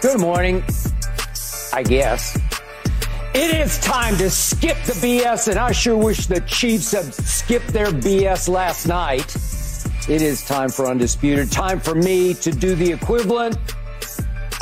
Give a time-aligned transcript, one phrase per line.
[0.00, 0.64] Good morning,
[1.74, 2.34] I guess.
[3.34, 7.68] It is time to skip the BS, and I sure wish the Chiefs had skipped
[7.68, 9.36] their BS last night.
[10.08, 11.52] It is time for Undisputed.
[11.52, 13.58] Time for me to do the equivalent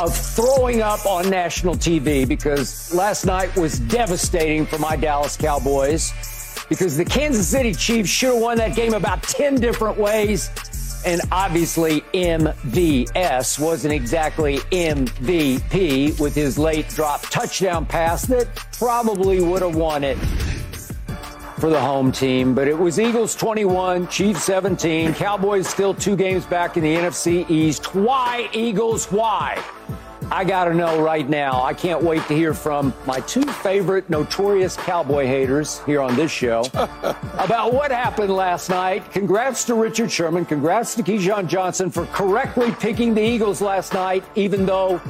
[0.01, 6.13] of throwing up on national TV because last night was devastating for my Dallas Cowboys
[6.69, 10.51] because the Kansas City Chiefs should have won that game about 10 different ways.
[11.07, 19.63] And obviously, MVS wasn't exactly MVP with his late drop touchdown pass that probably would
[19.63, 20.19] have won it
[21.59, 22.55] for the home team.
[22.55, 27.49] But it was Eagles 21, Chiefs 17, Cowboys still two games back in the NFC
[27.51, 27.95] East.
[27.95, 29.07] Why, Eagles?
[29.07, 29.63] Why?
[30.31, 31.63] I got to know right now.
[31.63, 36.31] I can't wait to hear from my two favorite notorious cowboy haters here on this
[36.31, 39.11] show about what happened last night.
[39.11, 40.45] Congrats to Richard Sherman.
[40.45, 45.01] Congrats to Keyshawn Johnson for correctly picking the Eagles last night, even though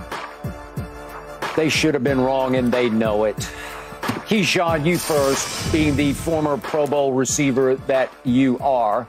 [1.57, 3.37] they should have been wrong and they know it.
[4.29, 9.09] Keyshawn, you first, being the former Pro Bowl receiver that you are.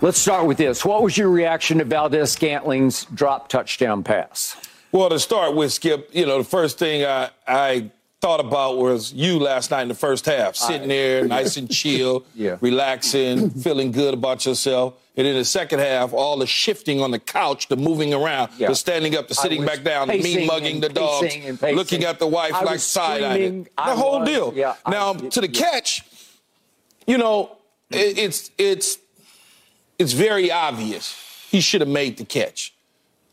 [0.00, 0.84] Let's start with this.
[0.84, 4.56] What was your reaction to Valdes-Scantling's drop touchdown pass?
[4.92, 9.12] Well, to start with, Skip, you know, the first thing I, I thought about was
[9.12, 12.56] you last night in the first half, sitting there nice and chill, Yeah.
[12.60, 14.94] relaxing, feeling good about yourself.
[15.18, 18.68] And in the second half, all the shifting on the couch, the moving around, Yeah.
[18.68, 21.76] the standing up, the sitting back down, the mean mugging the dogs, pacing pacing.
[21.76, 23.66] looking at the wife I like side eyeing.
[23.78, 24.52] I The whole was, deal.
[24.54, 26.04] yeah, I- now, to the catch,
[27.06, 27.56] you know,
[27.90, 28.98] it, it's it's
[29.98, 31.14] it's very obvious.
[31.50, 32.74] He should have made the catch.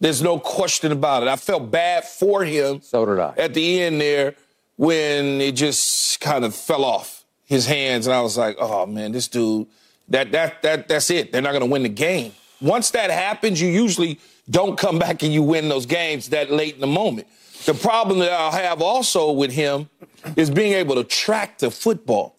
[0.04, 1.30] There's no question about it.
[1.30, 2.82] I felt bad for him.
[2.82, 3.34] So did I.
[3.38, 4.36] At the end there,
[4.76, 9.14] when it just kind of fell off his hands, and I was like, "Oh man,
[9.14, 9.68] this dude,
[10.10, 11.32] that that that that's it.
[11.32, 14.20] They're not going to win the game." Once that happens, you usually
[14.50, 17.28] don't come back and you win those games that late in the moment.
[17.66, 19.90] The problem that I'll have also with him
[20.36, 22.36] is being able to track the football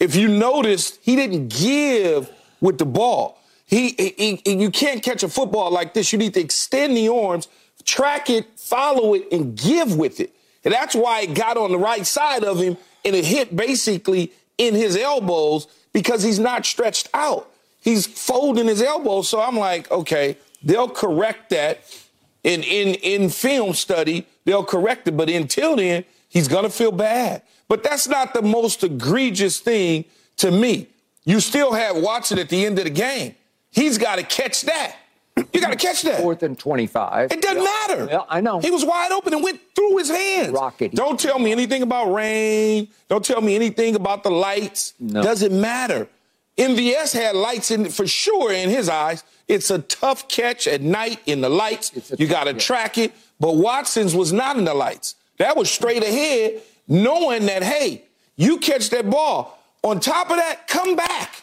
[0.00, 3.38] if you notice, he didn't give with the ball.
[3.70, 6.12] He, he, he- you can't catch a football like this.
[6.12, 7.46] You need to extend the arms,
[7.84, 10.34] track it, follow it, and give with it.
[10.64, 14.32] And that's why it got on the right side of him and it hit basically
[14.58, 17.48] in his elbows because he's not stretched out.
[17.80, 19.28] He's folding his elbows.
[19.28, 21.80] So I'm like, okay, they'll correct that
[22.42, 25.16] in in in film study, they'll correct it.
[25.16, 27.42] But until then, he's gonna feel bad.
[27.68, 30.04] But that's not the most egregious thing
[30.38, 30.88] to me.
[31.24, 33.34] You still have Watson at the end of the game.
[33.70, 34.96] He's got to catch that.
[35.52, 36.20] You got to catch that.
[36.20, 37.32] Fourth and 25.
[37.32, 38.08] It doesn't matter.
[38.10, 38.60] Yeah, I know.
[38.60, 40.50] He was wide open and went through his hands.
[40.50, 40.92] Rocket.
[40.92, 42.88] Don't tell me anything about rain.
[43.08, 44.94] Don't tell me anything about the lights.
[44.98, 45.22] No.
[45.22, 46.08] Doesn't matter.
[46.58, 49.24] MVS had lights in for sure in his eyes.
[49.48, 52.12] It's a tough catch at night in the lights.
[52.18, 53.12] You got to track it.
[53.38, 55.14] But Watson's was not in the lights.
[55.38, 58.04] That was straight ahead, knowing that hey,
[58.36, 59.58] you catch that ball.
[59.82, 61.42] On top of that, come back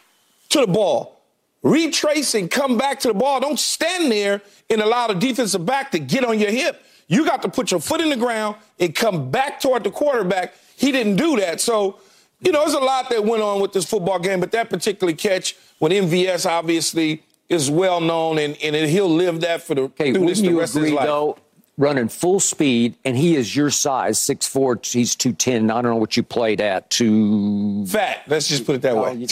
[0.49, 1.16] to the ball
[1.63, 3.39] retrace and come back to the ball.
[3.39, 6.83] Don't stand there and allow the defensive back to get on your hip.
[7.07, 10.53] You got to put your foot in the ground and come back toward the quarterback.
[10.75, 11.61] He didn't do that.
[11.61, 11.99] So,
[12.41, 15.13] you know, there's a lot that went on with this football game, but that particular
[15.13, 20.11] catch when MVS obviously is well known and, and he'll live that for the, Okay,
[20.13, 21.05] through this the rest of his life.
[21.05, 21.37] though,
[21.77, 25.69] running full speed, and he is your size, 6'4", he's 210.
[25.69, 27.85] I don't know what you played at, two...
[27.85, 28.23] Fat.
[28.27, 29.27] Let's just put it that Oh, way.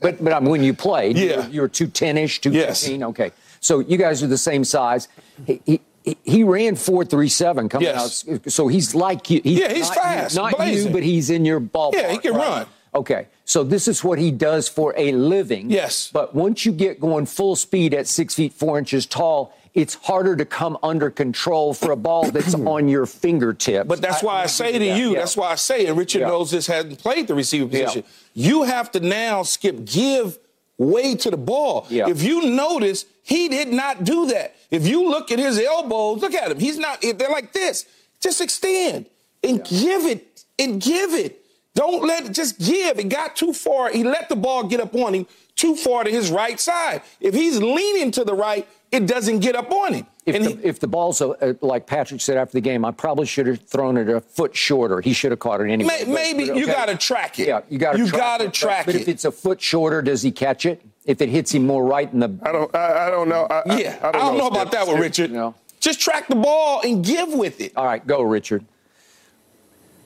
[0.00, 1.36] but but um, when you played, you Yeah.
[1.46, 3.00] were, you were 210-ish, 215.
[3.00, 3.08] Yes.
[3.10, 5.06] Okay, so you guys are the same size.
[5.46, 5.80] He, he,
[6.24, 8.24] he- ran 437 coming Yes.
[8.28, 8.50] out.
[8.52, 9.40] So he's like you.
[9.44, 11.94] He's Yeah, he's not fast, Not you, but he's in your ballpark.
[11.94, 12.48] Yeah, he can right?
[12.48, 12.66] run.
[12.96, 15.70] Okay, so this is what he does for a living.
[15.70, 16.10] Yes.
[16.12, 20.36] But once you get going full speed at six feet four inches tall, it's harder
[20.36, 23.88] to come under control for a ball that's on your fingertips.
[23.88, 25.18] But that's why I, say to yeah, you, yeah.
[25.18, 26.28] that's why I say, and Richard Yeah.
[26.28, 27.84] knows this hasn't played the receiver Yeah.
[27.86, 28.04] position.
[28.34, 30.38] You have to now skip give
[30.78, 31.86] way to the ball.
[31.90, 32.08] Yeah.
[32.08, 34.54] If you notice, he did not do that.
[34.70, 36.58] If you look at his elbows, look at him.
[36.58, 37.00] He's not.
[37.00, 37.86] They're like this.
[38.20, 39.06] Just extend
[39.42, 41.40] and give it and give it.
[41.74, 42.98] Don't let it just give.
[43.00, 43.90] It got too far.
[43.90, 45.26] He let the ball get up on him
[45.56, 47.02] too far to his right side.
[47.20, 50.06] If he's leaning to the right, it doesn't get up on him.
[50.26, 52.84] If, and the, he, if the ball's a, a, like Patrick said after the game,
[52.84, 55.00] I probably should have thrown it a foot shorter.
[55.00, 55.88] He should have caught it anyway.
[55.98, 57.48] may, but- maybe but you got to track it.
[57.48, 57.98] Yeah, you got to.
[57.98, 58.46] You track got to it.
[58.48, 59.02] But- track but it.
[59.02, 60.80] if it's a foot shorter, does he catch it?
[61.04, 62.74] If it hits him more right in the I don't.
[62.74, 63.46] I, I don't know.
[63.50, 65.02] I, I- yeah, I don't, know, about that one, Skip.
[65.02, 65.30] Richard.
[65.32, 65.54] No.
[65.80, 67.72] Just track the ball and give with it.
[67.76, 68.64] all right, go Richard.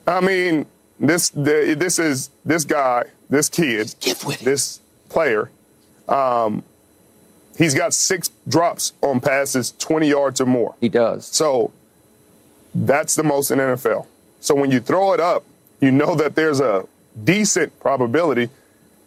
[0.05, 0.65] I mean,
[0.99, 4.45] this the, this is this guy, this kid, Give with it.
[4.45, 5.49] this player.
[6.09, 6.63] Um,
[7.59, 10.73] he's got six drops on passes, 20 yards or more.
[10.81, 11.27] He does.
[11.27, 11.71] So
[12.73, 14.07] that's the most in NFL.
[14.39, 15.43] So when you throw it up,
[15.79, 16.87] you know that there's a
[17.23, 18.49] decent probability,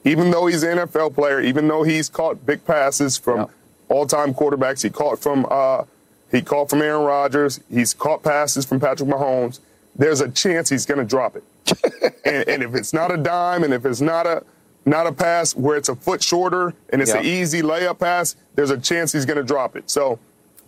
[0.04, 3.46] even though he's an NFL player, even though he's caught big passes from Yeah.
[3.88, 5.84] all-time quarterbacks, he caught from uh,
[6.30, 9.58] he caught from Aaron Rodgers, he's caught passes from Patrick Mahomes.
[9.94, 11.44] There's a chance he's going to drop it,
[12.24, 14.42] and, and if it's not a dime, and if it's not a
[14.84, 18.70] not a pass where it's a foot shorter and it's an easy layup pass, there's
[18.70, 19.88] a chance he's going to drop it.
[19.90, 20.18] So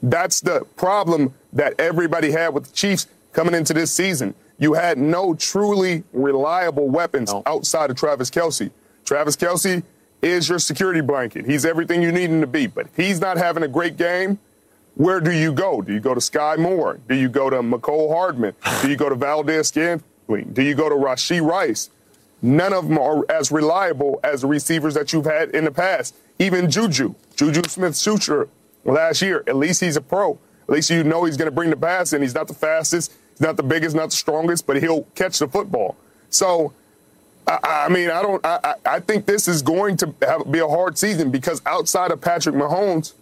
[0.02, 4.34] that's the problem that everybody had with the Chiefs coming into this season.
[4.58, 7.42] You had no truly reliable weapons No.
[7.46, 8.70] outside of Travis Kelce.
[9.04, 9.82] Travis Kelce
[10.22, 11.44] is your security blanket.
[11.44, 12.66] He's everything you need him to be.
[12.68, 14.38] But if he's not having a great game,
[14.94, 15.82] where do you go?
[15.82, 17.00] Do you go to Skyy Moore?
[17.08, 18.54] Do you go to Mecole Hardman?
[18.80, 20.52] Do you go to Valdes-Scantling?
[20.52, 21.90] Do you go to Rashee Rice?
[22.44, 26.14] None of them are as reliable as the receivers that you've had in the past.
[26.38, 28.50] Even Juju, Juju Smith-Schuster
[28.84, 30.38] last year, at least he's a pro.
[30.68, 32.20] At least you know he's going to bring the pass in.
[32.20, 35.48] He's not the fastest, he's not the biggest, not the strongest, but he'll catch the
[35.48, 35.96] football.
[36.28, 36.74] So,
[37.46, 38.44] I, I mean, I don't.
[38.44, 42.10] I, I I think this is going to have, be a hard season because outside
[42.10, 43.14] of Patrick Mahomes,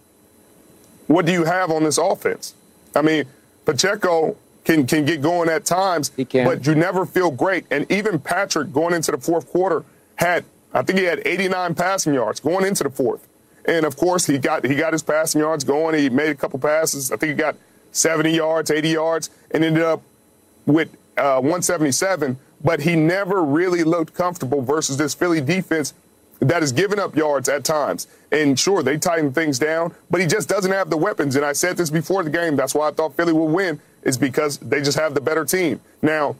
[1.07, 2.55] what do you have on this offense?
[2.93, 3.23] I mean,
[3.63, 6.45] Pacheco can can get going at times, He can.
[6.45, 7.65] but you never feel great.
[7.71, 9.83] And even Patrick going into the fourth quarter
[10.15, 13.27] had, I think he had 89 passing yards going into the fourth.
[13.65, 15.97] And of course, he got he got his passing yards going.
[15.97, 17.11] He made a couple passes.
[17.11, 17.55] I think he got
[17.91, 20.01] 70 yards, 80 yards, and ended up
[20.65, 22.37] with uh, 177.
[22.63, 25.93] But he never really looked comfortable versus this Philly defense
[26.39, 28.07] that has given up yards at times.
[28.31, 31.35] And sure, they tighten things down, but he just doesn't have the weapons.
[31.35, 32.55] And I said this before the game.
[32.55, 35.79] That's why I thought Philly would win, is because they just have the better team.
[36.01, 36.35] Now,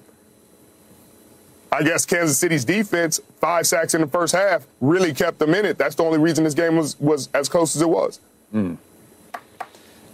[1.71, 5.65] I guess Kansas City's defense, five sacks in the first half, really kept them in
[5.65, 5.77] it.
[5.77, 8.19] That's the only reason this game was, was as close as it was.
[8.51, 8.75] Hmm.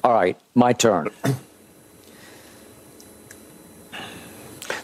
[0.03, 1.09] All right, my turn.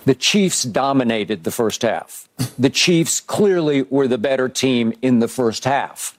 [0.04, 2.28] The Chiefs dominated the first half.
[2.60, 6.18] The Chiefs clearly were the better team in the first half.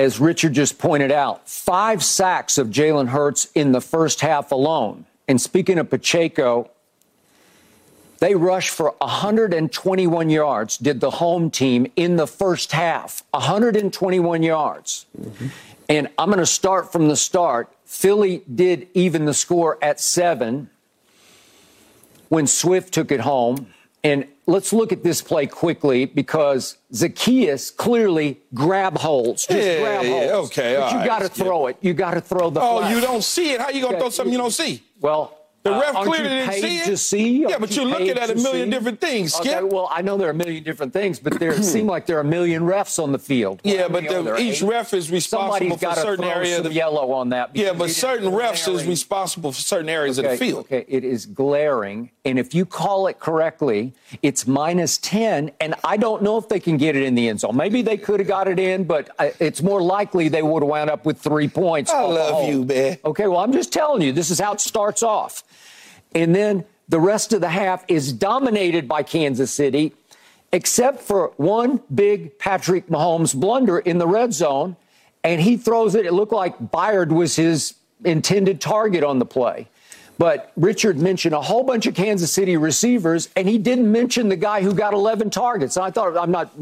[0.00, 5.04] As Richard just pointed out, five sacks of Jalen Hurts in the first half alone.
[5.28, 6.70] And speaking of Pacheco,
[8.18, 13.22] they rushed for 121 yards, did the home team in the first half.
[13.32, 15.04] 121 yards.
[15.20, 15.48] Mm-hmm.
[15.90, 17.70] And I'm going to start from the start.
[17.84, 20.70] Philly did even the score at seven
[22.30, 23.66] when Swift took it home.
[24.02, 29.46] And let's look at this play quickly because Zacchaeus clearly grab holds.
[29.46, 31.76] Just Yeah, grab yeah, okay, But you right, got to throw it.
[31.82, 32.94] You got to throw the Oh, flag.
[32.94, 33.60] you don't see it.
[33.60, 34.00] How are you gonna Okay.
[34.00, 34.82] throw something you don't see?
[35.00, 36.84] Well, The uh, ref aren't clearly you didn't paid see it.
[36.86, 37.42] to see?
[37.42, 38.70] Yeah, but you you're looking at a million see?
[38.70, 41.64] different things, Okay, well, I know there are a million different things, but there it
[41.64, 43.60] seemed like there are a million refs on the field.
[43.62, 44.68] Yeah, but the- each eight?
[44.68, 47.50] ref is responsible Somebody's for certain throw area of the- yellow on that.
[47.54, 50.64] Yeah, but certain refs is responsible for certain areas of the field.
[50.64, 52.10] Okay, it is glaring.
[52.24, 53.92] And if you call it correctly,
[54.22, 55.50] it's minus 10.
[55.60, 57.56] And I don't know if they can get it in the end zone.
[57.56, 60.90] Maybe they could have got it in, but it's more likely they would have wound
[60.90, 61.90] up with three points.
[61.90, 62.48] I love hold.
[62.48, 62.98] you, man.
[63.04, 65.44] Okay, well, I'm just telling you, this is how it starts off.
[66.14, 69.94] And then the rest of the half is dominated by Kansas City,
[70.52, 74.76] except for one big Patrick Mahomes blunder in the red zone.
[75.22, 76.06] And he throws it.
[76.06, 77.74] It looked like Byard was his
[78.04, 79.68] intended target on the play.
[80.18, 84.36] But Richard mentioned a whole bunch of Kansas City receivers, and he didn't mention the
[84.36, 85.76] guy who got 11 targets.
[85.76, 86.52] And I thought, I'm not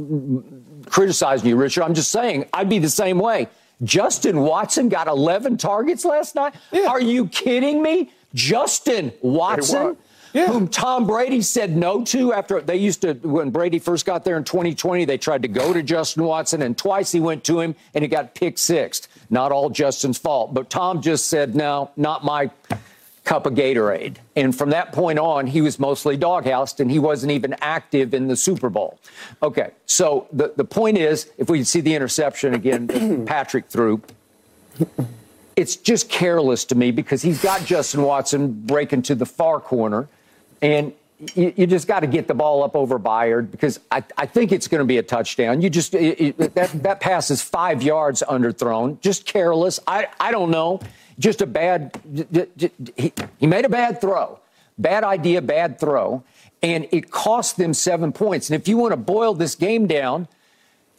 [0.87, 1.83] criticizing you, Richard.
[1.83, 3.49] I'm just saying I'd be the same way.
[3.83, 6.55] Justin Watson got 11 targets last night.
[6.89, 8.13] Are you kidding me?
[8.35, 9.97] Justin Watson,
[10.35, 10.49] Yeah.
[10.49, 14.37] whom Tom Brady said no to after they used to, when Brady first got there
[14.37, 17.75] in 2020, they tried to go to Justin Watson, and twice he went to him
[17.95, 19.09] and he got picked sixth.
[19.31, 22.51] Not all Justin's fault, but Tom just said, no, not my
[23.25, 24.17] cup of Gatorade.
[24.37, 28.27] And from that point on, he was mostly doghoused and he wasn't even active in
[28.29, 28.99] the Super Bowl.
[29.43, 34.01] Okay, so the, the point is if we see the interception again Patrick threw,
[35.59, 40.09] it's just careless to me because he's got Justin Watson breaking to the far corner.
[40.63, 40.93] And
[41.35, 44.53] you, you just got to get the ball up over Byard because I, I think
[44.53, 45.61] it's going to be a touchdown.
[45.61, 49.81] You just it, it, that that pass is five yards underthrown, just careless.
[49.85, 50.79] I I don't know,
[51.19, 52.01] just a bad.
[52.97, 54.39] He, he made a bad throw,
[54.79, 56.23] bad idea, bad throw,
[56.63, 58.49] and it cost them seven points.
[58.49, 60.29] And if you want to boil this game down.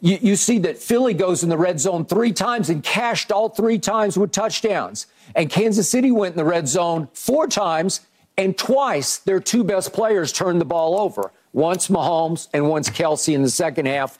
[0.02, 3.50] You, you see that Philly goes in the red zone three times and cashed all
[3.50, 5.08] three times with touchdowns.
[5.36, 8.02] And Kansas City went in the red zone four times
[8.40, 11.32] and twice, their two best players turned the ball over.
[11.52, 14.18] Once Mahomes and once Kelce in the second half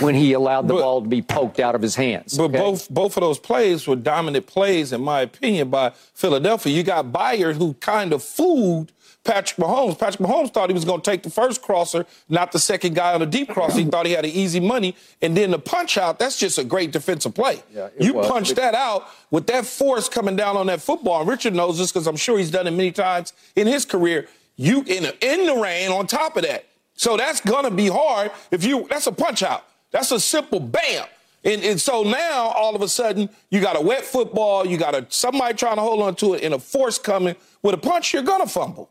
[0.00, 2.36] when he allowed the but, ball to be poked out of his hands.
[2.36, 2.58] But okay?
[2.58, 6.72] both both of those plays were dominant plays, in my opinion, by Philadelphia.
[6.72, 8.90] You got Byard, who kind of fooled
[9.26, 9.98] Patrick Mahomes.
[9.98, 13.12] Patrick Mahomes thought he was going to take the first crosser, not the second guy
[13.12, 13.76] on the deep cross.
[13.76, 14.96] He thought he had an easy money.
[15.20, 17.62] And then the punch out, that's just a great defensive play.
[17.72, 18.28] Yeah, you was.
[18.28, 21.20] punch that out with that force coming down on that football.
[21.20, 24.28] And Richard knows this because I'm sure he's done it many times in his career.
[24.56, 26.64] You in, in the rain on top of that.
[26.94, 29.64] So that's going to be hard if you, that's a punch out.
[29.90, 31.06] That's a simple bam.
[31.44, 34.96] And, and, so now all of a sudden you got a wet football, you got
[34.96, 38.12] a somebody trying to hold on to it, and a force coming with a punch,
[38.12, 38.90] you're gonna fumble.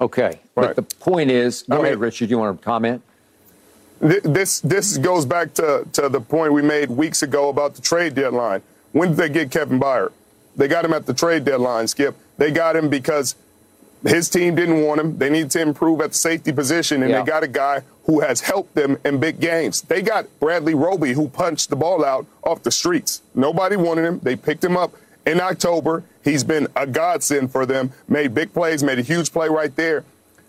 [0.00, 0.22] Okay.
[0.22, 0.40] Right.
[0.54, 2.30] But the point is, go I ahead, mean, Richard.
[2.30, 3.02] You want to comment?
[4.00, 8.14] This this goes back to, to the point we made weeks ago about the trade
[8.14, 8.62] deadline.
[8.92, 10.12] When did they get Kevin Byard?
[10.56, 12.16] They got him at the trade deadline, Skip.
[12.36, 13.34] They got him because
[14.06, 15.18] his team didn't want him.
[15.18, 17.20] They needed to improve at the safety position, and yeah.
[17.20, 19.82] they got a guy who has helped them in big games.
[19.82, 23.22] They got Bradley Roby, who punched the ball out off the streets.
[23.34, 24.20] Nobody wanted him.
[24.20, 24.94] They picked him up
[25.28, 26.04] in October.
[26.24, 30.04] He's been a godsend for them, made big plays, made a huge play right there.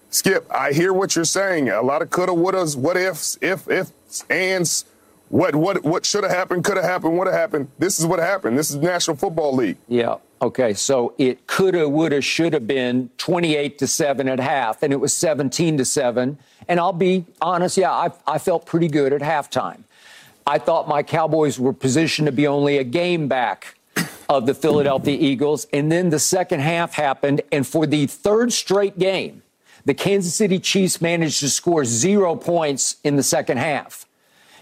[0.10, 1.70] Skip, I hear what you're saying.
[1.70, 4.86] A lot of coulda, wouldas, what ifs, if, ifs, ands,
[5.28, 7.70] what, what, what should have happened, could have happened, would have happened.
[7.78, 8.58] This is what happened.
[8.58, 9.78] This is National Football League.
[9.88, 10.16] Yeah.
[10.42, 10.74] Okay.
[10.74, 15.14] So it coulda, woulda, should have been 28 to 7 at half, and it was
[15.14, 16.40] 17 to 7.
[16.68, 19.84] And I'll be honest, yeah, I, I felt pretty good at halftime.
[20.48, 23.76] I thought my Cowboys were positioned to be only a game back
[24.30, 25.68] of the Philadelphia Eagles.
[25.74, 27.42] And then the second half happened.
[27.52, 29.42] And for the third straight game,
[29.86, 34.06] the Kansas City Chiefs managed to score zero points in the second half.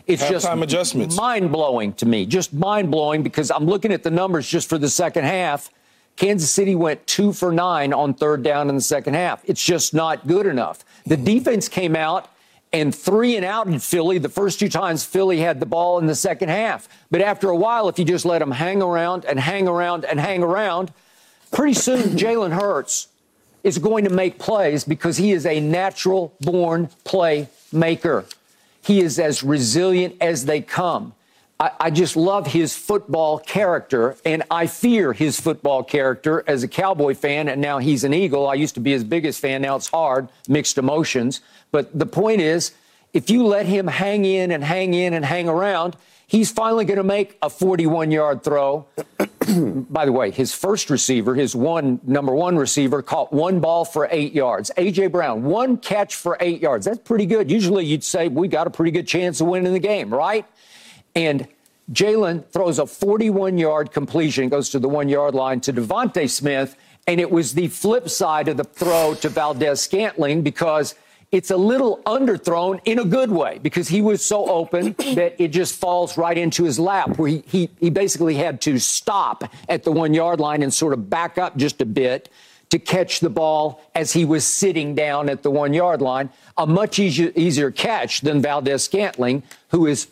[0.05, 4.11] It's Half-time just mind blowing to me, just mind blowing because I'm looking at the
[4.11, 5.69] numbers just for the second half.
[6.15, 9.41] Kansas City went two for nine on third down in the second half.
[9.43, 10.85] It's just not good enough.
[11.05, 12.29] The defense came out
[12.73, 16.07] and three and out in Philly the first two times Philly had the ball in
[16.07, 16.89] the second half.
[17.09, 20.19] But after a while, if you just let them hang around and hang around and
[20.19, 20.91] hang around,
[21.51, 23.07] pretty soon Jalen Hurts
[23.63, 28.31] is going to make plays because he is a natural born playmaker.
[28.81, 31.13] He is as resilient as they come.
[31.59, 36.67] I, I, just love his football character, and I fear his football character as a
[36.67, 38.47] Cowboy fan, and now he's an Eagle.
[38.47, 39.63] I used to be his biggest fan.
[39.63, 41.41] Now it's hard, mixed emotions.
[41.71, 42.73] But the point is,
[43.13, 45.95] if you let him hang in and hang in and hang around,
[46.27, 48.85] he's finally going to make a 41 yard throw.
[49.89, 54.07] By the way, his first receiver, his one number one receiver, caught one ball for
[54.11, 54.69] eight yards.
[54.77, 55.07] A.J.
[55.07, 56.85] Brown, one catch for eight yards.
[56.85, 57.49] That's pretty good.
[57.49, 60.45] Usually you'd say we got a pretty good chance of winning the game, right?
[61.17, 61.47] And
[61.91, 66.77] Jalen throws a 41 yard completion, goes to the one yard line to DeVonta Smith.
[67.07, 70.93] And it was the flip side of the throw to Valdes-Scantling because
[71.31, 75.47] it's a little underthrown in a good way because he was so open that it
[75.47, 79.83] just falls right into his lap where he, he, he basically had to stop at
[79.83, 82.29] the one yard line and sort of back up just a bit
[82.69, 86.29] to catch the ball as he was sitting down at the one yard line.
[86.57, 90.07] A much easier, easier catch than Valdes-Scantling, who is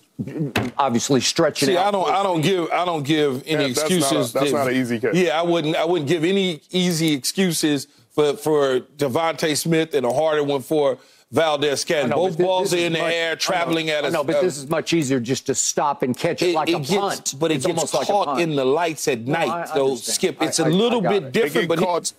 [0.77, 1.67] obviously stretching.
[1.67, 4.33] See, I don't, I don't give, I don't give any yeah, excuses.
[4.33, 5.15] That's, not, a, that's not an easy catch.
[5.15, 10.13] Yeah, I wouldn't, I wouldn't give any easy excuses for for DeVonta Smith and a
[10.13, 10.97] harder one for
[11.31, 12.13] Valdes-Scantling.
[12.13, 14.13] Both this, balls this are in the much, air, traveling at us.
[14.13, 16.69] No, but uh, this is much easier just to stop and catch it, it like
[16.69, 17.35] it a gets, punt.
[17.37, 19.49] But it it's gets caught like in the lights at night.
[19.49, 21.31] I, so Skip, it's I, a little bit it.
[21.33, 21.67] different.
[21.67, 22.13] but caught,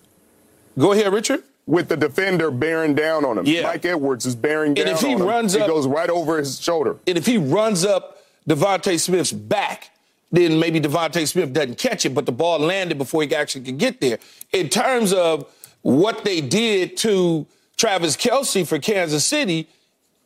[0.75, 3.45] he, go ahead, Richard with the defender bearing down on him.
[3.45, 3.63] Yeah.
[3.63, 5.61] Mike Edwards is bearing down and if he on runs him.
[5.61, 6.97] Up, it goes right over his shoulder.
[7.05, 9.91] And if he runs up DeVonta Smith's back,
[10.31, 13.77] then maybe DeVonta Smith doesn't catch it, but the ball landed before he actually could
[13.77, 14.17] get there.
[14.51, 17.45] In terms of what they did to
[17.75, 19.67] Travis Kelce for Kansas City,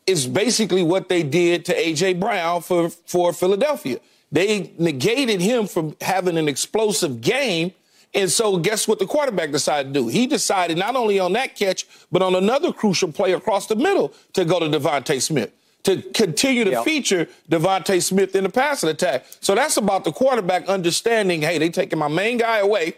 [0.07, 2.13] is basically what they did to A.J.
[2.13, 4.00] Brown for, for Philadelphia.
[4.31, 7.74] They negated him from having an explosive game.
[8.13, 10.08] And so, guess what the quarterback decided to do?
[10.10, 14.13] He decided not only on that catch, but on another crucial play across the middle
[14.34, 15.53] to go to DeVonta Smith
[15.84, 16.84] to continue to yep.
[16.84, 19.25] feature DeVonta Smith in the passing attack.
[19.39, 22.96] So that's about the quarterback understanding, hey, they taking my main guy away.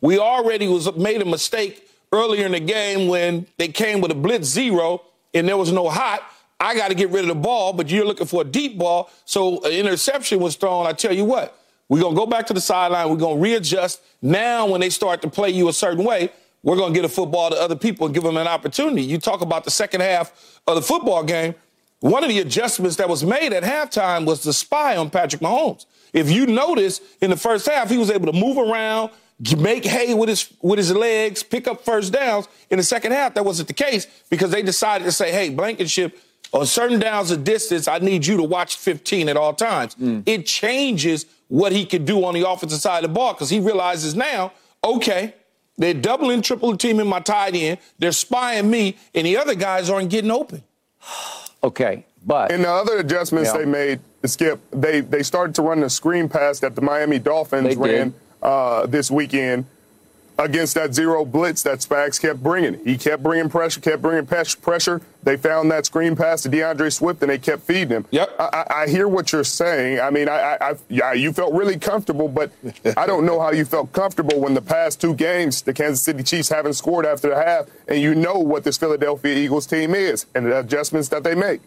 [0.00, 4.14] We already was made a mistake earlier in the game when they came with a
[4.14, 6.22] blitz zero and there was no hot.
[6.58, 9.10] I got to get rid of the ball, but you're looking for a deep ball.
[9.24, 10.86] So an interception was thrown.
[10.86, 13.08] I tell you what, we're going to go back to the sideline.
[13.10, 14.00] We're going to readjust.
[14.20, 16.30] Now, when they start to play you a certain way,
[16.62, 19.02] we're going to get a football to other people and give them an opportunity.
[19.02, 21.54] You talk about the second half of the football game.
[22.00, 25.86] One of the adjustments that was made at halftime was the spy on Patrick Mahomes.
[26.12, 29.10] If you notice in the first half, he was able to move around,
[29.56, 32.48] make hay with his with his legs, pick up first downs.
[32.70, 36.18] In the second half, that wasn't the case because they decided to say, "Hey, Blankenship,
[36.52, 40.22] on certain downs of distance, I need you to watch 15 at all times." Mm.
[40.26, 43.60] It changes what he could do on the offensive side of the ball because he
[43.60, 45.34] realizes now, okay,
[45.78, 50.10] they're doubling, triple teaming my tight end, they're spying me, and the other guys aren't
[50.10, 50.62] getting open.
[51.62, 53.58] okay, but and the other adjustments yeah.
[53.58, 57.76] they made, Skip, they they started to run the screen pass that the Miami Dolphins
[57.76, 58.12] ran
[58.42, 59.66] uh, this weekend
[60.38, 62.84] against that zero blitz that Spags kept bringing.
[62.84, 65.00] He kept bringing pressure, kept bringing pressure.
[65.22, 68.06] They found that screen pass to D'Andre Swift, and they kept feeding him.
[68.10, 68.36] Yep.
[68.38, 70.00] I, I hear what you're saying.
[70.00, 72.52] I mean, I, I, yeah, you felt really comfortable, but
[72.96, 76.22] I don't know how you felt comfortable when the past two games, the Kansas City
[76.22, 80.26] Chiefs haven't scored after the half, and you know what this Philadelphia Eagles team is
[80.34, 81.60] and the adjustments that they make.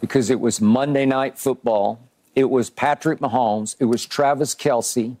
[0.00, 2.00] Because it was Monday Night Football.
[2.36, 3.76] It was Patrick Mahomes.
[3.80, 5.16] It was Travis Kelce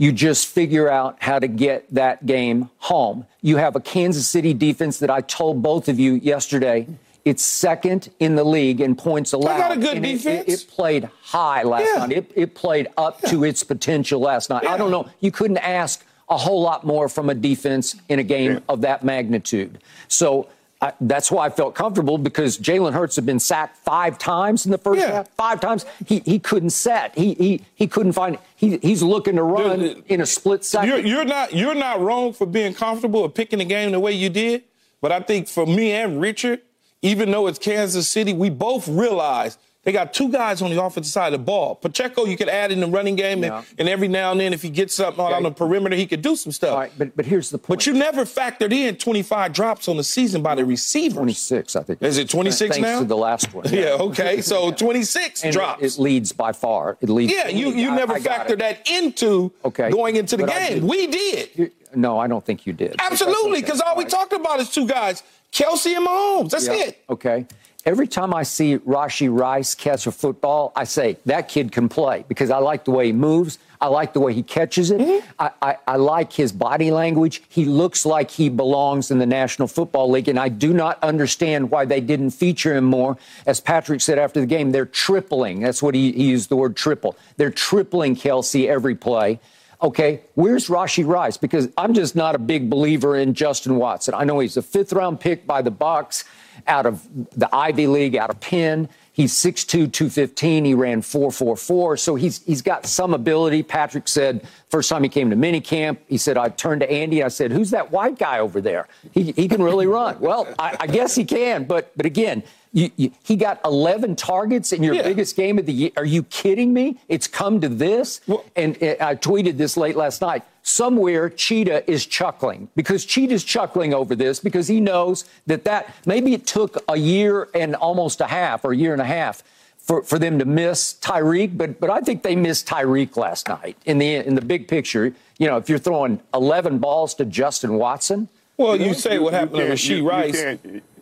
[0.00, 3.26] you just figure out how to get that game home.
[3.42, 6.86] You have a Kansas City defense that I told both of you yesterday.
[7.26, 9.58] It's second in the league in points allowed.
[9.58, 10.48] got a good defense.
[10.48, 12.06] It, it, it, played high last yeah.
[12.06, 12.12] night.
[12.12, 13.28] It, it, played up yeah.
[13.28, 14.62] to its potential last night.
[14.62, 14.72] Yeah.
[14.72, 15.06] I don't know.
[15.20, 19.04] You couldn't ask a whole lot more from a defense in a game of that
[19.04, 19.82] magnitude.
[20.08, 20.48] So
[20.82, 24.72] I, that's why I felt comfortable because Jalen Hurts had been sacked five times in
[24.72, 25.12] the first yeah.
[25.12, 25.28] half.
[25.30, 27.16] Five times he he couldn't set.
[27.16, 28.38] He he he couldn't find.
[28.56, 30.88] He he's looking to run in a split second.
[30.88, 34.12] You're, you're not you're not wrong for being comfortable or picking the game the way
[34.12, 34.64] you did.
[35.02, 36.60] But I think for me and Richard,
[37.02, 41.10] even though it's Kansas City, we both realize they got two guys on the offensive
[41.10, 41.74] side of the ball.
[41.74, 43.58] Pacheco, you could add in the running game, yeah.
[43.58, 45.32] and, and, every now and then, if he gets something okay.
[45.32, 46.72] on the perimeter, he could do some stuff.
[46.72, 47.78] All right, but, but here's the point.
[47.78, 51.14] But you never factored in 25 drops on the season by the receivers.
[51.14, 52.02] 26, I think.
[52.02, 52.98] Is it 26 Thanks now?
[53.00, 53.64] to the last one.
[53.70, 54.42] Yeah, okay.
[54.42, 55.82] So 26 and drops.
[55.82, 56.98] It, it, leads by far.
[57.00, 57.32] It leads.
[57.32, 59.90] Yeah, you, you never I factored that into okay.
[59.90, 60.86] going into the but game.
[60.86, 61.72] We did.
[61.94, 62.96] No, I don't think you did.
[62.98, 64.04] Absolutely, because all, all right.
[64.04, 66.50] we talked about is two guys, Kelce and Mahomes.
[66.50, 67.02] That's it.
[67.08, 67.46] Okay.
[67.86, 72.24] Every time I see Rashee Rice catch a football, I say, that kid can play
[72.28, 73.58] because I like the way he moves.
[73.80, 75.00] I like the way he catches it.
[75.00, 75.26] Mm-hmm.
[75.38, 77.42] I, I, I, like his body language.
[77.48, 81.70] He looks like he belongs in the National Football League, and I do not understand
[81.70, 83.16] why they didn't feature him more.
[83.46, 85.60] As Patrick said after the game, they're tripling.
[85.60, 87.16] That's what he, he used the word triple.
[87.38, 89.40] They're tripling Kelce every play.
[89.82, 91.38] Okay, where's Rashee Rice?
[91.38, 94.12] Because I'm just not a big believer in Justin Watson.
[94.12, 96.24] I know he's a fifth round pick by the Bucs
[96.66, 98.88] out of the Ivy League, out of Penn.
[99.12, 100.64] He's 6'2, 215.
[100.64, 101.98] He ran 4'4'4.
[101.98, 103.62] So he's, he's got some ability.
[103.62, 107.22] Patrick said, first time he came to minicamp, he said, I turned to Andy.
[107.22, 108.88] I said, Who's that white guy over there?
[109.12, 110.18] He, he can really run.
[110.20, 111.64] well, I, I guess he can.
[111.64, 115.02] But, but again, you, you, he got 11 targets in your yeah.
[115.02, 115.90] biggest game of the year.
[115.96, 116.98] Are you kidding me?
[117.08, 118.20] It's come to this.
[118.26, 120.44] Well, and eh, I tweeted this late last night.
[120.62, 126.32] Somewhere Cheetah is chuckling because Cheetah's chuckling over this because he knows that that maybe
[126.32, 129.42] it took a year and almost a half or a year and a half
[129.78, 133.76] for, for them to miss Tyreek, but but I think they missed Tyreek last night
[133.86, 135.12] in the in the big picture.
[135.38, 138.28] You know, if you're throwing 11 balls to Justin Watson.
[138.56, 140.58] Well, you, you say what happened to Rashee Rice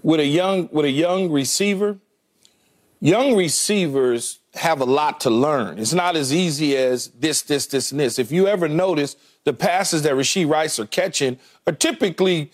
[0.09, 1.99] with a young with a young receiver,
[2.99, 5.79] young receivers have a lot to learn.
[5.79, 8.19] It's not as easy as this, this, this, and this.
[8.19, 12.51] If you ever notice, the passes that Rashee Rice are catching are typically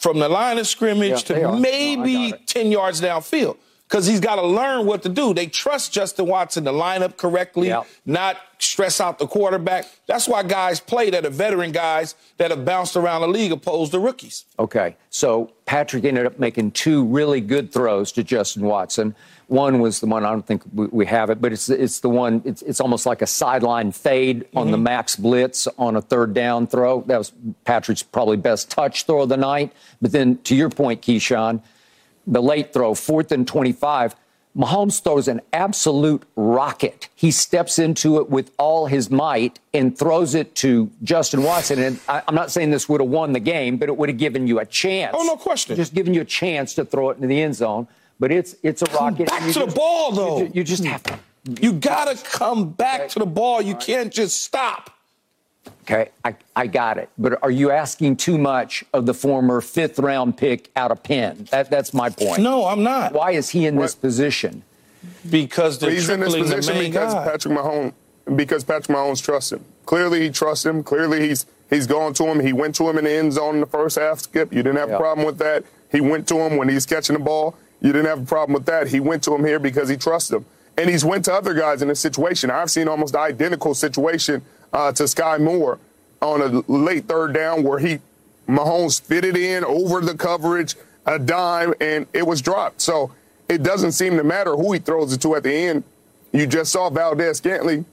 [0.00, 3.56] from the line of scrimmage yeah, to maybe no, 10 yards downfield
[3.88, 5.32] because he's got to learn what to do.
[5.32, 7.86] They trust Justin Watson to line up correctly, yep.
[8.04, 9.86] not stress out the quarterback.
[10.06, 13.92] That's why guys play that are veteran guys that have bounced around the league opposed
[13.92, 14.44] to rookies.
[14.58, 14.96] Okay.
[15.10, 19.14] So Patrick ended up making two really good throws to Justin Watson.
[19.48, 22.42] One was the one I don't think we have it, but it's it's the one.
[22.44, 24.58] It's, it's almost like a sideline fade mm-hmm.
[24.58, 24.84] on the mm-hmm.
[24.84, 27.02] max blitz on a third down throw.
[27.02, 27.32] That was
[27.64, 29.72] Patrick's probably best touch throw of the night.
[30.02, 31.62] But then to your point, Keyshawn,
[32.26, 34.14] the late throw, fourth and 25,
[34.56, 37.08] Mahomes throws an absolute rocket.
[37.14, 41.78] He steps into it with all his might and throws it to Justin Watson.
[41.82, 44.16] And I, am not saying this would have won the game, but it would have
[44.16, 45.14] given you a chance.
[45.16, 45.76] Oh, no question.
[45.76, 47.86] Just given you a chance to throw it into the end zone.
[48.18, 49.28] But it's it's a rocket.
[49.28, 50.38] Back to just, the ball, though.
[50.38, 51.18] You, you, just have to.
[51.60, 53.08] You got to come back okay.
[53.10, 53.60] to the ball.
[53.60, 54.95] You can't just stop.
[55.82, 57.08] Okay, I, I got it.
[57.16, 61.46] But are you asking too much of the former fifth round pick out of Penn?
[61.50, 62.42] That, that's my point.
[62.42, 63.12] No, I'm not.
[63.12, 63.82] Why is he in what?
[63.82, 64.62] this position?
[65.30, 67.24] Because they're he's in this position because guy.
[67.24, 67.92] Patrick Mahomes
[68.34, 69.64] because Patrick Mahomes trusts him.
[69.84, 70.82] Clearly, he trusts him.
[70.82, 72.40] Clearly, he's he's gone to him.
[72.40, 74.20] He went to him in the end zone in the first half.
[74.20, 74.98] Skip, you didn't have yep.
[74.98, 75.64] a problem with that.
[75.92, 77.56] He went to him when he's catching the ball.
[77.80, 78.88] You didn't have a problem with that.
[78.88, 80.44] He went to him here because he trusts him,
[80.76, 82.50] and he's went to other guys in this situation.
[82.50, 85.78] I've seen almost identical situation uh, to Skyy Moore
[86.20, 88.00] on a late third down where he
[88.48, 92.80] Mahomes fitted in over the coverage, a dime, and it was dropped.
[92.80, 93.12] So
[93.48, 95.84] it doesn't seem to matter who he throws it to at the end.
[96.32, 97.84] You just saw Valdes-Scantling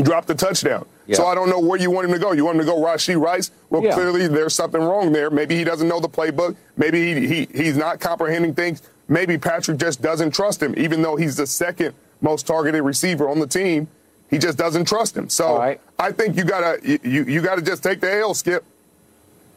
[0.00, 0.86] drop the touchdown.
[1.06, 1.16] Yeah.
[1.16, 2.32] So I don't know where you want him to go.
[2.32, 3.50] You want him to go Rashee Rice?
[3.70, 3.94] Well, yeah.
[3.94, 5.30] clearly there's something wrong there.
[5.30, 6.56] Maybe he doesn't know the playbook.
[6.76, 8.82] Maybe he, he he's not comprehending things.
[9.08, 13.40] Maybe Patrick just doesn't trust him, even though he's the second most targeted receiver on
[13.40, 13.88] the team.
[14.32, 15.28] He just doesn't trust him.
[15.28, 15.78] So right.
[15.98, 18.64] I think you gotta you you gotta just take the L, Skip.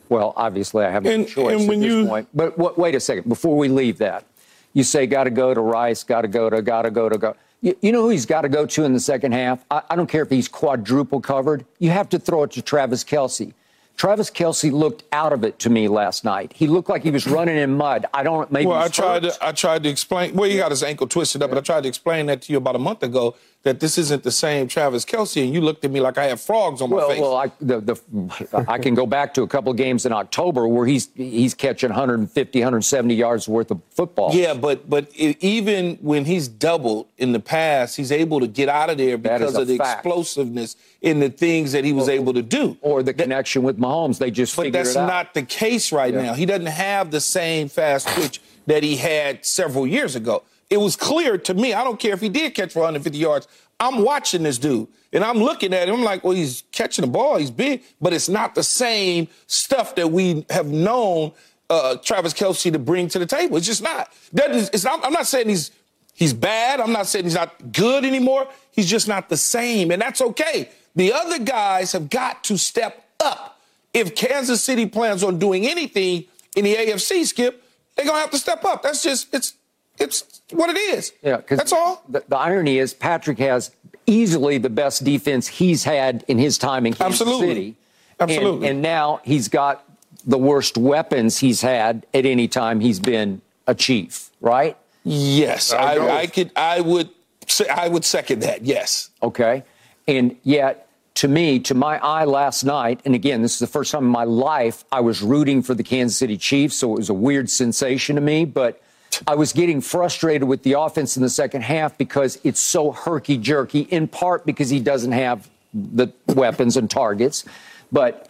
[0.09, 2.27] Well, obviously I have no and, choice and at this you, point.
[2.33, 4.25] But what, wait a second before we leave that.
[4.73, 7.17] You say got to go to Rice, got to go to, got to go to
[7.17, 7.35] go.
[7.61, 9.63] You, you know who he's got to go to in the second half?
[9.71, 11.65] I, I don't care if he's quadruple covered.
[11.79, 13.53] You have to throw it to Travis Kelce.
[13.95, 16.51] Travis Kelce looked out of it to me last night.
[16.53, 18.05] He looked like he was running in mud.
[18.13, 18.67] I don't maybe.
[18.67, 20.35] Well, I tried to I tried to explain.
[20.35, 21.55] Well, he got his ankle twisted up, yeah.
[21.55, 23.35] but I tried to explain that to you about a month ago
[23.65, 26.39] that this isn't the same Travis Kelce, and you looked at me like I had
[26.39, 27.19] frogs on my well, face.
[27.19, 30.67] Well, I, the, the, I can go back to a couple of games in October
[30.67, 34.35] where he's he's catching 150, 170 yards worth of football.
[34.35, 38.69] Yeah, but but it, even when he's doubled in the past, he's able to get
[38.69, 40.05] out of there because of the fact.
[40.05, 43.79] explosiveness in the things that he was able to do, or the that, connection with
[43.79, 44.19] Mahomes.
[44.19, 46.21] They just but that's not the case right yeah.
[46.21, 46.33] now.
[46.35, 50.95] He doesn't have the same fast twitch that he had several years ago it was
[50.95, 51.73] clear to me.
[51.73, 53.47] I don't care if he did catch for 150 yards.
[53.79, 57.11] I'm watching this dude and I'm looking at him I'm like, well, he's catching the
[57.11, 61.33] ball, he's big, but it's not the same stuff that we have known
[61.69, 63.57] uh, Travis Kelce to bring to the table.
[63.57, 64.11] It's just not.
[64.33, 65.71] That is, it's not I'm not saying he's
[66.13, 66.79] he's bad.
[66.79, 68.47] I'm not saying he's not good anymore.
[68.71, 70.69] He's just not the same, and that's okay.
[70.95, 73.59] The other guys have got to step up.
[73.93, 76.25] If Kansas City plans on doing anything
[76.55, 77.63] in the AFC, Skip,
[77.95, 78.83] they're gonna have to step up.
[78.83, 79.53] That's just it's
[79.99, 81.13] it's what it is.
[81.21, 82.03] Yeah, that's all.
[82.09, 83.71] The, the, irony is Patrick has
[84.05, 87.47] easily the best defense he's had in his time in Kansas Absolutely.
[87.47, 87.75] City.
[88.19, 88.67] Absolutely.
[88.67, 89.83] And, and now he's got
[90.25, 94.77] the worst weapons he's had at any time he's been a chief, right?
[95.03, 96.51] Yes, I, I could.
[96.55, 97.09] I would.
[97.47, 98.63] Say, I would second that.
[98.63, 99.11] Yes.
[99.21, 99.63] Okay.
[100.07, 103.91] And yet, to me, to my eye last night, and again, this is the first
[103.91, 107.09] time in my life I was rooting for the Kansas City Chiefs, so it was
[107.09, 108.45] a weird sensation to me.
[108.45, 108.81] But
[109.27, 113.37] I was getting frustrated with the offense in the second half because it's so herky
[113.37, 117.45] jerky, in part because he doesn't have the weapons and targets.
[117.91, 118.29] But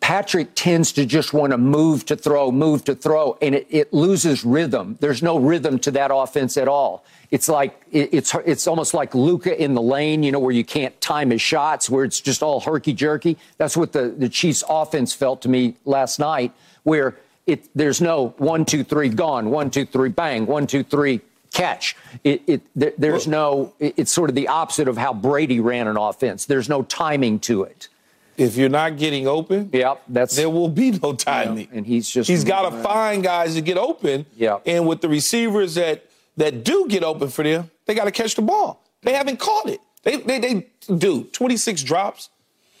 [0.00, 3.92] Patrick tends to just want to move to throw, move to throw, and it, it,
[3.92, 4.96] loses rhythm.
[5.00, 7.04] There's no rhythm to that offense at all.
[7.30, 10.98] It's like it's it's almost like Luka in the lane, you know, where you can't
[11.00, 13.38] time his shots, where it's just all herky jerky.
[13.56, 18.34] That's what the the Chiefs' offense felt to me last night, where it, there's no
[18.38, 21.20] one, two, three, gone, one, two, three, bang, one, two, three,
[21.52, 21.96] catch.
[22.24, 23.74] It, it there, there's no.
[23.78, 26.46] It, it's sort of the opposite of how Brady ran an offense.
[26.46, 27.88] There's no timing to it.
[28.36, 31.68] If you're not getting open, yep, that's there will be no timing.
[31.72, 34.24] and he's just he's got to find guys to get open.
[34.36, 36.06] Yeah, and with the receivers that
[36.38, 38.82] that do get open for them, they got to catch the ball.
[39.02, 39.80] They haven't caught it.
[40.02, 42.30] They they, they do 26 drops.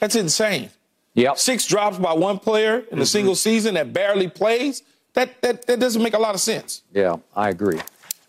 [0.00, 0.70] That's insane.
[1.14, 1.38] Yep.
[1.38, 3.00] Six drops by one player in mm-hmm.
[3.00, 4.82] a single season that barely plays.
[5.14, 6.82] That, that that doesn't make a lot of sense.
[6.94, 7.80] Yeah, I agree.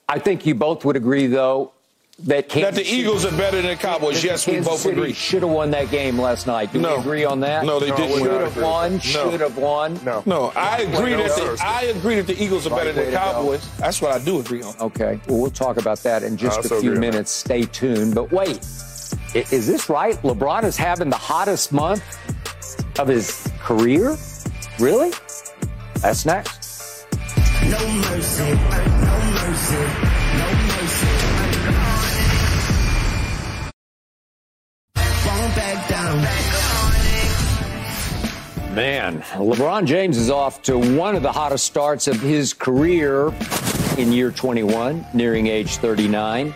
[0.10, 1.72] I think you both would agree, though,
[2.20, 4.24] that Kansas that the Eagles are better than the Cowboys.
[4.24, 5.14] yes, we both City agree.
[5.14, 6.74] Should have won that game last night.
[6.74, 6.96] Do no.
[6.96, 7.66] we agree on that?
[7.66, 8.20] No, they no, didn't.
[8.20, 8.94] Should have won.
[8.94, 9.00] No.
[9.00, 10.00] Should have won.
[10.04, 10.54] No, no.
[10.56, 13.68] I agree that the, I agree that the Eagles are better than the Cowboys.
[13.78, 14.76] That's what I do agree on.
[14.80, 15.20] Okay.
[15.28, 17.32] Well, we'll talk about that in just a few minutes.
[17.32, 18.14] Stay tuned.
[18.14, 18.58] But wait,
[19.34, 20.22] is this right?
[20.22, 22.04] LeBron is having the hottest month
[23.00, 24.18] of his career?
[24.80, 25.12] Really?
[26.02, 27.08] That's next.
[27.64, 29.76] No mercy, no mercy,
[30.38, 31.34] no mercy.
[38.74, 43.32] Man, LeBron James is off to one of the hottest starts of his career
[44.00, 46.56] in year 21, nearing age 39.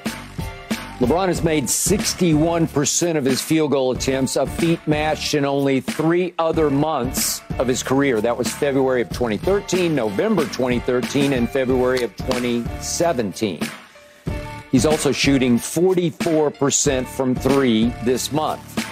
[1.00, 6.34] LeBron has made 61% of his field goal attempts, a feat matched in only three
[6.40, 8.20] other months of his career.
[8.20, 13.60] That was February of 2013, November 2013, and February of 2017.
[14.72, 18.84] He's also shooting 44% from three this month.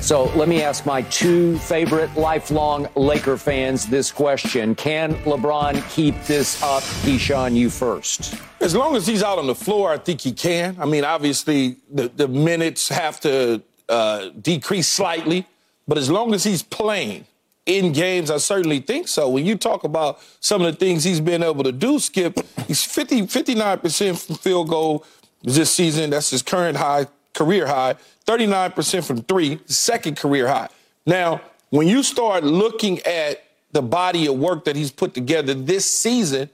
[0.00, 4.74] So let me ask my two favorite lifelong Laker fans this question.
[4.74, 6.82] Can LeBron keep this up?
[7.02, 8.34] Keyshawn, you first.
[8.60, 10.76] As long as he's out on the floor, I think he can.
[10.80, 15.46] I mean, obviously, the, the minutes have to uh, decrease slightly,
[15.86, 17.24] but as long as he's playing
[17.66, 19.28] in games, I certainly think so.
[19.28, 22.84] When you talk about some of the things he's been able to do, Skip, he's
[22.84, 25.04] 50, 59% from field goal
[25.42, 26.10] this season.
[26.10, 27.06] That's his current high,
[27.38, 27.94] career high.
[28.26, 30.68] 39% from three, second career high.
[31.06, 35.88] Now, when you start looking at the body of work that he's put together this
[35.88, 36.50] season,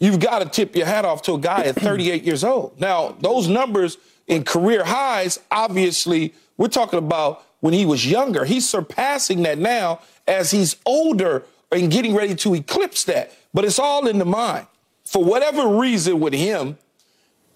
[0.00, 2.78] you've got to tip your hat off to a guy at 38 years old.
[2.80, 8.44] Now, those numbers in career highs, obviously, we're talking about when he was younger.
[8.44, 13.32] He's surpassing that now as he's older and getting ready to eclipse that.
[13.52, 14.66] But it's all in the mind.
[15.04, 16.78] For whatever reason with him,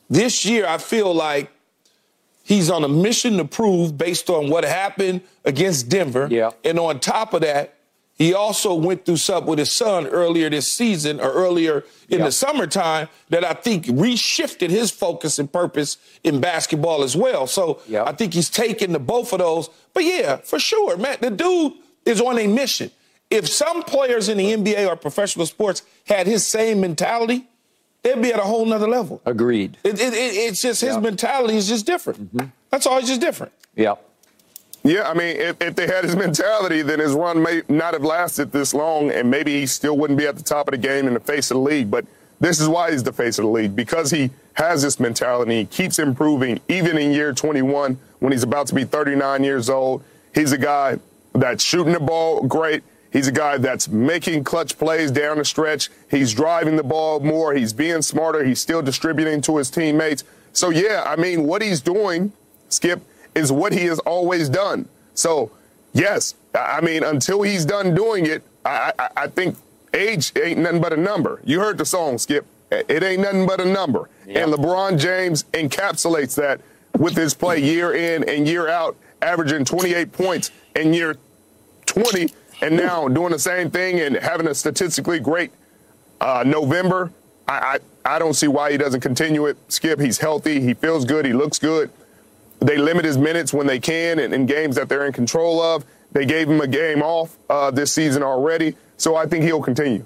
[0.09, 1.51] this year I feel like
[2.48, 6.28] He's on a mission to prove based on what happened against Denver.
[6.30, 6.52] Yeah.
[6.64, 7.74] And on top of that,
[8.14, 12.32] he also went through something with his son earlier this season or earlier in the
[12.32, 17.46] summertime that I think reshifted his focus and purpose in basketball as well.
[17.46, 19.68] So I think he's taken the both of those.
[19.92, 21.74] But yeah, for sure, man, the dude
[22.06, 22.90] is on a mission.
[23.30, 27.46] If some players in the NBA or professional sports had his same mentality,
[28.14, 29.20] they'd be at a whole nother level.
[29.24, 29.76] Agreed.
[29.84, 32.34] It, it, it, it's just his mentality is just different.
[32.34, 32.48] Mm-hmm.
[32.70, 32.98] That's all.
[32.98, 33.52] It's just different.
[33.74, 33.94] Yeah.
[34.84, 38.04] Yeah, I mean, if, if, they had his mentality, then his run may not have
[38.04, 41.06] lasted this long, and maybe he still wouldn't be at the top of the game
[41.08, 41.90] in the face of the league.
[41.90, 42.06] But
[42.40, 45.58] this is why he's the face of the league because he has this mentality.
[45.58, 50.02] He keeps improving, even in year 21 when he's about to be 39 years old.
[50.34, 50.98] He's a guy
[51.34, 52.82] that's shooting the ball great.
[53.12, 55.90] He's a guy that's making clutch plays down the stretch.
[56.10, 57.54] He's driving the ball more.
[57.54, 58.44] He's being smarter.
[58.44, 60.24] He's still distributing to his teammates.
[60.52, 62.32] So, yeah, I mean, what he's doing,
[62.68, 63.00] Skip,
[63.34, 64.88] is what he has always done.
[65.14, 65.50] So,
[65.92, 69.56] yes, I mean, until he's done doing it, I, I, I think
[69.94, 71.40] age ain't nothing but a number.
[71.44, 72.44] You heard the song, Skip.
[72.70, 74.10] It ain't nothing but a number.
[74.26, 76.60] And LeBron James encapsulates that
[76.98, 81.16] with his play year in and year out, averaging 28 points in year
[81.86, 85.52] 20 and now doing the same thing and having a statistically great
[86.20, 87.12] uh, November,
[87.46, 89.56] I, I, I don't see why he doesn't continue it.
[89.68, 91.90] Skip, he's healthy, he feels good, he looks good.
[92.60, 95.84] They limit his minutes when they can and in games that they're in control of.
[96.10, 100.04] They gave him a game off uh, this season already, so I think he'll continue.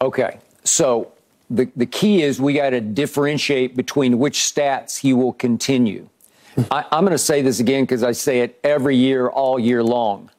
[0.00, 1.12] Okay, so
[1.50, 6.08] the the key is we got to differentiate between which stats he will continue.
[6.70, 9.82] I, I'm going to say this again because I say it every year, all year
[9.82, 10.30] long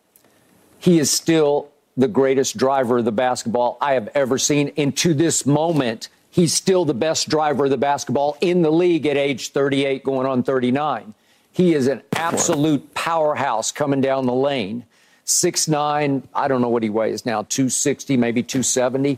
[0.84, 4.74] he is still the greatest driver of the basketball I have ever seen.
[4.76, 9.06] And to this moment, he's still the best driver of the basketball in the league
[9.06, 11.14] at age 38, going on 39.
[11.54, 14.84] He is an absolute powerhouse coming down the lane.
[15.24, 19.18] Six nine, I don't know what he weighs now, 260, maybe 270.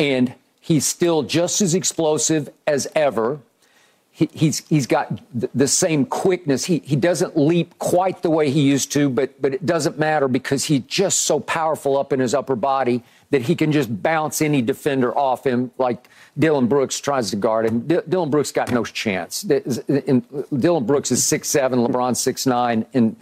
[0.00, 3.38] And he's still just as explosive as ever
[4.16, 5.20] he, he's he's got
[5.54, 6.64] the same quickness.
[6.64, 10.26] He he doesn't leap quite the way he used to, but but it doesn't matter
[10.26, 14.40] because he's just so powerful up in his upper body that he can just bounce
[14.40, 17.80] any defender off him like Dillon Brooks tries to guard him.
[17.80, 19.42] D- Dillon Brooks got no chance.
[19.42, 23.16] Dillon Brooks is six seven, LeBron six nine, and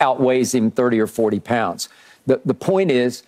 [0.00, 1.90] outweighs him thirty or forty pounds.
[2.26, 3.22] The the point is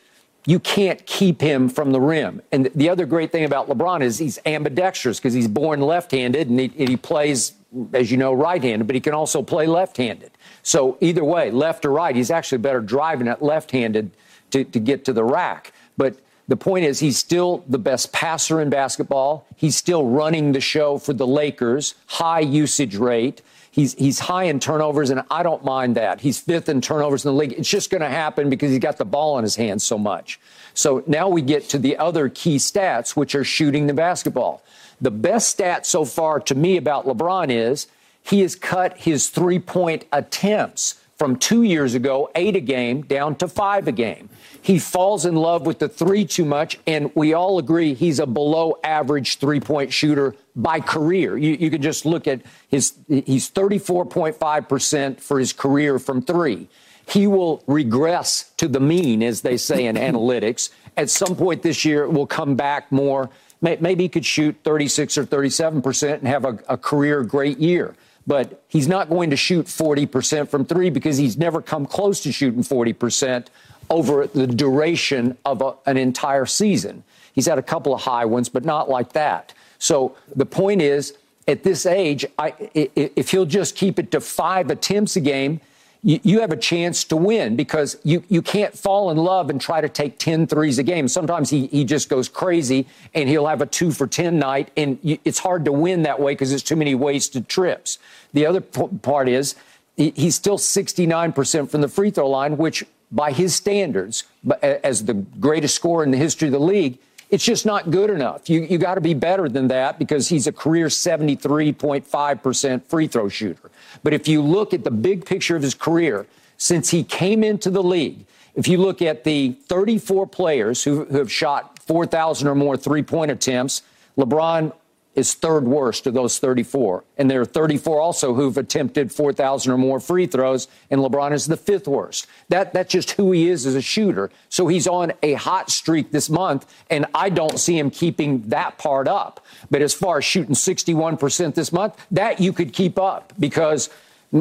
[0.46, 2.42] you can't keep him from the rim.
[2.50, 6.58] And the other great thing about LeBron is he's ambidextrous because he's born left-handed and
[6.58, 7.52] he, and he, plays,
[7.92, 10.30] as you know, right-handed, but he can also play left-handed.
[10.62, 14.10] So either way, left or right, he's actually better driving it left-handed
[14.50, 15.72] to, to get to the rack.
[15.96, 16.16] But
[16.48, 19.46] the point is he's still the best passer in basketball.
[19.56, 23.42] He's still running the show for the Lakers, high usage rate.
[23.72, 26.20] He's he's high in turnovers, and I don't mind that.
[26.20, 27.52] He's fifth in turnovers in the league.
[27.52, 30.40] It's just going to happen because he's got the ball in his hands so much.
[30.74, 34.62] So now we get to the other key stats, which are shooting the basketball.
[35.00, 37.86] The best stat so far to me about LeBron is
[38.22, 43.36] he has cut his three point attempts from two years ago, eight a game, down
[43.36, 44.30] to five a game.
[44.62, 48.26] He falls in love with the three too much, and we all agree he's a
[48.26, 51.36] below average three point shooter by career.
[51.36, 56.68] You, you can just look at his, he's 34.5% for his career from three.
[57.08, 60.70] He will regress to the mean, as they say in analytics.
[60.96, 63.30] At some point this year, it will come back more.
[63.62, 67.94] Maybe he could shoot 36 or 37% and have a, a career great year
[68.26, 72.30] but he's not going to shoot 40% from three because he's never come close to
[72.30, 73.46] shooting 40%
[73.90, 77.02] over the duration of a, an entire season.
[77.32, 79.52] He's had a couple of high ones, but not like that.
[79.78, 81.16] So the point is,
[81.48, 85.60] at this age, I, if he'll just keep it to five attempts a game,
[86.02, 89.60] you, you have a chance to win because you, you can't fall in love and
[89.60, 91.08] try to take 10 threes a game.
[91.08, 94.98] Sometimes he, he just goes crazy and he'll have a two for 10 night, and
[95.02, 97.98] you, it's hard to win that way because there's too many wasted trips.
[98.32, 99.56] The other p- part is
[99.96, 104.24] he, he's still 69% from the free throw line, which by his standards,
[104.62, 106.98] as the greatest scorer in the history of the league,
[107.30, 108.50] it's just not good enough.
[108.50, 113.28] You, you got to be better than that because he's a career 73.5% free throw
[113.28, 113.70] shooter.
[114.02, 117.70] But if you look at the big picture of his career, since he came into
[117.70, 122.54] the league, if you look at the 34 players who, who have shot 4,000 or
[122.56, 123.82] more three point attempts,
[124.18, 124.72] LeBron
[125.14, 127.04] is third worst of those 34.
[127.18, 131.46] And there are 34 also who've attempted 4,000 or more free throws, and LeBron is
[131.46, 132.26] the fifth worst.
[132.48, 134.30] That, that's just who he is as a shooter.
[134.48, 138.78] So he's on a hot streak this month, and I don't see him keeping that
[138.78, 139.44] part up.
[139.70, 143.90] But as far as shooting 61% this month, that you could keep up because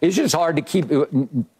[0.00, 1.06] it's just hard to keep uh,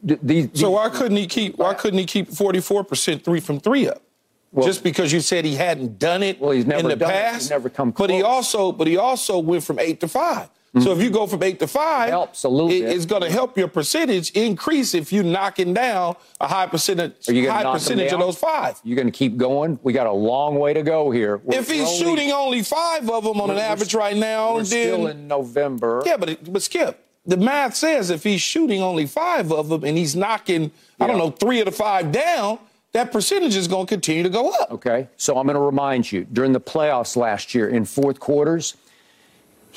[0.03, 0.49] these.
[0.55, 1.59] So why couldn't he keep?
[1.59, 4.03] Why couldn't he keep 44% three from three up?
[4.52, 7.11] Well, just because you said he hadn't done it well, he's never in the done
[7.11, 7.38] past, it.
[7.40, 8.08] He's never come close.
[8.08, 10.80] But he also, but he also went from eight to 5 mm-hmm.
[10.80, 13.30] So if you go from eight to five, helps a little it, it's going to
[13.30, 18.38] help your percentage increase if you're knocking down a high percentage, high percentage of those
[18.38, 18.80] five.
[18.84, 19.78] You're going to keep going.
[19.82, 21.38] We got a long way to go here.
[21.38, 24.58] We're, if he's only, shooting only five of them on an average right now, we're
[24.58, 26.02] then still in November.
[26.06, 29.98] Yeah, but but Skip, the math says if he's shooting only five of them and
[29.98, 30.70] he's knocking, yeah.
[31.00, 32.58] I don't know, three of the five down
[32.92, 34.70] that percentage is going to continue to go up.
[34.72, 35.09] Okay.
[35.16, 38.77] So I'm going to remind you during the playoffs last year in fourth quarters,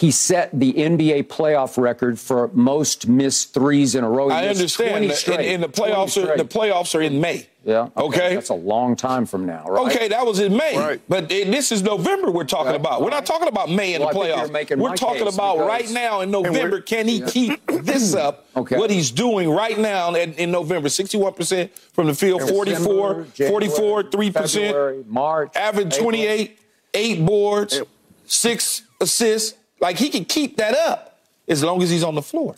[0.01, 4.29] he set the NBA playoff record for most missed threes in a row.
[4.29, 5.05] He I understand.
[5.05, 7.47] And, the playoffs are the playoffs are in May.
[7.63, 7.89] Yeah.
[7.95, 8.17] Okay.
[8.17, 8.33] okay.
[8.33, 9.95] That's a long time from now, right?
[9.95, 10.75] Okay, that was in May.
[10.75, 10.99] Right.
[11.07, 12.79] But this is November we're talking right.
[12.79, 13.03] about.
[13.03, 14.75] We're not talking about May in well, the playoffs.
[14.75, 16.81] We're talking about right now in November.
[16.81, 17.29] Can he yeah.
[17.29, 18.47] keep this up?
[18.55, 18.79] Okay.
[18.79, 24.03] What he's doing right now in, in November, 61% from the field, 44, December, 44,
[24.05, 24.33] 3%.
[24.33, 25.55] February, March.
[25.55, 26.59] Average 28,
[26.95, 27.79] eight boards,
[28.25, 29.59] six assists.
[29.82, 32.56] Like he can keep that up as long as he's on the floor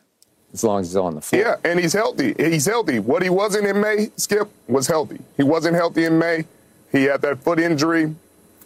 [0.53, 1.41] as long as he's on the floor.
[1.41, 2.35] Yeah, and he's healthy.
[2.37, 2.99] He's healthy.
[2.99, 5.19] What he wasn't in May, Skip, was healthy.
[5.35, 6.45] He wasn't healthy in May.
[6.91, 8.15] He had that foot injury.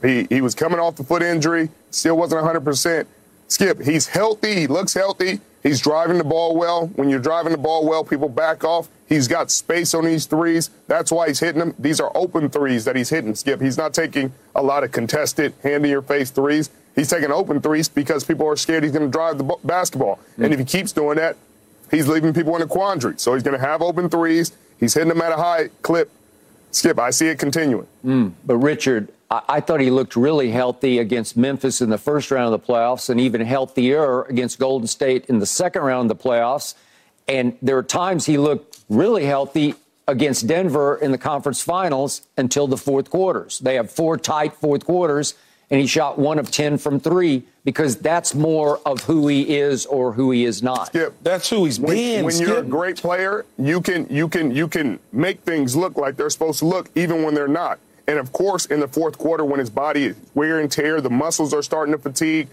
[0.01, 3.07] He, he was coming off the foot injury, still wasn't 100%.
[3.47, 4.55] Skip, he's healthy.
[4.55, 5.39] He looks healthy.
[5.63, 6.87] He's driving the ball well.
[6.87, 8.89] When you're driving the ball well, people back off.
[9.07, 10.69] He's got space on these threes.
[10.87, 11.73] That's why he's hitting them.
[11.79, 13.61] These are open threes that he's hitting, Skip.
[13.61, 16.69] He's not taking a lot of contested, hand in your face threes.
[16.97, 20.15] He's taking open threes because people are scared he's going to drive the basketball.
[20.15, 20.43] Mm-hmm.
[20.43, 21.37] And if he keeps doing that,
[21.91, 23.13] he's leaving people in a quandary.
[23.17, 24.51] So he's going to have open threes.
[24.79, 26.11] He's hitting them at a high clip.
[26.71, 27.85] Skip, I see it continuing.
[28.03, 32.31] Mm, but Richard, I-, I thought he looked really healthy against Memphis in the first
[32.31, 36.17] round of the playoffs, and even healthier against Golden State in the second round of
[36.17, 36.73] the playoffs.
[37.27, 39.75] And there are times he looked really healthy
[40.07, 43.59] against Denver in the conference finals until the fourth quarters.
[43.59, 45.35] They have four tight fourth quarters
[45.69, 49.85] and he shot one of 10 from three because that's more of who he is
[49.85, 50.87] or who he is not.
[50.87, 52.25] Skip, that's who he's when, been.
[52.25, 52.47] When Skip.
[52.47, 56.29] you're a great player, you can you can you can make things look like they're
[56.29, 57.79] supposed to look even when they're not.
[58.07, 61.09] And of course, in the fourth quarter, when his body is wear and tear, the
[61.09, 62.47] muscles are starting to fatigue,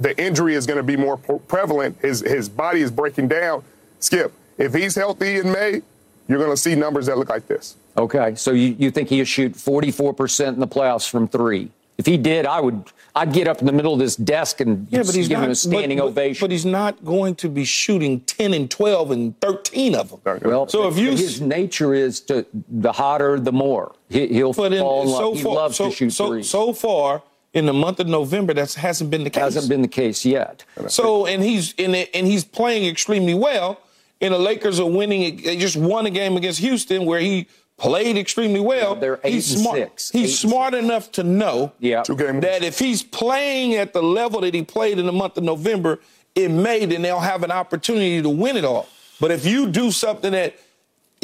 [0.00, 1.98] the injury is going to be more prevalent.
[2.00, 3.62] His his body is breaking down.
[4.00, 5.82] Skip, if he's healthy in May,
[6.28, 7.76] you're going to see numbers that look like this.
[7.96, 11.70] Okay, so you, you think he'll shoot 44% in the playoffs from three?
[11.96, 12.90] If he did, I would.
[13.16, 15.44] I'd get up in the middle of this desk and yeah, but he's give not,
[15.44, 16.44] him a standing but, but, ovation.
[16.44, 20.40] But he's not going to be shooting 10 and 12 and 13 of them.
[20.42, 24.64] Well, so if you his nature is to the hotter, the more he, will fall
[24.64, 25.08] in, love.
[25.08, 26.50] So he far, loves so, to shoot so, threes.
[26.50, 29.42] So far in the month of November, that hasn't been the case.
[29.42, 30.64] Hasn't been the case yet.
[30.88, 33.80] So and he's in it, and he's playing extremely well.
[34.20, 35.36] And the Lakers are winning.
[35.42, 38.94] They just won a game against Houston where he played extremely well.
[38.94, 39.76] Yeah, they're eight he's and smart.
[39.78, 40.10] six.
[40.10, 42.02] He's eight smart enough to know yeah.
[42.02, 46.00] that if he's playing at the level that he played in the month of November,
[46.34, 48.88] it may then they'll have an opportunity to win it all.
[49.20, 50.56] But if you do something that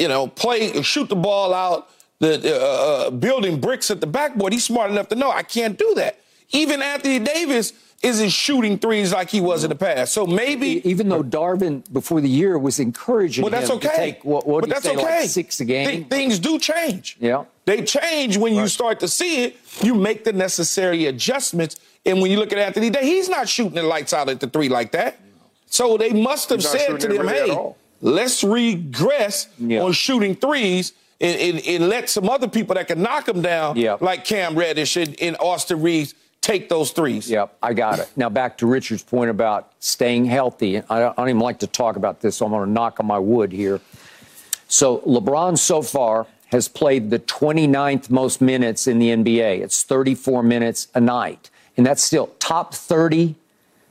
[0.01, 4.51] you know, play, shoot the ball out, the uh, uh, building bricks at the backboard,
[4.51, 6.19] he's smart enough to know I can't do that.
[6.49, 10.13] Even Anthony Davis isn't shooting threes like he was in the past.
[10.13, 13.89] So maybe even though Darvin before the year was encouraging well, that's him okay.
[13.89, 15.21] to take what, what but that's say, okay.
[15.21, 15.87] Like six a game.
[15.87, 17.17] Th- things do change.
[17.19, 18.63] Yeah, they change when right.
[18.63, 19.57] you start to see it.
[19.81, 21.79] You make the necessary adjustments.
[22.03, 24.47] And when you look at Anthony Day, he's not shooting the lights out at the
[24.47, 25.19] three like that.
[25.67, 27.55] So they must have said to them, "Hey,
[28.01, 29.83] let's regress yeah.
[29.83, 33.77] on shooting threes And, and, and, let some other people that can knock them down,
[33.77, 33.95] yeah.
[34.01, 36.15] like Cam Reddish and, and Austin Reaves,
[36.51, 37.29] take those threes.
[37.29, 38.09] Yep, I got it.
[38.15, 40.77] Now back to Richard's point about staying healthy.
[40.77, 42.99] I don't, I don't even like to talk about this, so I'm going to knock
[42.99, 43.79] on my wood here.
[44.67, 49.61] So LeBron so far has played the 29th most minutes in the NBA.
[49.61, 51.49] It's 34 minutes a night.
[51.77, 53.35] And that's still top 30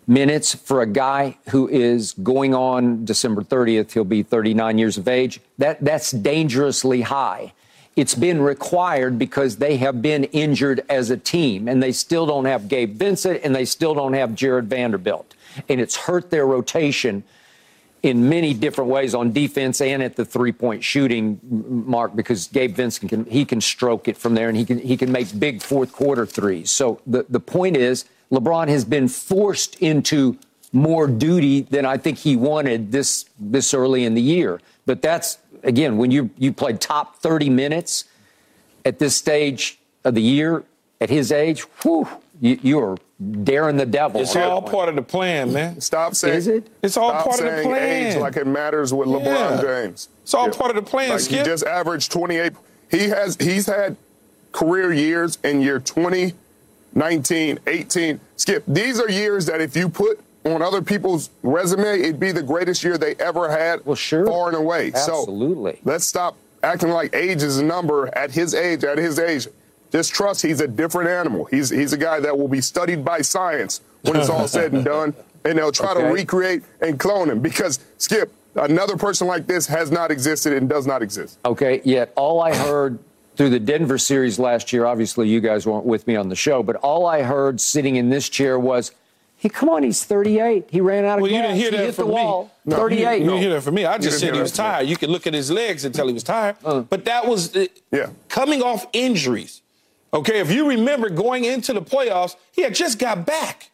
[0.06, 3.92] minutes for a guy who is going on December 30th.
[3.92, 5.40] He'll be 39 years of age.
[5.56, 7.52] That, that's dangerously high.
[8.00, 12.46] It's been required because they have been injured as a team, and they still don't
[12.46, 15.34] have Gabe Vincent, and they still don't have Jarred Vanderbilt.
[15.68, 17.24] And it's hurt their rotation
[18.02, 21.40] in many different ways on defense and at the three-point shooting
[21.86, 24.96] mark because Gabe Vincent can he can stroke it from there and he can he
[24.96, 26.72] can make big fourth quarter threes.
[26.72, 30.38] So the the point is LeBron has been forced into
[30.72, 34.62] more duty than I think he wanted this this early in the year.
[34.86, 38.04] But that's again when you you played top 30 minutes
[38.84, 40.64] at this stage of the year
[41.00, 42.08] at his age, whew,
[42.40, 42.96] you, you are
[43.44, 44.20] daring the devil.
[44.20, 45.80] It's all part of the plan, man.
[45.80, 46.66] Stop saying Is it?
[46.82, 48.06] It's all part of the plan.
[48.12, 49.60] age like it matters with LeBron Yeah.
[49.62, 50.08] James.
[50.22, 51.38] It's all part of the plan, Like Skip.
[51.40, 52.52] he just averaged 28.
[52.90, 53.96] He has he's had
[54.52, 56.32] career years in year 20,
[56.94, 58.20] 19, 18.
[58.36, 62.42] Skip, these are years that if you put on other people's resume, it'd be the
[62.42, 63.84] greatest year they ever had.
[63.84, 64.26] Well, sure.
[64.26, 64.92] Far and away.
[64.94, 65.74] Absolutely.
[65.74, 69.48] So let's stop acting like age is a number at his age, at his age.
[69.92, 71.46] Just trust he's a different animal.
[71.46, 74.84] He's he's a guy that will be studied by science when it's all said and
[74.84, 75.14] done.
[75.42, 79.90] And they'll try to recreate and clone him because Skip, another person like this has
[79.90, 81.38] not existed and does not exist.
[81.46, 82.98] Okay, yet all I heard
[83.36, 86.62] through the Denver series last year, obviously you guys weren't with me on the show,
[86.62, 88.92] but all I heard sitting in this chair was,
[89.40, 90.66] hey, come on, he's 38.
[90.70, 92.22] He ran out of Well, you didn't hear he that hit from the me.
[92.22, 92.50] wall.
[92.64, 93.18] No, 38.
[93.18, 93.84] You didn't hear that from me.
[93.86, 94.86] I just said he was tired.
[94.86, 96.56] You could look at his legs and tell he was tired.
[96.64, 96.80] Uh.
[96.82, 98.10] but that was uh, Yeah.
[98.28, 99.62] coming off injuries.
[100.12, 103.70] Okay, if you remember going into the playoffs, he had just got back.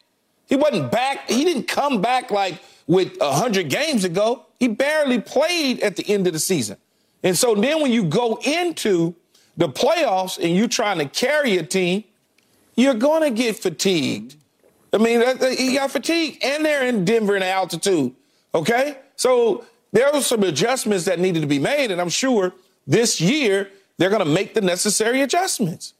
[0.47, 1.29] He wasn't back.
[1.29, 4.45] He didn't come back like with 100 games ago.
[4.59, 6.77] He barely played at the end of the season.
[7.23, 9.15] And so then when you go into
[9.57, 12.03] the playoffs and you're trying to carry a team,
[12.75, 14.35] you're going to get fatigued.
[14.97, 18.13] I mean, that, that- he got fatigued, and they're in Denver in altitude.
[18.55, 22.53] Okay, so there were some adjustments that needed to be made, and I'm sure
[22.87, 25.93] this year they're going to make the necessary adjustments.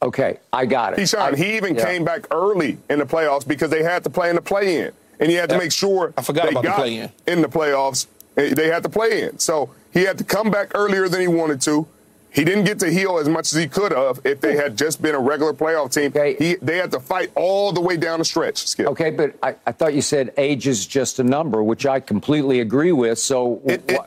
[0.00, 1.00] Okay, I got it.
[1.00, 1.84] Keyshawn, I- he even yeah.
[1.84, 5.28] came back early in the playoffs because they had to play in the play-in, and
[5.28, 5.62] he had to Yep.
[5.64, 7.10] make sure I forgot they about the play-in.
[7.26, 8.06] in the playoffs.
[8.36, 11.60] They had to play in, so he had to come back earlier than he wanted
[11.62, 11.88] to.
[12.38, 15.02] He didn't get to heal as much as he could have if they had just
[15.02, 16.12] been a regular playoff team.
[16.14, 16.36] Okay.
[16.38, 18.64] He, they had to fight all the way down the stretch.
[18.68, 18.86] Skip.
[18.86, 22.60] Okay, but I, I thought you said age is just a number, which I completely
[22.60, 23.18] agree with.
[23.18, 24.00] So It- it-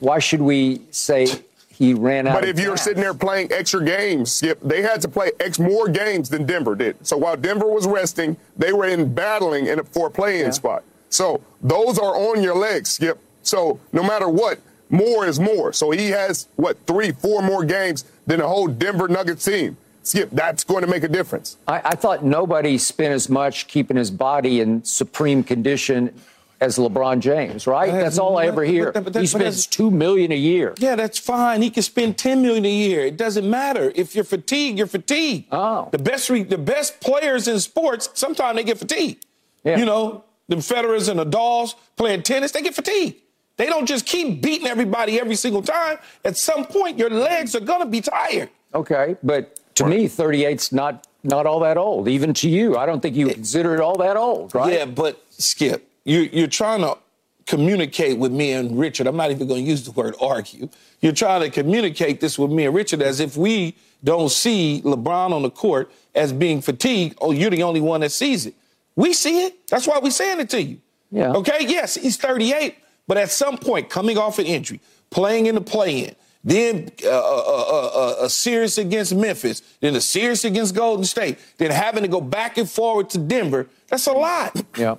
[0.00, 1.26] why should we say
[1.68, 5.08] he ran out But if you're sitting there playing extra games, Skip, they had to
[5.08, 7.06] play X more games than Denver did.
[7.06, 10.50] So while Denver was resting, they were in battling in a, for a play-in Yeah.
[10.52, 10.84] spot.
[11.10, 13.18] So those are on your legs, Skip.
[13.42, 14.58] So no matter what,
[14.94, 15.72] more is more.
[15.72, 19.76] So he has what three, four more games than the whole Denver Nuggets team.
[20.02, 21.56] Skip, that's going to make a difference.
[21.66, 26.14] I, I thought nobody spent as much keeping his body in supreme condition
[26.60, 27.90] as LeBron James, right?
[27.90, 28.92] But That's all I ever hear.
[28.92, 30.74] but- but that- he spends two million a year.
[30.78, 31.62] Yeah, that's fine.
[31.62, 33.00] He can spend 10 million a year.
[33.06, 33.92] It doesn't matter.
[33.94, 35.46] If you're fatigued, you're fatigued.
[35.52, 35.88] Oh.
[35.90, 39.24] The best re- the best players in sports, sometimes they get fatigued.
[39.64, 39.78] Yeah.
[39.78, 43.20] You know, the Federers and the Dolls playing tennis, they get fatigued.
[43.56, 45.98] They don't just keep beating everybody every single time.
[46.24, 48.50] At some point, your legs are gonna be tired.
[48.74, 52.08] Okay, but to me, 38's not not all that old.
[52.08, 54.72] Even to you, I don't think you consider it all that old, right?
[54.72, 56.98] Yeah, but Skip, you, you're trying to
[57.46, 59.06] communicate with me and Richard.
[59.06, 60.68] I'm not even going to use the word argue.
[61.00, 65.32] You're trying to communicate this with me and Richard as if we don't see LeBron
[65.32, 67.16] on the court as being fatigued.
[67.20, 68.54] Oh, you're the only one that sees it.
[68.96, 69.66] We see it.
[69.68, 70.80] That's why we're saying it to you.
[71.10, 71.32] Yeah.
[71.32, 71.66] Okay.
[71.66, 72.76] Yes, he's 38,
[73.06, 74.80] but at some point, coming off an injury,
[75.10, 80.00] playing in the play-in, then uh, uh, uh, uh, a series against Memphis, then a
[80.00, 83.66] series against Golden State, then having to go back and forward to Denver.
[83.88, 84.62] That's a lot.
[84.76, 84.96] Yeah,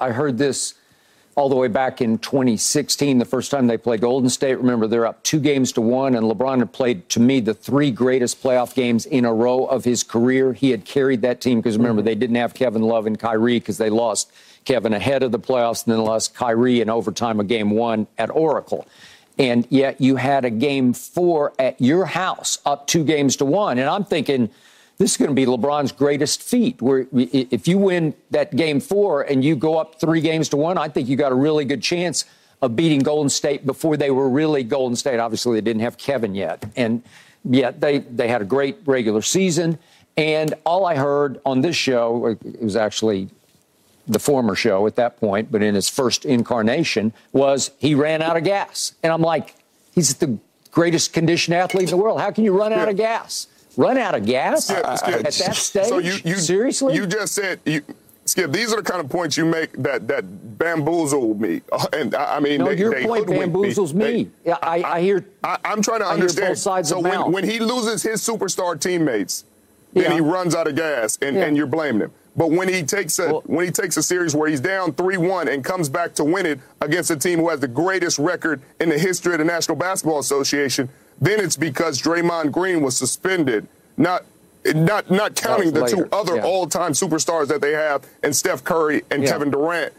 [0.00, 0.74] I heard this
[1.36, 4.56] all the way back in 2016, the first time they played Golden State.
[4.56, 7.90] Remember, they're up two games to one, and LeBron had played, to me, the three
[7.90, 10.52] greatest playoff games in a row of his career.
[10.52, 13.78] He had carried that team because remember, they didn't have Kevin Love and Kyrie because
[13.78, 14.30] they lost
[14.64, 18.30] Kevin ahead of the playoffs and then lost Kyrie in overtime of game one at
[18.30, 18.86] Oracle.
[19.38, 23.78] And yet you had a game four at your house, up two games to one.
[23.78, 24.48] And I'm thinking,
[24.98, 26.80] this is going to be LeBron's greatest feat.
[26.80, 30.78] Where if you win that game four and you go up three games to one,
[30.78, 32.24] I think you got a really good chance
[32.62, 35.18] of beating Golden State before they were really Golden State.
[35.18, 37.02] Obviously, they didn't have Kevin yet, and
[37.44, 39.78] yet they they had a great regular season.
[40.16, 43.28] And all I heard on this show, it was actually
[44.06, 48.36] the former show at that point, but in his first incarnation, was he ran out
[48.36, 48.94] of gas.
[49.02, 49.54] And I'm like,
[49.94, 50.38] He's the
[50.72, 52.20] greatest conditioned athlete in the world.
[52.20, 53.46] How can you run out of gas?
[53.76, 55.14] Run out of gas Skip, Skip.
[55.14, 55.86] at that stage?
[55.86, 56.94] So you, you seriously?
[56.96, 57.82] You just said you.
[58.26, 60.24] Skip, these are the kind of points you make that that
[60.58, 61.60] bamboozle me,
[61.92, 64.04] and I, I mean, no, they, your they point bamboozles me.
[64.24, 65.24] They- yeah, I, I, hear.
[65.44, 66.52] I, I'm trying to I understand.
[66.52, 67.32] both sides so of when, mouth.
[67.32, 69.44] when he loses his superstar teammates,
[69.92, 70.12] then Yeah.
[70.14, 71.44] he runs out of gas, and, Yeah.
[71.44, 72.12] and you're blaming him.
[72.36, 75.16] But when he takes a Well- when he takes a series where he's down three
[75.16, 78.60] one and comes back to win it against a team who has the greatest record
[78.80, 80.88] in the history of the National Basketball Association,
[81.20, 83.66] then it's because Draymond Green was suspended,
[83.96, 84.24] not.
[84.74, 86.42] Not not counting the was two other Yeah.
[86.46, 89.32] all-time superstars that they have, and Steph Curry and Yeah.
[89.32, 89.92] Kevin Durant.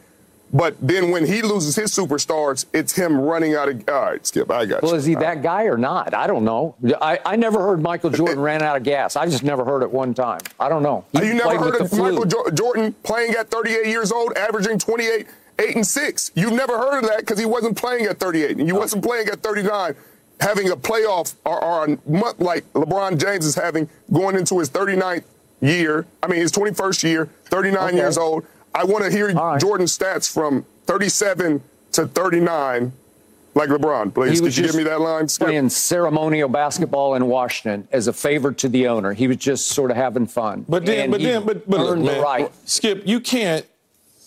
[0.54, 3.84] But then when he loses his superstars, it's him running out of.
[3.90, 4.88] All right, Skip, I got you.
[4.88, 6.14] Well, is he that guy or not?
[6.14, 6.76] I don't know.
[7.02, 9.16] I, I never heard Michael Jordan ran out of gas.
[9.16, 10.40] I just never heard it one time.
[10.60, 11.04] I don't know.
[11.12, 11.92] He You never heard of.
[11.98, 15.28] Michael Jo- Jordan playing at 38 years old, averaging 28,
[15.60, 16.32] 8 and 6.
[16.36, 19.28] You've never heard of that because he wasn't playing at 38 and he wasn't playing
[19.28, 19.96] at 39.
[20.42, 24.70] Having a playoff or, or a month like LeBron James is having going into his
[24.70, 25.24] 39th
[25.62, 27.96] year, I mean his 21st year, 39 Okay.
[27.98, 28.46] years old.
[28.76, 29.62] I want to hear All right.
[29.62, 31.64] Jordan's stats from 37
[31.94, 32.92] to 39
[33.54, 34.14] like LeBron.
[34.14, 35.30] Please, could you give me that line?
[35.30, 35.48] Skip?
[35.48, 39.14] playing ceremonial basketball in Washington as a favor to the owner.
[39.14, 40.66] He was just sort of having fun.
[40.68, 42.52] But then, And but then, but but look, man, the right.
[42.66, 43.66] Skip, you can't,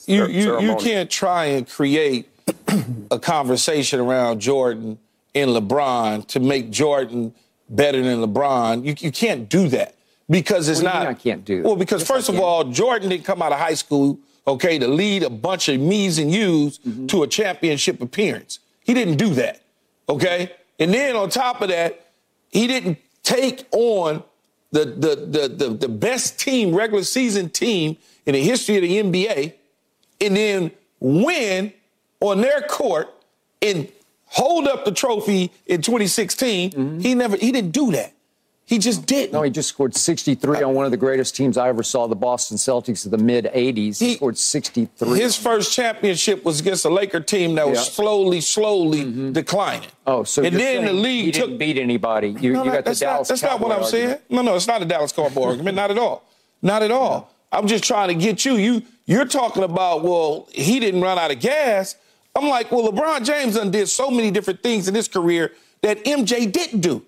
[0.06, 2.30] you you you can't try and create
[3.10, 4.98] a conversation around Jordan
[5.34, 7.34] and LeBron to make Jordan
[7.68, 8.82] better than LeBron.
[8.82, 9.94] You you can't do that
[10.30, 11.08] because it's What do you not.
[11.08, 11.68] mean I can't do that?
[11.68, 14.18] Well, because Yes, first of all, Jordan didn't come out of high school
[14.48, 17.06] okay to lead a bunch of me's and you's Mm-hmm.
[17.06, 18.58] to a championship appearance.
[18.84, 19.62] He didn't do that.
[20.08, 22.10] Okay, and then on top of that,
[22.50, 24.22] he didn't take on
[24.70, 27.96] the the the the, the best team, regular season team
[28.26, 29.52] in the history of the NBA,
[30.20, 30.70] and then
[31.00, 31.72] win
[32.20, 33.08] on their court
[33.62, 33.88] and
[34.26, 37.00] hold up the trophy in 2016.
[37.00, 38.12] He never he didn't do that.
[38.68, 39.28] He just didn't.
[39.28, 39.36] Mm-hmm.
[39.36, 42.14] No, he just scored 63 on one of the greatest teams I ever saw, the
[42.14, 43.98] Boston Celtics of the mid 80s.
[43.98, 45.18] He, He- scored 63.
[45.18, 47.84] His first championship was against a Laker team that was Yeah.
[47.84, 47.92] Mm-hmm.
[47.94, 49.88] slowly, slowly declining.
[50.06, 52.36] oh, so and then the league he took didn't beat anybody.
[52.38, 54.18] You, No, you got the Dallas not, that's not what I'm saying.
[54.28, 55.74] No, no, it's not a Dallas Cowboy argument.
[55.74, 56.24] Not at all.
[56.60, 57.32] Not at all.
[57.50, 58.56] I'm just trying to get you.
[58.56, 61.96] You you're talking about well, he didn't run out of gas.
[62.36, 66.04] I'm like, well, LeBron James done did so many different things in his career that
[66.04, 67.02] MJ didn't do.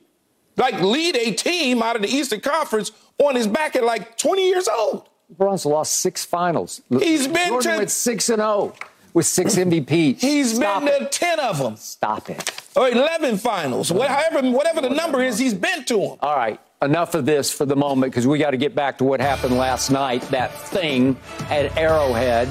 [0.61, 4.47] Like lead a team out of the Eastern Conference on his back at like 20
[4.47, 5.09] years old.
[5.35, 6.83] LeBron's lost six finals.
[6.91, 8.75] He's been Jordan to- went 6 and 0
[9.15, 10.21] with six MVPs.
[10.21, 11.11] He's Stop been it.
[11.13, 12.51] to 10 of them Stop it.
[12.77, 13.91] or 11 finals.
[13.91, 16.17] What- However, whatever the number is, he's been to them.
[16.21, 19.05] All right, enough of this for the moment because we got to get back to
[19.05, 20.21] what happened last night.
[20.31, 21.17] That thing
[21.49, 22.49] at Arrowhead.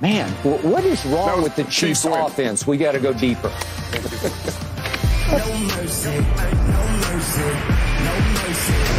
[0.00, 2.66] Man, wh- what is wrong with the Chiefs Chiefs offense?
[2.66, 3.52] We got to go deeper.
[5.32, 5.38] No
[5.78, 6.71] mercy, no
[8.04, 8.92] no mercy.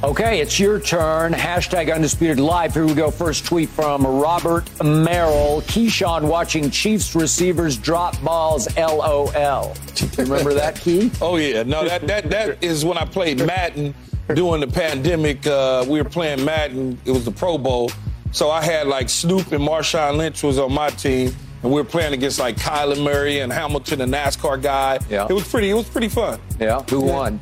[0.00, 1.32] Okay, it's your turn.
[1.32, 2.72] Hashtag undisputed live.
[2.72, 3.10] Here we go.
[3.10, 5.60] First tweet from Robert Merrill.
[5.62, 8.68] Keyshawn watching Chiefs receivers drop balls.
[8.76, 9.74] LOL.
[10.16, 11.10] Remember that key?
[11.20, 13.92] Oh yeah, no, that that that is when I played Madden
[14.32, 15.44] during the pandemic.
[15.46, 16.96] Uh, we were playing Madden.
[17.04, 17.90] It was the Pro Bowl,
[18.32, 21.84] so I had like Snoop and Marshawn Lynch was on my team, and we were
[21.88, 24.98] playing against like Kyler Murray and Hamilton, the NASCAR guy.
[25.10, 25.26] Yeah.
[25.28, 25.70] it was pretty.
[25.70, 26.40] It was pretty fun.
[26.60, 26.82] Yeah.
[26.90, 27.40] Who won?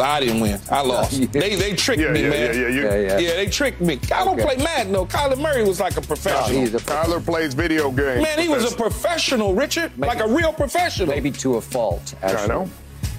[0.00, 0.60] I didn't win.
[0.70, 1.20] I lost.
[1.32, 2.54] They they tricked Yeah, me, yeah, man.
[2.54, 2.68] yeah, yeah.
[2.68, 3.18] You, Yeah, yeah.
[3.18, 3.98] Yeah, they tricked me.
[4.14, 4.54] I don't Okay.
[4.54, 5.06] play Madden though.
[5.06, 6.60] Kyler Murray was like a professional.
[6.60, 8.22] he's a Tyler plays video games.
[8.22, 11.08] man, he was a professional, Richard, like a real professional.
[11.08, 12.14] Maybe to a fault.
[12.22, 12.42] Actually.
[12.44, 12.70] I know.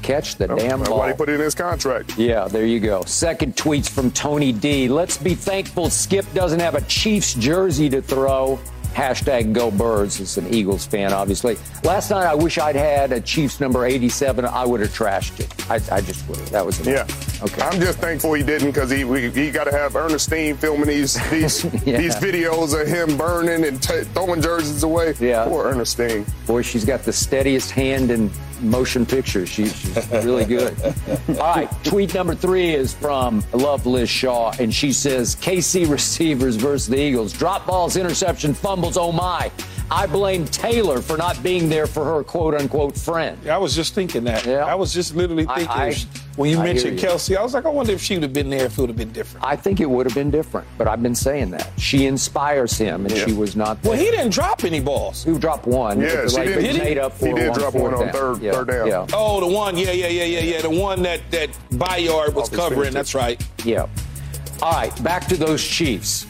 [0.01, 0.99] Catch the damn That's ball.
[0.99, 2.17] why he put it in his contract.
[2.17, 3.03] Yeah, there you go.
[3.03, 4.87] Second tweets from Tony D.
[4.87, 8.59] Let's be thankful Skip doesn't have a Chiefs jersey to throw.
[8.93, 10.19] Hashtag go birds.
[10.19, 11.57] It's an Eagles fan, obviously.
[11.83, 14.45] Last night, I wish I'd had a Chiefs number 87.
[14.45, 15.69] I would have trashed it.
[15.69, 16.49] I, I just would have.
[16.49, 17.05] That was Yeah.
[17.41, 17.61] Okay.
[17.61, 21.13] I'm just thankful he didn't because he we, he got to have Ernestine filming these
[21.31, 21.97] these Yeah.
[21.97, 25.13] these videos of him burning and t- throwing jerseys away.
[25.19, 25.45] Yeah.
[25.45, 26.25] Poor Ernestine.
[26.47, 28.29] Boy, she's got the steadiest hand in
[28.61, 29.47] motion pictures.
[29.47, 30.75] She, she's really good.
[31.29, 35.89] All right, tweet number three is from I love Liz Shaw, and she says KC
[35.89, 37.31] receivers versus the Eagles.
[37.31, 38.97] Drop balls, interception, fumbles.
[38.97, 39.49] Oh my!
[39.91, 43.37] I blame Taylor for not being there for her quote unquote friend.
[43.49, 44.45] I was just thinking that.
[44.45, 44.63] Yeah.
[44.65, 45.95] I was just literally thinking I-
[46.35, 47.07] when you I mentioned you.
[47.07, 48.89] Kelce, I was like, I wonder if she would have been there if it would
[48.89, 49.45] have been different.
[49.45, 53.05] I think it would have been different, but I've been saying that she inspires him,
[53.05, 53.25] and Yeah.
[53.25, 53.81] she was not.
[53.81, 53.91] There.
[53.91, 55.25] well, he didn't drop any balls.
[55.25, 55.99] He dropped one?
[55.99, 56.57] Yeah, but she like, did.
[56.59, 56.79] it Did he?
[56.81, 58.13] made up for He did one drop one on down.
[58.13, 58.51] third- yeah.
[58.53, 58.87] third down.
[58.87, 59.05] Yeah.
[59.11, 62.57] Oh, the one, yeah, yeah, yeah, yeah, yeah, the one that that Bayard was Office
[62.57, 62.79] covering.
[62.79, 62.93] finished it.
[62.93, 63.43] That's right.
[63.65, 63.87] Yeah.
[64.61, 66.25] All right, back to those Chiefs.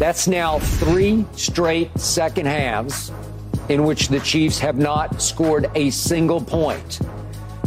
[0.00, 3.12] That's now three straight second halves
[3.68, 7.00] in which the Chiefs have not scored a single point.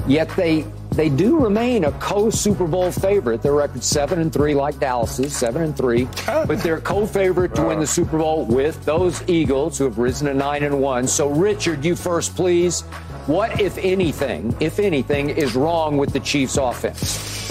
[0.07, 3.43] Yet they they do remain a co-Super Bowl favorite.
[3.43, 7.77] Their record seven and three, like Dallas's seven and three, but they're co-favorite to win
[7.77, 7.85] the uh.
[7.85, 11.05] Super Bowl with those Eagles, who have risen to nine and one.
[11.07, 12.81] So, Richard, you first, please.
[13.27, 17.42] What, if anything, if anything, is wrong with the Chiefs' offense?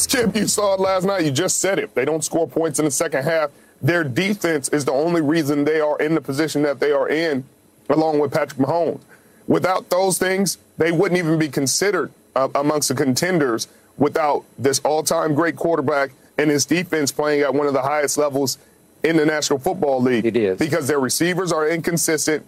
[0.00, 1.24] Skip, you saw it last night.
[1.24, 1.94] You just said it.
[1.94, 3.50] They don't score points in the second half.
[3.82, 7.44] Their defense is the only reason they are in the position that they are in,
[7.88, 9.00] along with Patrick Mahomes.
[9.46, 15.34] Without those things, they wouldn't even be considered uh, amongst the contenders without this all-time
[15.34, 18.58] great quarterback and his defense playing at one of the highest levels
[19.02, 20.24] in the National Football League.
[20.24, 20.58] It is.
[20.58, 22.44] Because their receivers are inconsistent.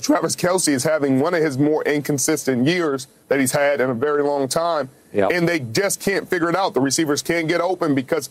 [0.00, 3.94] Travis Kelce is having one of his more inconsistent years that he's had in a
[3.94, 4.90] very long time.
[5.12, 5.30] Yep.
[5.32, 6.74] And they just can't figure it out.
[6.74, 8.30] The receivers can't get open because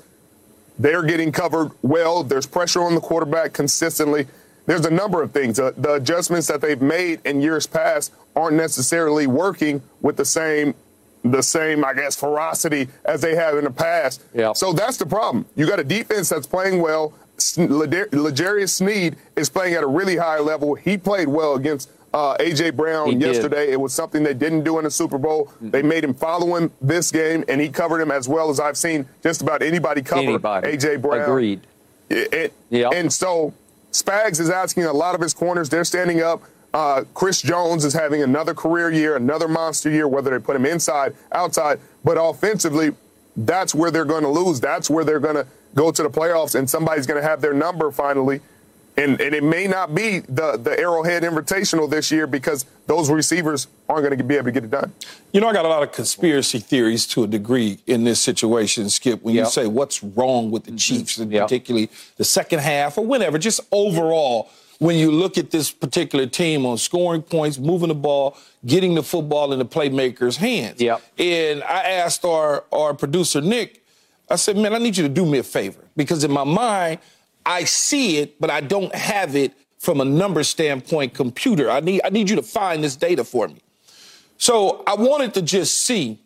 [0.77, 2.23] they're getting covered well.
[2.23, 4.27] There's pressure on the quarterback consistently.
[4.67, 5.59] There's a number of things.
[5.59, 10.75] Uh, the adjustments that they've made in years past aren't necessarily working with the same
[11.31, 14.23] the same, I guess, ferocity as they have in the past.
[14.35, 14.57] Yep.
[14.57, 15.45] So that's the problem.
[15.55, 17.13] You got a defense that's playing well.
[17.57, 20.75] L'Jarius Sneed is playing at a really high level.
[20.75, 23.35] He played well against uh, AJ Brown He did.
[23.35, 23.71] yesterday.
[23.71, 25.51] It was something they didn't do in the Super Bowl.
[25.61, 28.77] They made him follow him this game, and he covered him as well as I've
[28.77, 30.77] seen just about anybody cover Anybody.
[30.77, 31.21] AJ Brown.
[31.21, 31.61] Agreed.
[32.09, 32.93] It- it- Yep.
[32.93, 33.53] And so
[33.91, 35.69] Spags is asking a lot of his corners.
[35.69, 36.41] They're standing up.
[36.73, 40.65] Uh, Chris Jones is having another career year, another monster year, whether they put him
[40.65, 41.79] inside, outside.
[42.03, 42.91] But offensively,
[43.37, 44.59] that's where they're going to lose.
[44.59, 47.53] That's where they're going to go to the playoffs, and somebody's going to have their
[47.53, 48.41] number finally.
[48.97, 53.67] And, and it may not be the, the Arrowhead Invitational this year because those receivers
[53.89, 54.93] aren't going to be able to get it done.
[55.33, 58.89] You know, I got a lot of conspiracy theories to a degree in this situation,
[58.89, 59.21] Skip.
[59.21, 59.45] When Yep.
[59.45, 60.77] you say what's wrong with the mm-hmm.
[60.77, 61.43] Chiefs, and Yep.
[61.43, 64.49] particularly the second half or whenever, just overall,
[64.79, 69.03] when you look at this particular team on scoring points, moving the ball, getting the
[69.03, 70.79] football in the playmakers' hands.
[70.81, 71.01] Yep.
[71.17, 73.84] And I asked our, our producer, Nick,
[74.29, 76.99] I said, man, I need you to do me a favor because in my mind,
[77.45, 81.69] I see it, but I don't have it from a number standpoint computer.
[81.69, 83.61] I need, I need you to find this data for me.
[84.37, 86.19] So I wanted to just see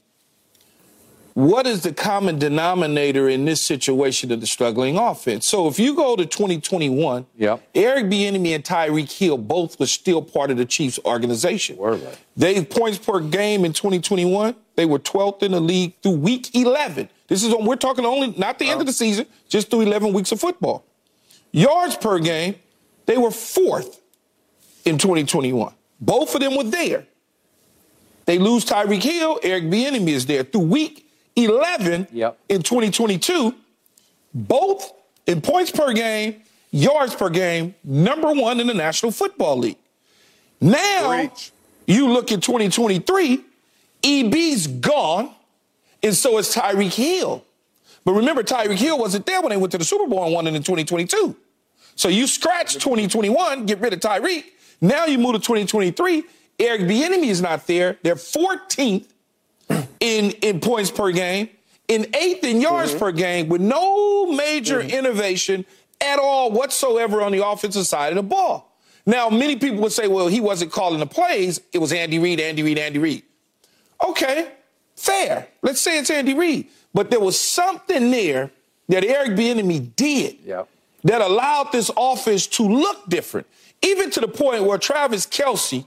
[1.33, 5.47] what is the common denominator in this situation of the struggling offense.
[5.47, 7.63] So if you go to 2021, Yep.
[7.75, 11.77] Eric Bieniemy and Tyreek Hill both were still part of the Chiefs organization.
[11.77, 12.15] Were they?
[12.35, 14.55] They points per game in 2021.
[14.75, 17.09] They were 12th in the league through week 11.
[17.29, 20.11] This is on, we're talking only not the end of the season, just through 11
[20.13, 20.83] weeks of football.
[21.51, 22.55] Yards per game,
[23.05, 24.01] they were fourth
[24.85, 25.73] in 2021.
[26.01, 27.05] Both of them were there.
[28.25, 29.39] They lose Tyreek Hill.
[29.43, 32.37] Eric Bieniemy is there through week 11 Yep.
[32.49, 33.55] in 2022.
[34.33, 34.91] Both
[35.25, 39.77] in points per game, yards per game, number one in the National Football League.
[40.61, 41.51] Now Preach.
[41.87, 43.43] you look at 2023,
[44.03, 45.33] EB's gone,
[46.03, 47.43] and so is Tyreek Hill.
[48.05, 50.47] But remember, Tyreek Hill wasn't there when they went to the Super Bowl and won
[50.47, 51.35] it in 2022.
[51.95, 54.45] So you scratch 2021, get rid of Tyreek.
[54.81, 56.23] Now you move to 2023.
[56.59, 57.97] Eric Bieniemy is not there.
[58.03, 59.07] They're 14th
[59.99, 61.49] in in points per game,
[61.87, 62.99] in eighth in yards mm-hmm.
[62.99, 64.89] per game, with no major mm-hmm.
[64.89, 65.65] innovation
[66.01, 68.77] at all whatsoever on the offensive side of the ball.
[69.05, 71.59] Now, many people would say, well, he wasn't calling the plays.
[71.73, 73.23] It was Andy Reid, Andy Reid, Andy Reid.
[74.07, 74.51] Okay,
[74.99, 75.47] fair.
[75.61, 76.67] Let's say it's Andy Reid.
[76.93, 78.51] But there was something there
[78.87, 80.67] that Eric Bieniemy did Yep.
[81.03, 83.47] that allowed this offense to look different,
[83.81, 85.85] even to the point where Travis Kelce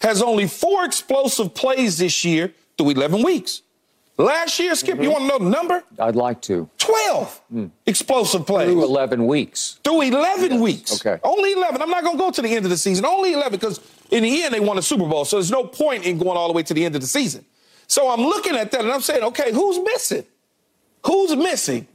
[0.00, 3.62] has only four explosive plays this year through 11 weeks.
[4.16, 5.12] Last year, Skip, you mm-hmm.
[5.12, 5.84] want to know the number?
[5.98, 6.68] I'd like to.
[6.78, 7.66] 12 hmm.
[7.84, 9.80] explosive plays Through 11 weeks.
[9.82, 11.04] through 11 weeks.
[11.04, 11.18] Okay.
[11.24, 11.82] Only 11.
[11.82, 13.04] I'm not going to go to the end of the season.
[13.04, 13.80] Only 11 because
[14.10, 15.24] in the end they won a Super Bowl.
[15.24, 17.44] So there's no point in going all the way to the end of the season.
[17.94, 20.24] So I'm looking at that and I'm saying, okay, who's missing?
[21.06, 21.86] Who's missing?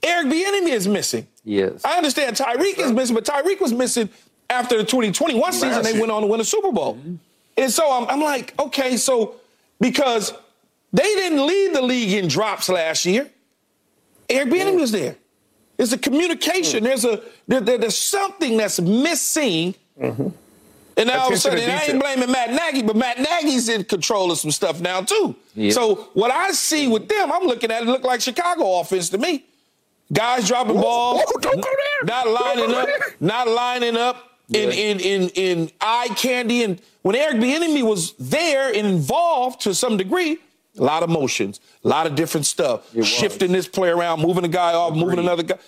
[0.00, 1.26] Eric Bieniemy is missing.
[1.44, 1.84] Yes.
[1.84, 4.08] I understand Tyreek is missing, but Tyreek was missing
[4.48, 5.82] after the 2021 season.
[5.82, 6.00] They year.
[6.00, 7.00] went on to win a Super Bowl.
[7.56, 9.40] And so I'm, I'm like, okay, so
[9.80, 10.32] because
[10.92, 13.28] they didn't lead the league in drops last year,
[14.28, 15.16] Eric Bieniemy was there.
[15.78, 16.78] There's a communication.
[16.78, 16.84] Hmm.
[16.84, 19.74] There's a there, there- there's something that's missing.
[20.00, 20.28] Mm-hmm.
[21.00, 23.84] And now all of a sudden, I ain't blaming Matt Nagy, but Matt Nagy's in
[23.84, 25.34] control of some stuff now too.
[25.54, 25.70] Yeah.
[25.70, 29.18] So what I see with them, I'm looking at it look like Chicago offense to
[29.18, 29.44] me.
[30.12, 32.04] Guys dropping balls, whoa, don't go there.
[32.04, 32.98] not lining up, there.
[33.20, 36.64] not lining up in, in in in eye candy.
[36.64, 40.38] And when Eric Bieniemy was there and involved to some degree,
[40.78, 44.48] a lot of motions, a lot of different stuff, shifting this play around, moving a
[44.48, 45.58] guy off, moving another guy.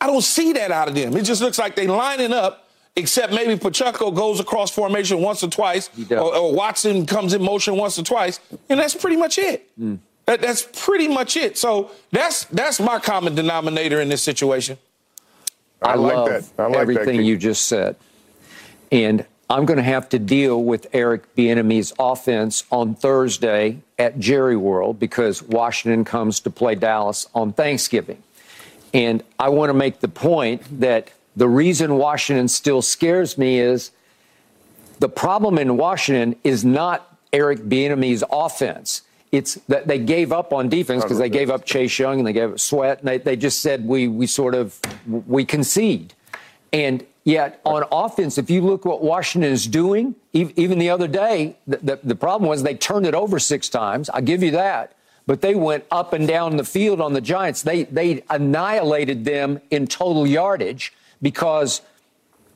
[0.00, 1.16] I don't see that out of them.
[1.16, 2.63] It just looks like they lining up,
[2.96, 7.76] except maybe Pacheco goes across formation once or twice, or, or, Watson comes in motion
[7.76, 9.68] once or twice, and that's pretty much it.
[9.78, 9.98] Mm.
[10.26, 11.58] That, that's pretty much it.
[11.58, 14.78] So that's that's my common denominator in this situation.
[15.82, 16.44] I, I like love that.
[16.58, 17.96] I like everything that, you just said,
[18.90, 24.56] and I'm going to have to deal with Eric Bieniemy's offense on Thursday at Jerry
[24.56, 28.22] World because Washington comes to play Dallas on Thanksgiving.
[28.94, 33.90] And I want to make the point that the reason Washington still scares me is
[35.00, 39.02] the problem in Washington is not Eric Bieniemy's offense.
[39.32, 42.32] It's that they gave up on defense because they gave up Chase Young and they
[42.32, 46.14] gave up Sweat and they, they just said we we sort of we concede.
[46.72, 51.56] And Yet on offense, if you look what Washington is doing, even the other day,
[51.66, 54.10] the, the, the, problem was they turned it over six times.
[54.10, 54.94] I give you that.
[55.26, 57.62] But they went up and down the field on the Giants.
[57.62, 61.82] They, they annihilated them in total yardage because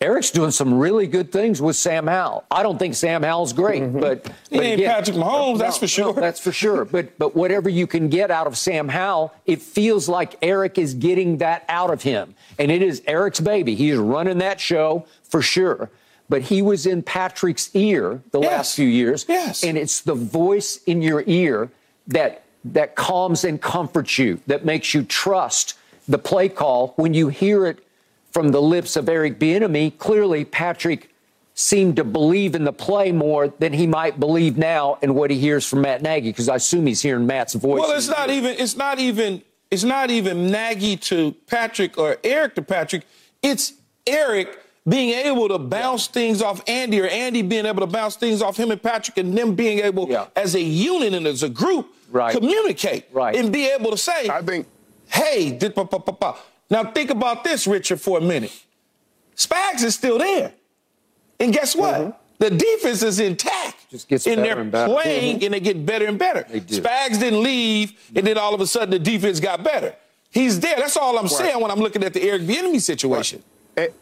[0.00, 2.44] Eric's doing some really good things with Sam Howell.
[2.50, 3.98] I don't think Sam Howell's great, mm-hmm.
[3.98, 6.14] but, but he ain't again, Patrick Mahomes, no, that's for sure.
[6.14, 6.84] No, that's for sure.
[6.84, 10.94] But but whatever you can get out of Sam Howell, it feels like Eric is
[10.94, 13.74] getting that out of him, and it is Eric's baby.
[13.74, 15.90] He's running that show for sure.
[16.30, 18.50] But he was in Patrick's ear the yes.
[18.50, 19.64] last few years, yes.
[19.64, 21.70] and it's the voice in your ear
[22.06, 25.74] that that calms and comforts you, that makes you trust
[26.06, 27.84] the play call when you hear it
[28.30, 31.10] from the lips of Eric Bieniemy, clearly Patrick
[31.54, 35.38] seemed to believe in the play more than he might believe now in what he
[35.38, 37.80] hears from Matt Nagy, because I assume he's hearing Matt's voice.
[37.80, 42.54] Well, it's not even it's not even it's not even Nagy to Patrick or Eric
[42.54, 43.04] to Patrick.
[43.42, 43.72] It's
[44.06, 44.56] Eric
[44.88, 46.12] being able to bounce yeah.
[46.12, 49.36] things off Andy or Andy being able to bounce things off him and Patrick and
[49.36, 50.26] them being able yeah.
[50.36, 52.32] as a unit and as a group right.
[52.32, 53.36] communicate right.
[53.36, 54.66] and be able to say, I think,
[55.08, 55.50] hey,
[56.70, 58.52] now think about this, Richard, for a minute.
[59.36, 60.52] Spags is still there.
[61.40, 61.94] And guess what?
[61.94, 62.10] Mm-hmm.
[62.38, 63.90] The defense is intact.
[63.90, 65.44] Just gets and they're playing mm-hmm.
[65.44, 66.44] and they get better and better.
[66.44, 69.94] Spags didn't leave, and then all of a sudden the defense got better.
[70.30, 70.76] He's there.
[70.76, 71.30] That's all I'm right.
[71.30, 73.42] saying when I'm looking at the Eric Bieniemy situation.
[73.76, 73.92] Right.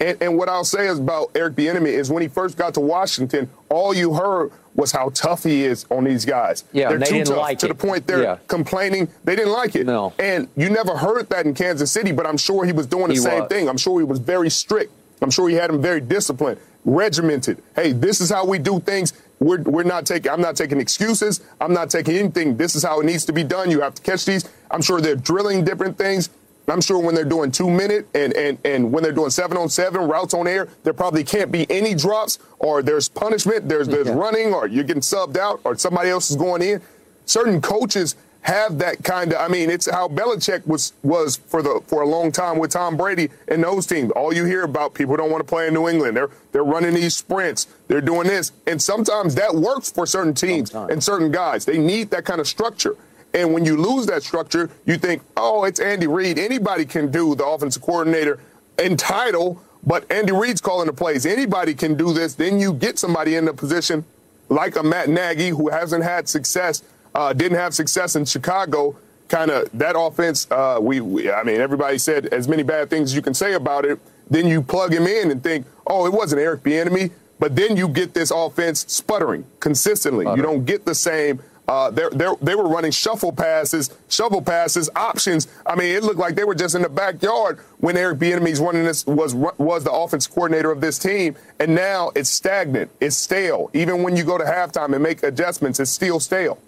[0.00, 2.74] And, and, and, what I'll say is about Eric Bieniemy is when he first got
[2.74, 6.64] to Washington, all you heard was how tough he is on these guys.
[6.72, 7.68] Yeah, they're they too tough like to it.
[7.68, 8.38] the point they're yeah.
[8.48, 9.08] complaining.
[9.24, 9.86] They didn't like it.
[9.86, 10.12] No.
[10.18, 13.14] And you never heard that in Kansas City, but I'm sure he was doing the
[13.14, 13.48] he same was.
[13.48, 13.68] thing.
[13.68, 14.92] I'm sure he was very strict.
[15.20, 17.62] I'm sure he had him very disciplined, regimented.
[17.76, 19.12] Hey, this is how we do things.
[19.38, 21.40] We're, we're not taking, I'm not taking excuses.
[21.60, 22.56] I'm not taking anything.
[22.56, 23.70] This is how it needs to be done.
[23.70, 24.48] You have to catch these.
[24.70, 26.30] I'm sure they're drilling different things.
[26.68, 29.68] I'm sure when they're doing two minute and, and, and when they're doing seven on
[29.68, 34.06] seven routes on air, there probably can't be any drops or there's punishment, there's there's
[34.06, 34.14] yeah.
[34.14, 36.80] running or you're getting subbed out or somebody else is going in.
[37.26, 41.80] Certain coaches have that kind of I mean, it's how Belichick was was for the
[41.86, 44.10] for a long time with Tom Brady and those teams.
[44.12, 46.16] All you hear about people don't want to play in New England.
[46.16, 48.52] They're they're running these sprints, they're doing this.
[48.66, 50.92] And sometimes that works for certain teams sometimes.
[50.92, 51.64] and certain guys.
[51.64, 52.96] They need that kind of structure.
[53.34, 56.38] And when you lose that structure, you think, oh, it's Andy Reid.
[56.38, 58.38] Anybody can do the offensive coordinator
[58.78, 61.24] and title, but Andy Reid's calling the plays.
[61.24, 62.34] Anybody can do this.
[62.34, 64.04] Then you get somebody in the position
[64.48, 66.82] like a Matt Nagy who hasn't had success,
[67.14, 68.96] uh, didn't have success in Chicago.
[69.28, 73.10] Kind of that offense, uh, we, we, I mean, everybody said as many bad things
[73.10, 73.98] as you can say about it.
[74.28, 77.12] Then you plug him in and think, oh, it wasn't Eric Bieniemy.
[77.38, 80.26] But then you get this offense sputtering consistently.
[80.26, 80.36] Sputter.
[80.36, 81.40] You don't get the same
[81.72, 85.48] uh, they're, they're, they were running shuffle passes, shovel passes, options.
[85.64, 88.84] I mean, it looked like they were just in the backyard when Eric Bieniemy's running
[88.84, 93.70] this was was the offense coordinator of this team, and now it's stagnant, it's stale.
[93.72, 96.58] Even when you go to halftime and make adjustments, it's still stale.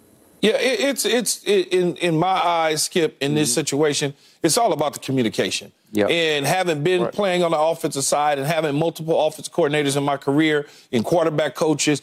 [0.41, 3.15] Yeah, it, it's it's it, in in my eyes, Skip.
[3.21, 3.59] In this mm-hmm.
[3.59, 5.71] situation, it's all about the communication.
[5.91, 6.09] Yep.
[6.09, 7.13] And having been right.
[7.13, 11.53] playing on the offensive side and having multiple offensive coordinators in my career and quarterback
[11.53, 12.01] coaches,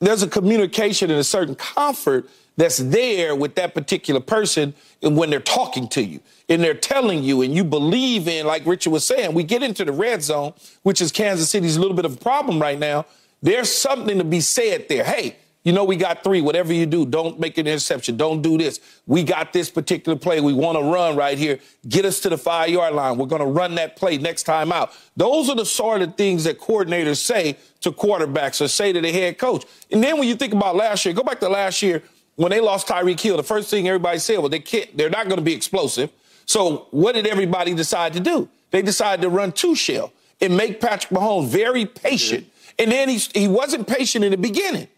[0.00, 5.30] there's a communication and a certain comfort that's there with that particular person and when
[5.30, 9.06] they're talking to you and they're telling you and you believe in, like Richard was
[9.06, 12.18] saying, we get into the red zone, which is Kansas City's little bit of a
[12.18, 13.06] problem right now.
[13.40, 15.04] There's something to be said there.
[15.04, 16.40] Hey, you know, we got three.
[16.40, 18.16] Whatever you do, don't make an interception.
[18.16, 18.80] Don't do this.
[19.06, 20.40] We got this particular play.
[20.40, 21.60] We want to run right here.
[21.88, 23.16] Get us to the five yard line.
[23.16, 24.92] We're going to run that play next time out.
[25.16, 29.12] Those are the sort of things that coordinators say to quarterbacks or say to the
[29.12, 29.64] head coach.
[29.92, 32.02] And then when you think about last year, go back to last year
[32.36, 33.36] when they lost Tyreek Hill.
[33.36, 36.10] The first thing everybody said was they can't, they're not going to be explosive.
[36.46, 38.48] So what did everybody decide to do?
[38.70, 42.46] They decided to run two shell and make Patrick Mahomes very patient.
[42.78, 44.88] And then he, he wasn't patient in the beginning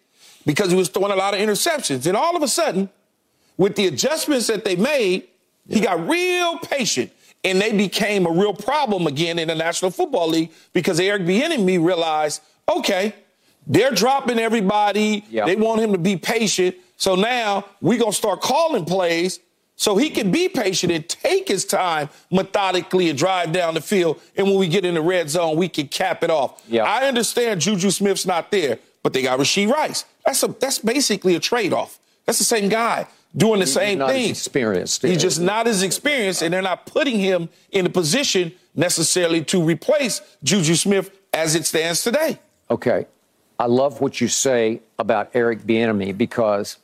[0.47, 2.07] because he was throwing a lot of interceptions.
[2.07, 2.89] And all of a sudden,
[3.57, 5.27] with the adjustments that they made,
[5.67, 5.77] yeah.
[5.77, 7.11] he got real patient.
[7.45, 11.85] and they became a real problem again in the National Football League because Eric Bieniemy
[11.85, 13.15] realized, okay,
[13.67, 15.25] they're dropping everybody.
[15.31, 15.47] Yep.
[15.47, 16.77] They want him to be patient.
[16.97, 19.41] So now we're gonna start calling plays
[19.77, 24.21] so he can be patient and take his time methodically and drive down the field.
[24.37, 26.63] And when we get in the red zone, we can cap it off.
[26.69, 26.87] Yep.
[26.87, 30.05] I understand Juju Smith's not there, but they got Rashee Rice.
[30.25, 31.99] That's a that's basically a trade-off.
[32.27, 33.07] That's the same guy
[33.37, 34.31] doing the same not as thing.
[34.31, 35.03] experienced.
[35.03, 39.63] He's just not as experienced, and they're not putting him in a position necessarily to
[39.63, 42.39] replace Juju Smith as it stands today.
[42.71, 43.07] Okay.
[43.65, 46.77] I love what you say about Eric Bieniemy because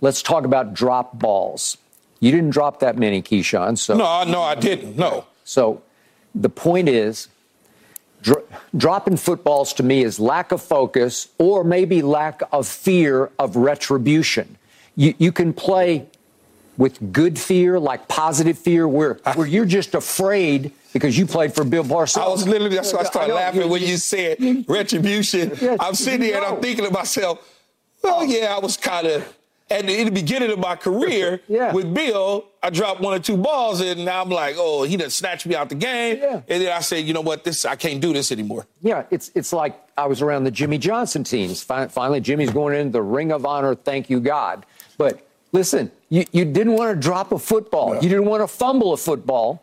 [0.00, 1.76] let's talk about drop balls.
[2.18, 3.76] You didn't drop that many, Keyshawn.
[3.76, 4.96] So, No, no, I didn't.
[4.96, 5.26] No.
[5.44, 5.82] so
[6.34, 7.28] the point is,
[8.22, 8.42] dro-
[8.74, 14.56] dropping footballs to me is lack of focus or maybe lack of fear of retribution.
[14.96, 16.06] You, you can play
[16.78, 21.64] with good fear, like positive fear, where, where you're just afraid because you played for
[21.64, 22.22] Bill Parcells.
[22.22, 25.52] I was literally, that's why I started know, laughing when you said retribution.
[25.60, 26.44] Yes, I'm sitting here and.
[26.46, 27.46] I'm thinking to myself,
[28.02, 29.34] well, yeah, I was kind of,
[29.70, 31.72] at the, in the beginning of my career Yeah.
[31.72, 35.10] with Bill, I dropped one or two balls and now I'm like, oh, he done
[35.10, 36.18] snatched me out the game.
[36.20, 36.40] Yeah.
[36.48, 38.66] And then I said, you know what, this I can't do this anymore.
[38.80, 41.62] Yeah, it's it's like I was around the Jimmy Johnson teams.
[41.62, 43.74] Finally, Jimmy's going in the Ring of Honor.
[43.74, 44.64] Thank you, God.
[44.96, 47.94] But listen, you, you didn't want to drop a football.
[47.96, 49.62] You didn't want to fumble a football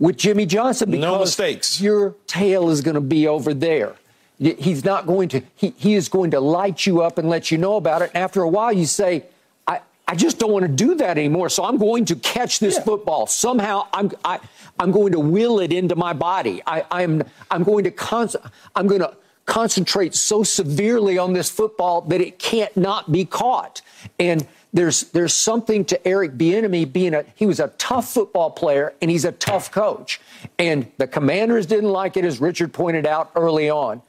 [0.00, 1.80] with Jimmy Johnson because No mistakes.
[1.80, 3.94] your tail is going to be over there.
[4.38, 5.42] He's not going to.
[5.54, 8.10] He, he is going to light you up and let you know about it.
[8.14, 9.24] And after a while, you say,
[9.66, 11.50] "I I just don't want to do that anymore.
[11.50, 13.86] So I'm going to catch this football somehow.
[13.92, 14.40] I'm I,
[14.78, 16.62] I'm going to will it into my body.
[16.66, 18.30] I, I'm I'm going to con-
[18.74, 23.82] I'm going to concentrate so severely on this football that it can't not be caught.
[24.18, 28.94] And there's there's something to Eric Bieniemy being a he was a tough football player
[29.02, 30.20] and he's a tough coach.
[30.58, 34.02] And the Commanders didn't like it, as Richard pointed out early on.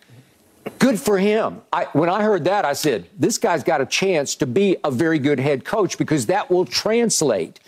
[0.78, 1.62] Good for him.
[1.74, 4.91] I, when I heard that, I said, this guy's got a chance to be a
[4.91, 7.59] very good head coach because that will translate.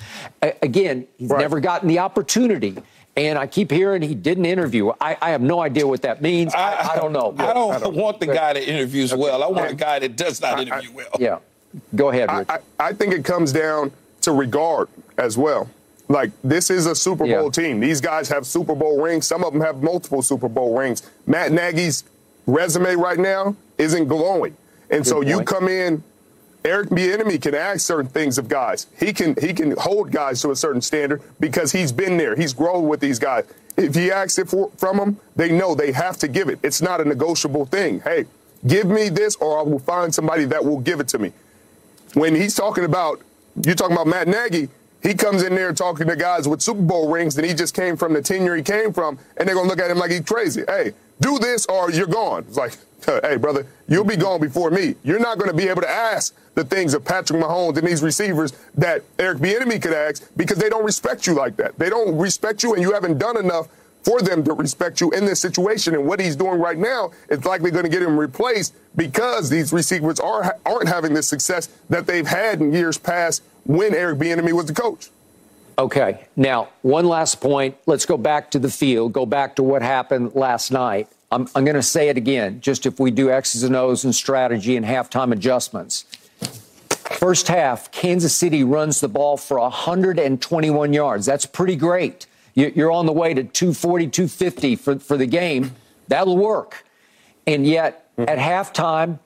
[0.44, 1.40] A- again, he's Right.
[1.40, 2.78] never gotten the opportunity.
[3.16, 4.92] And I keep hearing he did an interview.
[5.02, 6.54] I, I have no idea what that means.
[6.54, 7.34] I, I don't know.
[7.38, 9.42] I don't, want the guy that interviews well.
[9.44, 11.10] I want a guy that does not interview well.
[11.20, 11.40] Yeah.
[11.96, 15.70] Go ahead, I, I, I think it comes down to regard as well.
[16.10, 17.50] Like this is a Super Bowl Yeah.
[17.50, 17.80] team.
[17.80, 19.26] These guys have Super Bowl rings.
[19.26, 21.02] Some of them have multiple Super Bowl rings.
[21.26, 22.04] Matt Nagy's
[22.46, 24.56] resume right now isn't glowing,
[24.90, 25.48] and so you point.
[25.48, 26.04] come in.
[26.66, 28.88] Eric Bieniemy can ask certain things of guys.
[28.98, 32.36] He can he can hold guys to a certain standard because he's been there.
[32.38, 33.44] He's grown with these guys.
[33.76, 36.60] If he asks it for, from them, they know they have to give it.
[36.64, 38.00] It's not a negotiable thing.
[38.02, 38.26] Hey,
[38.66, 41.34] give me this, or I will find somebody that will give it to me
[42.14, 43.22] when he's talking about
[43.64, 44.70] you're talking about Matt Nagy,
[45.02, 47.98] he comes in there talking to guys with Super Bowl rings that he just came
[47.98, 50.64] from the tenure he came from, and they're gonna look at him like he's crazy.
[50.68, 52.46] Hey, do this or you're gone.
[52.48, 52.78] It's like,
[53.24, 54.96] hey, brother, you'll be gone before me.
[55.04, 58.54] You're not gonna be able to ask the things of Patrick Mahomes and these receivers
[58.76, 61.78] that Eric Bieniemy could ask because they don't respect you like that.
[61.78, 63.68] They don't respect you, and you haven't done enough
[64.04, 65.94] for them to respect you in this situation.
[65.94, 69.74] And what he's doing right now is likely going to get him replaced because these
[69.74, 74.54] receivers are aren't having the success that they've had in years past when Eric Bieniemy
[74.54, 75.10] was the coach.
[75.78, 76.26] Okay.
[76.36, 77.76] Now, one last point.
[77.86, 81.08] Let's go back to the field, go back to what happened last night.
[81.32, 84.14] I'm, I'm going to say it again, just if we do X's and O's and
[84.14, 86.06] strategy and halftime adjustments.
[87.18, 91.26] First half, Kansas City runs the ball for 121 yards.
[91.26, 92.28] That's pretty great.
[92.54, 95.76] You- You're on the way to 240, 250 for, for the game.
[96.08, 96.86] That'll work.
[97.48, 98.30] And yet, mm-hmm.
[98.30, 99.20] at halftime,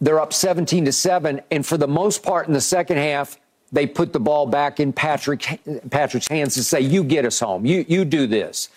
[0.00, 3.38] they're up 17 to 7 and for the most part in the second half
[3.70, 7.64] they put the ball back in Patrick Patrick's hands to say you get us home
[7.64, 8.68] you you do this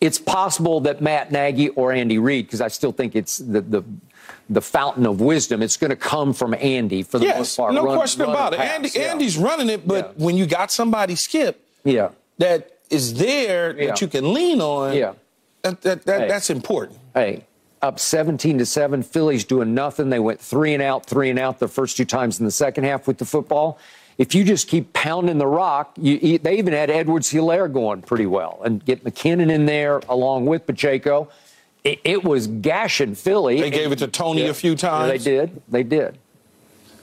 [0.00, 3.84] it's possible that Matt Nagy or Andy Reid because I still think it's the the
[4.50, 7.74] the fountain of wisdom it's going to come from Andy for the most Yes, part
[7.74, 8.58] no Run- question run about it.
[8.58, 9.02] Andy, yeah.
[9.12, 10.24] Andy's running it, but Yeah.
[10.24, 12.08] when you got somebody skip yeah
[12.38, 13.86] that is there Yeah.
[13.88, 15.12] that you can lean on, Yeah.
[15.62, 16.28] that, that, that Hey.
[16.28, 16.98] that's important.
[17.14, 17.44] hey
[17.80, 21.58] up 17 to 7 Phillies doing nothing they went 3 and out 3 and out
[21.58, 23.76] the first two times in the second half with the football
[24.18, 28.60] if you just keep pounding the rock you, they even had Edwards-Helaire going pretty well
[28.64, 31.28] and get McKinnon in there along with Pacheco
[31.82, 35.08] it, it was gashing Philly They gave it to Tony a few Yeah, times.
[35.24, 36.18] they did they did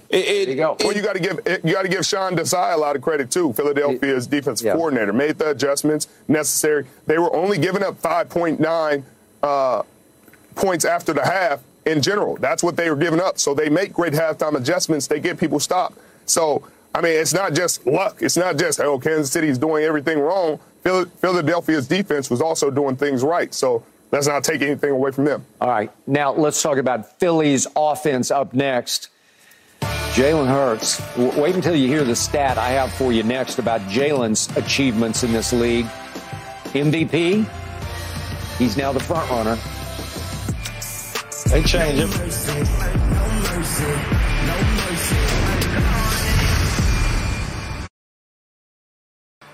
[0.09, 0.75] It, it, there you go.
[0.79, 3.29] Well, you got to give you got to give Sean Desai a lot of credit
[3.29, 3.53] too.
[3.53, 4.73] Philadelphia's defensive Yeah.
[4.73, 6.85] coordinator made the adjustments necessary.
[7.05, 9.03] They were only giving up 5.9
[9.43, 9.83] uh,
[10.55, 12.37] points after the half in general.
[12.37, 13.37] That's what they were giving up.
[13.39, 15.05] So they make great halftime adjustments.
[15.07, 15.97] They get people stopped.
[16.25, 16.63] So
[16.95, 18.17] I mean, it's not just luck.
[18.21, 20.59] It's not just, oh, Kansas City is doing everything wrong.
[20.83, 23.53] Philadelphia's defense was also doing things right.
[23.53, 25.45] So let's not take anything away from them.
[25.61, 25.91] All right.
[26.07, 29.09] Now let's talk about Philly's offense up next.
[30.13, 31.01] Jalen Hurts.
[31.37, 35.31] Wait until you hear the stat I have for you next about Jalen's achievements in
[35.31, 35.85] this league.
[36.73, 37.47] MVP.
[38.57, 39.57] He's now the front runner.
[41.49, 42.09] They change him.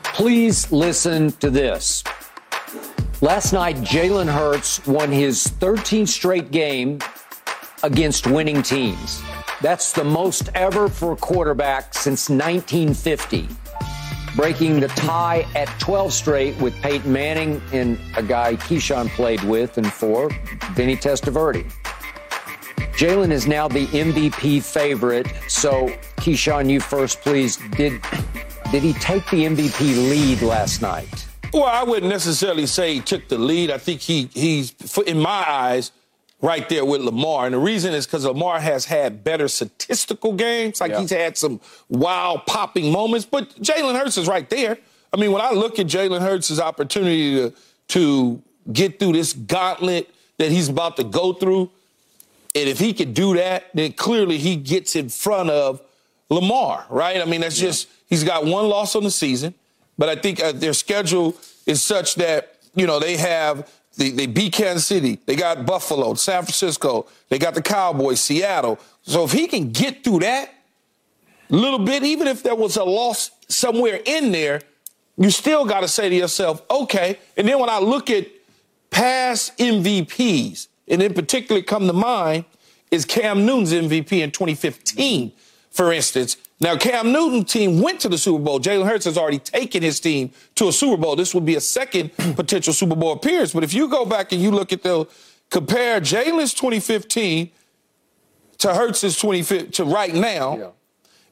[0.03, 2.03] Please listen to this.
[3.21, 6.99] Last night, Jalen Hurts won his 13th straight game
[7.85, 9.21] against winning teams.
[9.61, 13.47] That's the most ever for a quarterback since 1950,
[14.35, 19.77] breaking the tie at 12 straight with Peyton Manning and a guy Keyshawn played with
[19.77, 20.29] and for,
[20.73, 21.71] Vinny Testaverde.
[22.97, 25.27] Jalen is now the MVP favorite.
[25.47, 27.57] So, Keyshawn, you first, please.
[27.77, 28.01] Did
[28.71, 31.27] did he take the MVP lead last night?
[31.53, 33.69] Well, I wouldn't necessarily say he took the lead.
[33.69, 34.73] I think he he's
[35.05, 35.91] in my eyes
[36.41, 37.45] right there with Lamar.
[37.45, 40.81] And the reason is because Lamar has had better statistical games.
[40.81, 41.01] Like yeah.
[41.01, 41.59] he's had some
[41.89, 43.25] wild popping moments.
[43.25, 44.77] But Jalen Hurts is right there.
[45.13, 47.53] I mean, when I look at Jalen Hurts' opportunity to,
[47.89, 51.71] to get through this gauntlet that he's about to go through,
[52.53, 55.81] and if he could do that, then clearly he gets in front of
[56.29, 57.21] Lamar, right?
[57.21, 57.67] I mean, that's yeah.
[57.67, 59.53] just, he's got one loss on the season,
[59.97, 64.27] but I think uh, their schedule is such that, you know, they have they, they
[64.27, 65.19] beat Kansas City.
[65.25, 67.07] They got Buffalo, San Francisco.
[67.29, 68.79] They got the Cowboys, Seattle.
[69.03, 70.53] So if he can get through that
[71.49, 74.61] little bit, even if there was a loss somewhere in there,
[75.17, 77.19] you still got to say to yourself, okay.
[77.37, 78.27] And then when I look at
[78.89, 82.45] past MVPs, and in particular come to mind
[82.91, 85.31] is Cam Newton's MVP in 2015,
[85.71, 86.37] for instance.
[86.61, 88.59] Now, Cam Newton's team went to the Super Bowl.
[88.59, 91.15] Jalen Hurts has already taken his team to a Super Bowl.
[91.15, 93.53] This would be a second potential Super Bowl appearance.
[93.53, 95.05] But if you go back and you look at the
[95.49, 97.51] compare Jalen's 2015
[98.59, 100.69] to Hurts's 2015 to right now, yeah.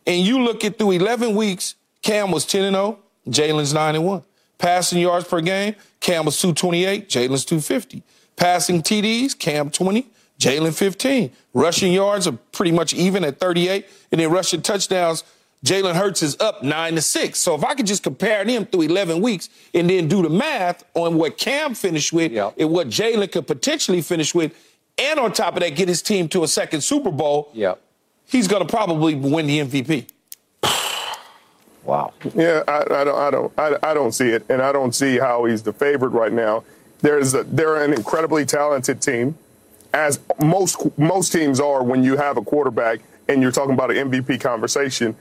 [0.06, 3.00] and you look at through 11 weeks, Cam was 10 and 0,
[3.30, 4.24] Jalen's 9 and 1.
[4.58, 8.04] Passing yards per game, Cam was 228, Jalen's 250.
[8.36, 10.08] Passing TDs, Cam 20,
[10.40, 11.32] Jalen 15.
[11.54, 13.88] Rushing yards are pretty much even at 38.
[14.12, 15.24] And then rushing touchdowns,
[15.66, 17.40] Jalen Hurts is up 9 to 6.
[17.40, 20.84] So if I could just compare them through 11 weeks and then do the math
[20.94, 22.56] on what Cam finished with yep.
[22.58, 24.54] and what Jalen could potentially finish with,
[24.98, 27.82] and on top of that, get his team to a second Super Bowl, yep.
[28.28, 30.08] he's going to probably win the MVP.
[31.84, 32.14] wow.
[32.36, 35.18] Yeah, I, I, don't, I don't, I, I don't see it, and I don't see
[35.18, 36.64] how he's the favorite right now.
[37.00, 39.36] There's a, they're an incredibly talented team
[39.94, 44.12] as most most teams are when you have a quarterback and you're talking about an
[44.12, 45.16] MVP conversation.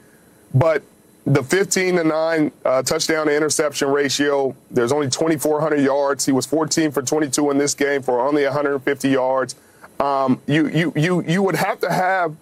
[0.55, 0.83] But
[1.25, 6.27] the 15 to 9 uh, touchdown to interception ratio, there's only 2,400 yards.
[6.27, 9.55] He was 14 for 22 in this game for only 150 yards.
[10.01, 12.35] Um, you, you, you, you would have to have,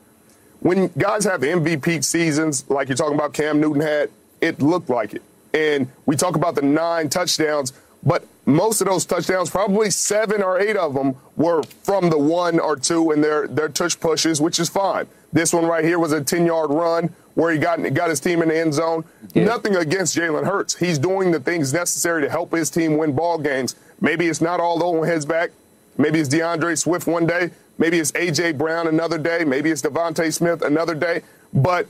[0.60, 4.10] when guys have MVP seasons, like you're talking about Cam Newton had,
[4.40, 5.22] it looked like it.
[5.52, 7.74] And we talk about the nine touchdowns.
[8.02, 12.58] But most of those touchdowns, probably seven or eight of them, were from the one
[12.58, 15.06] or two and their their touch pushes, which is fine.
[15.32, 18.42] This one right here was a 10 yard run where he got got his team
[18.42, 19.04] in the end zone.
[19.34, 19.44] Yeah.
[19.44, 20.76] Nothing against Jalen Hurts.
[20.76, 23.76] He's doing the things necessary to help his team win ball games.
[24.00, 25.50] Maybe it's not all on his back.
[25.98, 27.50] Maybe it's D'Andre Swift one day.
[27.78, 29.44] Maybe it's AJ Brown another day.
[29.44, 31.22] Maybe it's DeVonta Smith another day.
[31.52, 31.86] But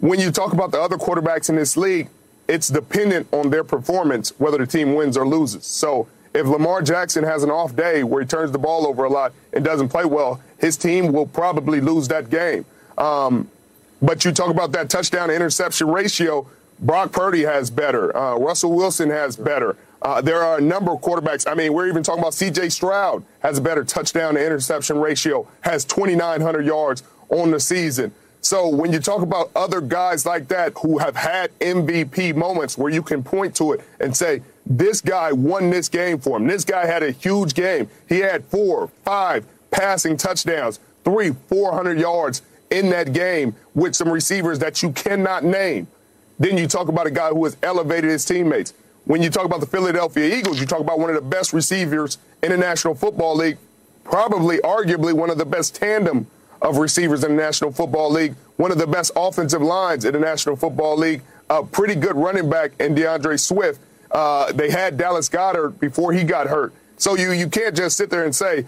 [0.00, 2.08] when you talk about the other quarterbacks in this league,
[2.48, 5.66] it's dependent on their performance whether the team wins or loses.
[5.66, 9.08] So if Lamar Jackson has an off day where he turns the ball over a
[9.08, 12.64] lot and doesn't play well, his team will probably lose that game.
[12.98, 13.48] Um,
[14.02, 16.46] but you talk about that touchdown interception ratio.
[16.80, 18.14] Brock Purdy has better.
[18.16, 19.76] Uh, Russell Wilson has better.
[20.02, 21.50] Uh, there are a number of quarterbacks.
[21.50, 22.68] I mean, we're even talking about C.J.
[22.68, 28.12] Stroud has a better touchdown to interception ratio, has 2,900 yards on the season.
[28.44, 32.92] So when you talk about other guys like that who have had MVP moments where
[32.92, 36.46] you can point to it and say, this guy won this game for him.
[36.46, 37.88] This guy had a huge game.
[38.06, 44.58] He had four, five passing touchdowns, three, 400 yards in that game with some receivers
[44.58, 45.86] that you cannot name.
[46.38, 48.74] Then you talk about a guy who has elevated his teammates.
[49.06, 52.18] When you talk about the Philadelphia Eagles, you talk about one of the best receivers
[52.42, 53.56] in the National Football League,
[54.04, 56.26] probably, arguably, one of the best tandem
[56.64, 60.18] of receivers in the National Football League, one of the best offensive lines in the
[60.18, 63.80] National Football League, a pretty good running back in D'Andre Swift.
[64.10, 66.72] Uh, they had Dallas Goedert before he got hurt.
[66.96, 68.64] So you, you can't just sit there and say,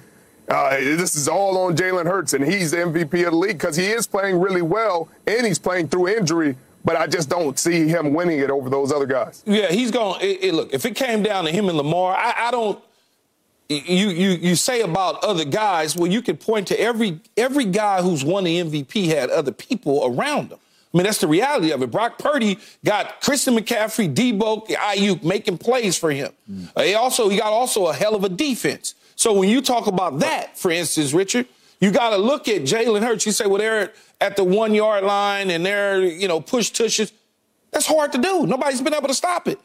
[0.49, 3.77] uh, this is all on Jalen Hurts and he's the MVP of the league because
[3.77, 6.57] he is playing really well and he's playing through injury.
[6.85, 9.43] but I just don't see him winning it over those other guys.
[9.45, 10.21] Yeah, he's going.
[10.55, 12.81] look, if it came down to him and Lamar, I, I don't.
[13.69, 15.97] You you you say about other guys.
[15.97, 20.07] Well, you could point to every every guy who's won the MVP had other people
[20.07, 20.59] around him.
[20.95, 21.91] I mean, that's the reality of it.
[21.91, 26.33] Brock Purdy got Christian McCaffrey, Deebo, Aiyuk making plays for him.
[26.51, 26.71] Mm.
[26.77, 28.95] Uh, he also he got also a hell of a defense.
[29.17, 31.47] So when you talk about that, for instance, Richard,
[31.81, 33.27] you got to look at Jalen Hurts.
[33.27, 37.13] You say, well, they're at the one yard line and they're you know push tushes.
[37.73, 38.47] That's hard to do.
[38.47, 39.59] Nobody's been able to stop it.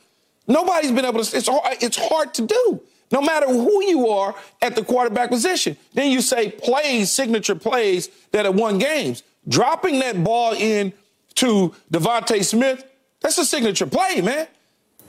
[0.48, 1.38] Nobody's been able to.
[1.38, 2.82] It's hard, it's hard to do
[3.12, 5.78] no matter who you are at the quarterback position.
[5.94, 9.24] Then you say plays, signature plays that have won games.
[9.48, 10.94] Dropping that ball in
[11.36, 12.84] to DeVonta Smith,
[13.22, 14.48] that's a signature play, man.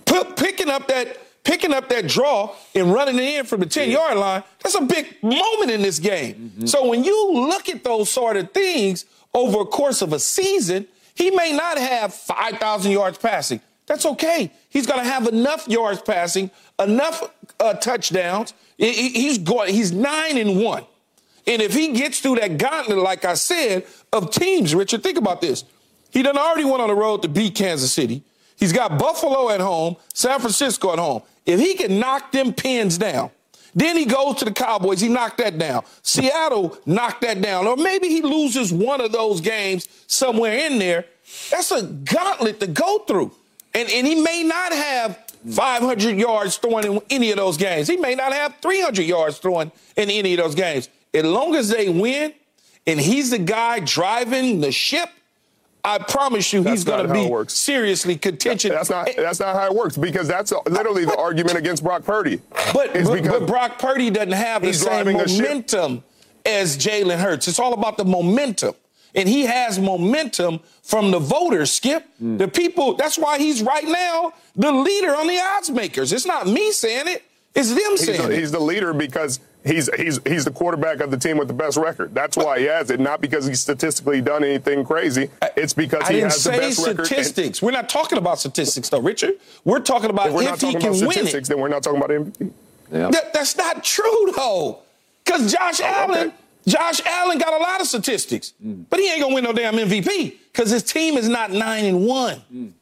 [0.07, 3.91] P- picking up that picking up that draw and running it in from the 10
[3.91, 6.35] yard line, that's a big moment in this game.
[6.35, 6.67] Mm-hmm.
[6.67, 10.87] So when you look at those sort of things over a course of a season,
[11.15, 13.61] he may not have 5,000 yards passing.
[13.93, 14.51] That's okay.
[14.71, 17.31] He's going to have enough yards passing, enough
[17.61, 18.55] uh, touchdowns.
[18.79, 19.75] He's going.
[19.75, 20.87] He's nine and one,
[21.47, 25.43] and if he gets through that gauntlet, like I said, of teams, Richard, think about
[25.43, 25.65] this.
[26.09, 28.23] He done already went on the road to beat Kansas City.
[28.57, 31.21] He's got Buffalo at home, San Francisco at home.
[31.45, 33.31] If he can knock them pins down,
[33.75, 35.03] then he goes to the Cowboys.
[35.03, 35.85] He knocked that down.
[36.01, 37.67] Seattle knocked that down.
[37.67, 41.05] Or maybe he loses one of those games somewhere in there.
[41.51, 43.33] That's a gauntlet to go through.
[43.75, 45.19] And, and he may not have
[45.51, 47.89] 500 yards throwing in any of those games.
[47.89, 50.89] He may not have 300 yards throwing in any of those games.
[51.15, 52.33] As long as they win
[52.87, 55.09] and he's the guy driving the ship,
[55.85, 58.71] I promise you, that's he's going to be seriously contention.
[58.71, 62.41] That's not that's not how it works because that's literally the argument against Brock Purdy.
[62.73, 66.05] But, but, but Brock Purdy doesn't have the same momentum
[66.47, 67.49] as Jalen Hurts.
[67.49, 68.75] It's all about the momentum
[69.15, 72.05] and he has momentum from the voters, Skip.
[72.23, 72.39] Mm.
[72.39, 76.13] The people, that's why he's right now the leader on the odds makers.
[76.13, 77.23] It's not me saying it,
[77.55, 78.39] it's them he's saying a, it.
[78.39, 81.77] He's the leader because he's he's he's the quarterback of the team with the best
[81.77, 82.15] record.
[82.15, 85.29] That's why he has it, not because he's statistically done anything crazy.
[85.57, 87.63] It's because he has the best statistics.
[87.63, 87.63] record.
[87.63, 89.35] we're not talking about statistics, though, Richard.
[89.65, 91.49] We're talking about if, we're if talking he about can statistics, win it.
[91.49, 92.53] Then we're not talking about MVP.
[92.91, 93.11] Yeah.
[93.11, 94.81] That, that's not true, though,
[95.25, 96.29] because Josh oh, Allen.
[96.29, 96.37] Okay
[96.67, 98.85] Josh Allen got a lot of statistics, mm.
[98.89, 102.07] but he ain't gonna win no damn MVP because his team is not nine and
[102.07, 102.43] one.
[102.53, 102.73] Mm.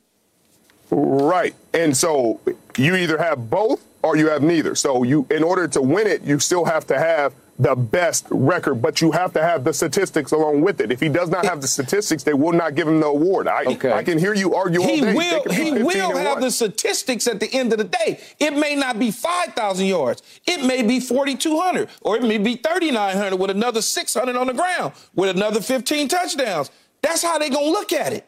[0.91, 2.41] Right, and so
[2.77, 4.75] you either have both or you have neither.
[4.75, 8.77] So you, in order to win it, you still have to have the best record,
[8.77, 10.91] but you have to have the statistics along with it.
[10.91, 13.49] If he does not have the statistics, they will not give him the award.
[13.49, 13.93] I, okay.
[13.93, 15.15] I can hear you argue he all day.
[15.15, 16.41] Will, he will have one.
[16.41, 18.19] the statistics at the end of the day.
[18.39, 20.23] It may not be 5,000 yards.
[20.47, 24.95] It may be 4,200, or it may be 3,900 with another 600 on the ground,
[25.15, 26.71] with another 15 touchdowns.
[27.03, 28.27] That's how they're going to look at it.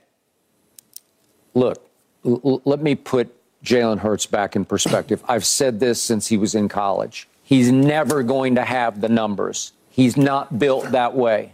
[1.54, 1.88] Look,
[2.26, 5.24] l- let me put Jalen Hurts back in perspective.
[5.26, 7.28] I've said this since he was in college.
[7.52, 9.72] He's never going to have the numbers.
[9.90, 11.52] He's not built that way.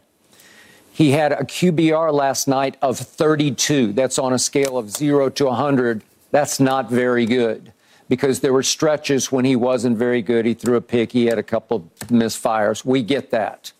[0.92, 3.94] He had a QBR last night of 32.
[3.94, 6.04] That's on a scale of 0 to 100.
[6.30, 7.72] That's not very good
[8.08, 10.46] because there were stretches when he wasn't very good.
[10.46, 12.84] He threw a pick, he had a couple misfires.
[12.84, 13.72] We get that.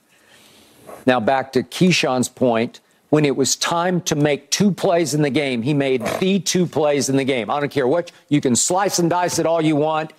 [1.06, 5.30] Now, back to Keyshawn's point, when it was time to make two plays in the
[5.30, 7.48] game, he made the two plays in the game.
[7.48, 10.12] I don't care what, you can slice and dice it all you want.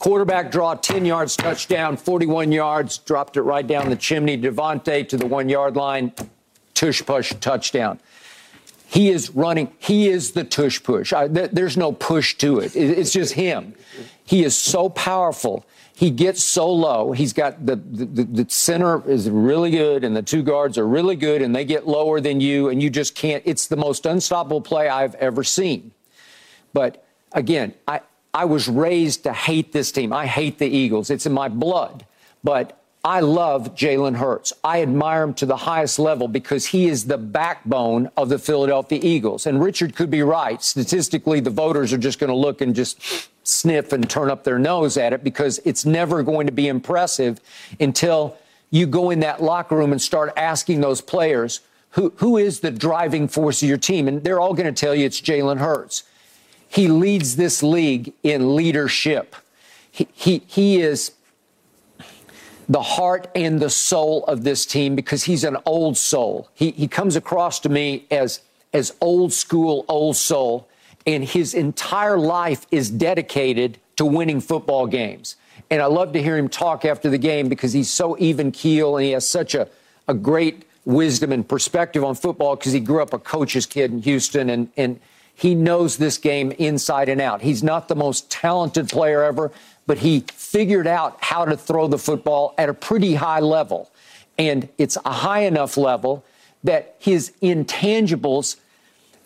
[0.00, 4.38] Quarterback draw, 10 yards, touchdown, 41 yards, dropped it right down the chimney.
[4.38, 6.14] DeVonta to the one yard line,
[6.72, 8.00] tush push, touchdown.
[8.86, 11.12] He is running, he is the tush push.
[11.12, 12.74] I, th- there's no push to it.
[12.74, 12.98] it.
[12.98, 13.74] It's just him.
[14.24, 15.66] He is so powerful.
[15.94, 17.12] He gets so low.
[17.12, 21.14] He's got the, the, the center is really good, and the two guards are really
[21.14, 23.42] good, and they get lower than you, and you just can't.
[23.44, 25.92] It's the most unstoppable play I've ever seen.
[26.72, 28.00] But again, I,
[28.32, 30.12] I was raised to hate this team.
[30.12, 31.10] I hate the Eagles.
[31.10, 32.06] It's in my blood.
[32.44, 34.52] But I love Jalen Hurts.
[34.62, 39.00] I admire him to the highest level because he is the backbone of the Philadelphia
[39.02, 39.46] Eagles.
[39.46, 40.62] And Richard could be right.
[40.62, 44.58] Statistically, the voters are just going to look and just sniff and turn up their
[44.58, 47.40] nose at it because it's never going to be impressive
[47.80, 48.36] until
[48.70, 52.70] you go in that locker room and start asking those players who, who is the
[52.70, 54.08] driving force of your team.
[54.08, 56.04] And they're all going to tell you it's Jalen Hurts.
[56.70, 59.34] He leads this league in leadership.
[59.90, 61.10] He, he, he is
[62.68, 66.48] the heart and the soul of this team because he's an old soul.
[66.54, 68.40] He, he comes across to me as,
[68.72, 70.68] as old school, old soul,
[71.04, 75.34] and his entire life is dedicated to winning football games.
[75.70, 78.96] And I love to hear him talk after the game because he's so even keel
[78.96, 79.68] and he has such a,
[80.06, 84.02] a great wisdom and perspective on football because he grew up a coach's kid in
[84.02, 85.00] Houston and, and
[85.34, 87.42] he knows this game inside and out.
[87.42, 89.52] He's not the most talented player ever,
[89.86, 93.90] but he figured out how to throw the football at a pretty high level.
[94.38, 96.24] And it's a high enough level
[96.64, 98.56] that his intangibles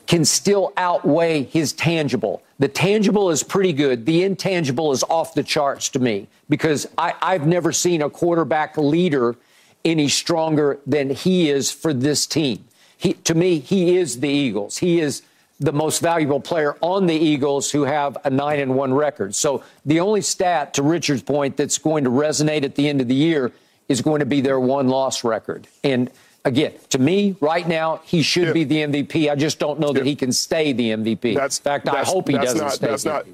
[0.06, 2.42] can still outweigh his tangible.
[2.58, 4.06] The tangible is pretty good.
[4.06, 8.76] The intangible is off the charts to me because I, I've never seen a quarterback
[8.76, 9.36] leader
[9.84, 12.64] any stronger than he is for this team.
[12.96, 14.78] He, to me, he is the Eagles.
[14.78, 15.22] He is
[15.64, 19.34] the most valuable player on the Eagles who have a 9 and 1 record.
[19.34, 23.08] So the only stat to Richard's point that's going to resonate at the end of
[23.08, 23.50] the year
[23.88, 25.66] is going to be their one loss record.
[25.82, 26.10] And
[26.44, 29.30] again, to me, right now, he should be the MVP.
[29.30, 31.34] I just don't know that he can stay the MVP.
[31.34, 32.86] That's, In fact, I hope he doesn't not, stay.
[32.88, 33.24] That's the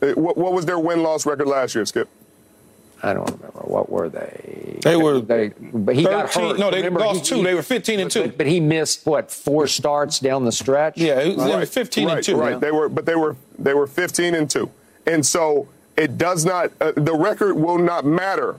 [0.00, 0.16] not.
[0.16, 2.08] What, what was their win loss record last year, Skip?
[3.02, 4.78] I don't remember what were they.
[4.82, 6.58] They were They, but he got hurt.
[6.58, 7.42] no, they Remember, lost two.
[7.42, 8.22] They were 15 and two.
[8.22, 10.98] But, but he missed what four starts down the stretch.
[10.98, 12.36] Yeah, it was, they were 15 right, and two.
[12.36, 12.58] Right, Yeah.
[12.58, 14.70] they were, but they were they were 15 and two,
[15.06, 16.72] and so it does not.
[16.80, 18.56] Uh, the record will not matter.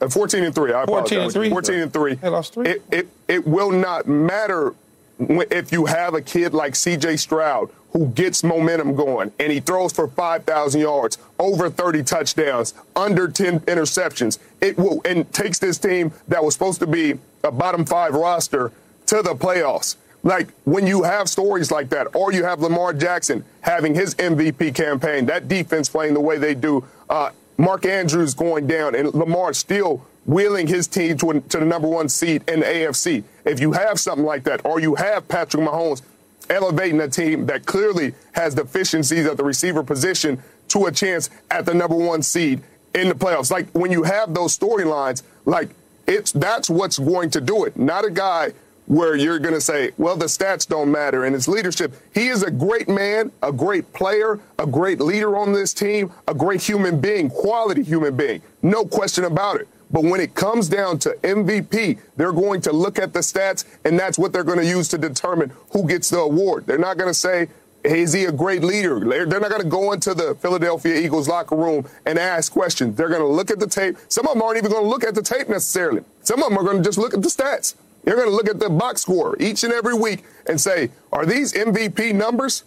[0.00, 0.72] Uh, 14 and three.
[0.72, 1.50] I 14 and three?
[1.50, 2.14] 14 and three.
[2.14, 2.68] They lost three.
[2.68, 4.74] It it, it will not matter
[5.18, 7.16] if you have a kid like C.J.
[7.18, 13.28] Stroud who gets momentum going and he throws for 5,000 yards, over 30 touchdowns, under
[13.28, 14.38] 10 interceptions.
[14.60, 18.72] It will and takes this team that was supposed to be a bottom five roster
[19.06, 19.96] to the playoffs.
[20.22, 24.74] Like when you have stories like that, or you have Lamar Jackson having his MVP
[24.74, 29.52] campaign, that defense playing the way they do, uh, Mark Andrews going down, and Lamar
[29.52, 33.24] still wheeling his team to, to the number one seed in the AFC.
[33.44, 36.02] If you have something like that, or you have Patrick Mahomes
[36.50, 41.66] elevating a team that clearly has deficiencies at the receiver position to a chance at
[41.66, 42.62] the number one seed
[42.94, 43.50] in the playoffs.
[43.50, 45.70] Like when you have those storylines, like
[46.06, 47.76] it's that's what's going to do it.
[47.76, 48.52] Not a guy
[48.86, 51.94] where you're going to say, well, the stats don't matter and his leadership.
[52.12, 56.34] He is a great man, a great player, a great leader on this team, a
[56.34, 58.42] great human being, quality human being.
[58.60, 59.68] No question about it.
[59.92, 63.98] But when it comes down to MVP, they're going to look at the stats, and
[63.98, 66.66] that's what they're going to use to determine who gets the award.
[66.66, 67.48] They're not going to say,
[67.84, 69.00] hey, is he a great leader?
[69.00, 72.96] They're, not going to go into the Philadelphia Eagles locker room and ask questions.
[72.96, 73.96] They're going to look at the tape.
[74.08, 76.02] Some of them aren't even going to look at the tape necessarily.
[76.22, 77.74] Some of them are going to just look at the stats.
[78.04, 81.26] They're going to look at the box score each and every week and say, are
[81.26, 82.64] these MVP numbers?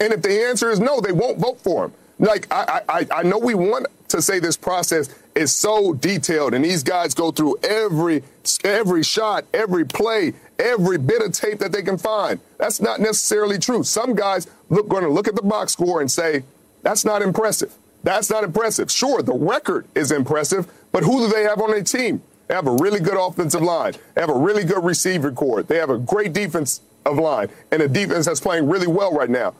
[0.00, 1.92] And if the answer is no, they won't vote for him.
[2.18, 6.64] Like I, I, I know we want to say this process is so detailed, and
[6.64, 8.22] these guys go through every
[8.64, 12.40] every shot, every play, every bit of tape that they can find.
[12.58, 13.82] That's not necessarily true.
[13.82, 16.44] Some guys look going to look at the box score and say,
[16.82, 17.74] "That's not impressive.
[18.02, 21.84] That's not impressive." Sure, the record is impressive, but who do they have on their
[21.84, 22.22] team?
[22.48, 23.94] They have a really good offensive line.
[24.14, 25.62] They have a really good receiver core.
[25.62, 29.30] They have a great defense of line and a defense that's playing really well right
[29.30, 29.54] now.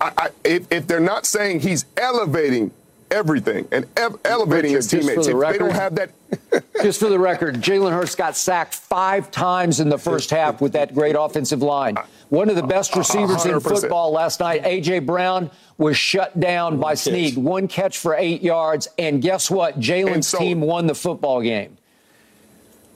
[0.00, 2.72] I, I, if, if they're not saying he's elevating
[3.10, 6.10] everything and ev- elevating Richard, his teammates, the if they don't have that,
[6.82, 10.72] Just for the record, Jalen Hurts got sacked five times in the first half with
[10.72, 11.96] that great offensive line.
[12.28, 13.62] One of the best receivers in 100%.
[13.62, 15.00] football last night, A.J.
[15.00, 17.36] Brown, was shut down by Sneed.
[17.36, 18.88] One catch for eight yards.
[18.98, 19.78] And guess what?
[19.78, 21.76] Jalen's so- team won the football game.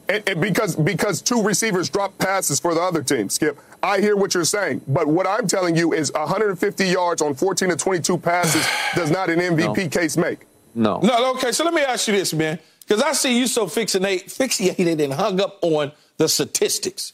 [0.08, 3.58] And, and because because two receivers drop passes for the other team, Skip.
[3.82, 7.68] I hear what you're saying, but what I'm telling you is 150 yards on 14
[7.68, 10.40] to 22 passes does not an MVP case make.
[10.74, 10.98] No.
[11.00, 11.52] No, okay.
[11.52, 15.12] So let me ask you this, man, because I see you so fixinate, fixated and
[15.12, 17.12] hung up on the statistics.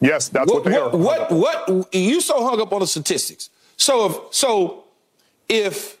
[0.00, 1.36] Yes, that's what, What, they what, are.
[1.36, 3.50] what, what- you so hung up on the statistics.
[3.76, 4.84] So if so,
[5.48, 5.98] if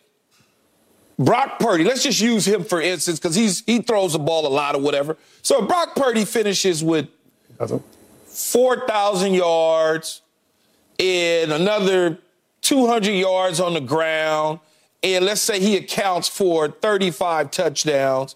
[1.18, 4.48] Brock Purdy, let's just use him for instance, because he's he throws the ball a
[4.52, 5.16] lot or whatever.
[5.42, 7.08] So Brock Purdy finishes with
[8.26, 10.22] four thousand yards
[10.98, 12.18] and another
[12.60, 14.60] two hundred yards on the ground,
[15.02, 18.34] and let's say he accounts for thirty-five touchdowns,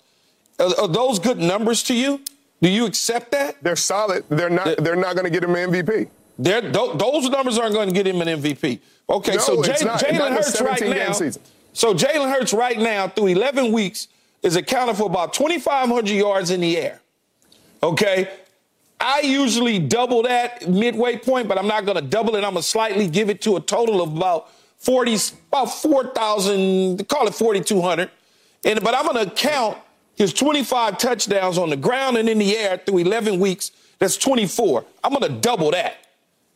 [0.58, 2.20] are, are those good numbers to you?
[2.62, 3.62] Do you accept that?
[3.62, 4.24] They're solid.
[4.28, 4.78] They're not.
[4.78, 6.08] They're not going to get him an MVP.
[6.38, 8.80] Those numbers aren't going to get him an MVP.
[9.08, 10.00] Okay, No, so it's Jay- not.
[10.02, 11.12] Not Jalen Hurts right now.
[11.12, 11.42] season.
[11.80, 14.08] So Jalen Hurts right now through 11 weeks
[14.42, 17.00] is accounted for about 2,500 yards in the air.
[17.82, 18.28] Okay,
[19.00, 22.44] I usually double that midway point, but I'm not going to double it.
[22.44, 25.16] I'm going to slightly give it to a total of about 40,
[25.48, 27.08] about 4,000.
[27.08, 28.10] Call it 4,200.
[28.66, 29.78] And but I'm going to count
[30.16, 33.70] his 25 touchdowns on the ground and in the air through 11 weeks.
[33.98, 34.84] That's 24.
[35.02, 35.96] I'm going to double that.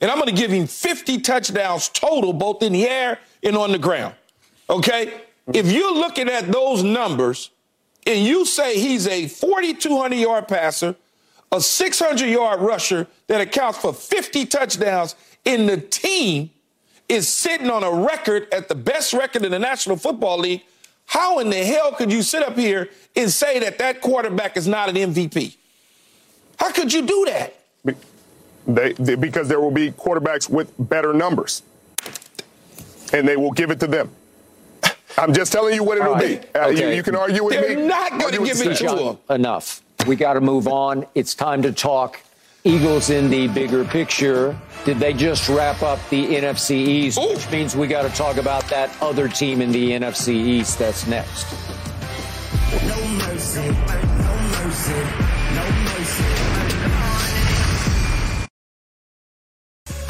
[0.03, 3.73] And I'm going to give him 50 touchdowns total, both in the air and on
[3.73, 4.17] the ground.
[4.69, 5.21] Okay?
[5.53, 7.51] If you're looking at those numbers
[8.07, 10.97] and you say he's a 4,200 yard passer,
[11.53, 15.15] a 600 yard rusher that accounts for 50 touchdowns
[15.45, 16.51] in the team
[17.09, 20.63] is sitting on a record at the best record in the National Football League,
[21.07, 24.67] how in the hell could you sit up here and say that that quarterback is
[24.67, 25.57] not an MVP?
[26.59, 27.55] How could you do that?
[28.67, 31.63] They, they, because there will be quarterbacks with better numbers,
[33.13, 34.11] and they will give it to them.
[35.19, 36.43] I'm just telling you what it'll right.
[36.53, 36.59] be.
[36.59, 36.91] Uh, Okay.
[36.91, 37.87] you, you can argue with They're me.
[37.87, 39.19] not gonna argue with give it to them.
[39.31, 39.83] Enough.
[40.07, 41.07] We got to move on.
[41.15, 42.21] It's time to talk
[42.65, 44.59] Eagles in the bigger picture.
[44.85, 47.19] Did they just wrap up the NFC East?
[47.19, 47.29] Ooh.
[47.35, 50.79] Which means we got to talk about that other team in the NFC East.
[50.79, 51.47] That's next.
[52.73, 55.24] No mercy, no mercy.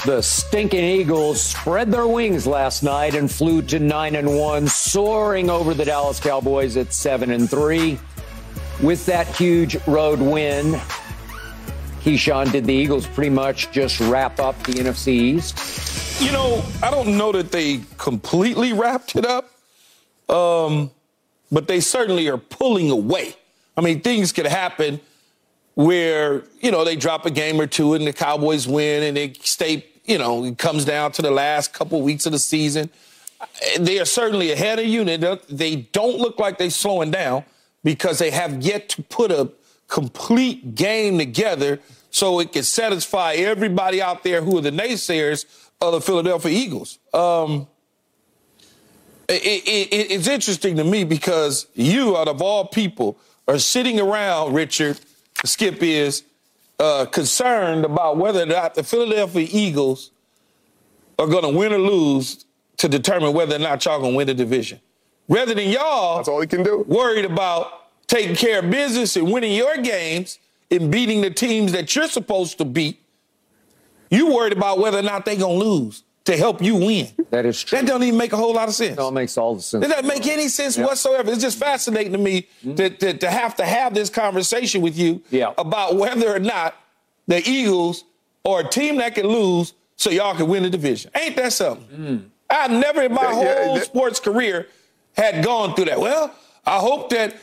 [0.05, 5.49] The stinking Eagles spread their wings last night and flew to 9 and 1, soaring
[5.49, 7.99] over the Dallas Cowboys at 7 and 3.
[8.83, 10.79] With that huge road win,
[12.03, 16.21] Keyshawn, did the Eagles pretty much just wrap up the NFC East?
[16.21, 19.51] You know, I don't know that they completely wrapped it up,
[20.29, 20.91] um,
[21.51, 23.37] but they certainly are pulling away.
[23.75, 25.01] I mean, things could happen
[25.77, 29.33] where, you know, they drop a game or two and the Cowboys win and they
[29.41, 32.91] stay, you know, it comes down to the last couple weeks of the season.
[33.79, 35.05] They are certainly ahead of you.
[35.05, 37.45] They don't- look like they're slowing down
[37.83, 39.51] because they have yet to put a
[39.89, 45.45] complete game together so it can satisfy everybody out there who are the naysayers
[45.81, 46.99] of the Philadelphia Eagles.
[47.13, 47.67] Um,
[49.29, 53.19] it, it- it's interesting to me because you, out of all people,
[53.49, 54.99] are sitting around, Richard,
[55.45, 56.23] Skip is,
[56.79, 60.11] uh, concerned about whether or not the Philadelphia Eagles
[61.19, 62.45] are going to win or lose
[62.79, 64.81] to determine whether or not y'all going to win the division.
[65.29, 66.85] Rather than y'all That's all he can do.
[66.87, 70.39] worried about taking care of business and winning your games
[70.71, 73.01] and beating the teams that you're supposed to beat,
[74.11, 77.09] you worried about whether or not they're going to lose to help you win.
[77.31, 77.79] That is true.
[77.79, 78.97] That don't even make a whole lot of sense.
[78.97, 79.85] No, it makes all the sense.
[79.85, 81.31] It doesn't make any sense whatsoever.
[81.31, 82.75] It's just fascinating to me mm-hmm.
[82.77, 85.53] to, to, to have to have this conversation with you Yeah.
[85.59, 86.75] about whether or not
[87.27, 88.05] the Eagles
[88.45, 91.11] are a team that can lose so y'all can win the division.
[91.15, 91.87] Ain't that something?
[91.97, 92.25] Mm.
[92.51, 94.69] I never in my Yeah, yeah, whole that- sports career
[95.17, 96.01] had gone through that.
[96.01, 96.35] Well,
[96.67, 97.37] I hope that uh,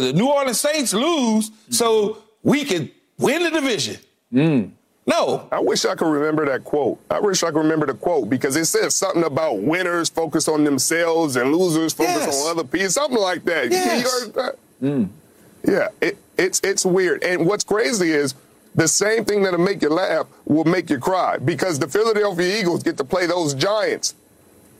[0.00, 1.74] the New Orleans Saints lose mm.
[1.74, 3.96] so we can win the division.
[4.32, 4.70] Mm.
[5.08, 5.48] No.
[5.50, 6.98] I wish I could remember that quote.
[7.10, 10.62] I wish I could remember the quote because it says something about winners focus on
[10.64, 12.44] themselves and losers focus Yes.
[12.44, 13.64] on other people, something like that.
[13.64, 14.02] You- Yes.
[14.04, 14.54] You heard that?
[14.82, 15.08] Mm.
[15.66, 17.24] Yeah, it, it's it's weird.
[17.24, 18.34] And what's crazy is
[18.74, 22.82] the same thing that'll make you laugh will make you cry because the Philadelphia Eagles
[22.84, 24.14] get to play those Giants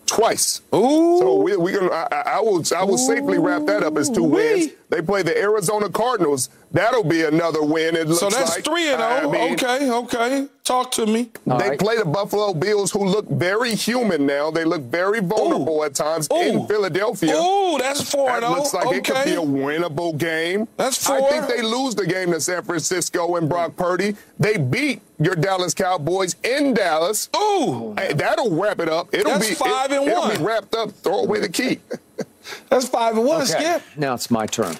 [0.07, 0.61] twice.
[0.75, 1.19] Ooh.
[1.19, 4.09] So we, we can, I, I I will I will safely wrap that up as
[4.09, 4.55] two Ooh-wee.
[4.55, 4.73] wins.
[4.89, 6.49] They play the Arizona Cardinals.
[6.71, 7.97] That'll be another win.
[7.97, 8.65] It looks So that's like.
[8.65, 9.05] three and oh.
[9.07, 9.31] I oh.
[9.31, 10.49] mean, Okay, okay.
[10.65, 11.31] Talk to me.
[11.51, 11.79] All they right.
[11.79, 14.51] play the Buffalo Bills, who look very human now.
[14.51, 16.37] They look very vulnerable at times Ooh.
[16.37, 17.35] in Philadelphia.
[17.35, 18.59] Ooh, that's four That and oh.
[18.59, 20.69] looks like it could be a winnable game.
[20.77, 21.17] That's four.
[21.17, 24.15] I think they lose the game to San Francisco and Brock Purdy.
[24.39, 27.31] They beat your Dallas Cowboys in Dallas.
[27.35, 29.09] Ooh, Hey, that'll wrap it up.
[29.15, 30.37] It'll That's be five it, and It'll one.
[30.37, 30.91] be wrapped up.
[30.91, 31.81] Throw away the key.
[32.69, 33.41] that's five and one.
[33.43, 33.83] Okay, Skip.
[33.97, 34.77] now it's my turn.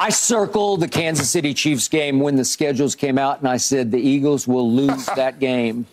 [0.00, 3.90] I circled the Kansas City Chiefs game when the schedules came out, and I said
[3.90, 5.84] the Eagles will lose that game.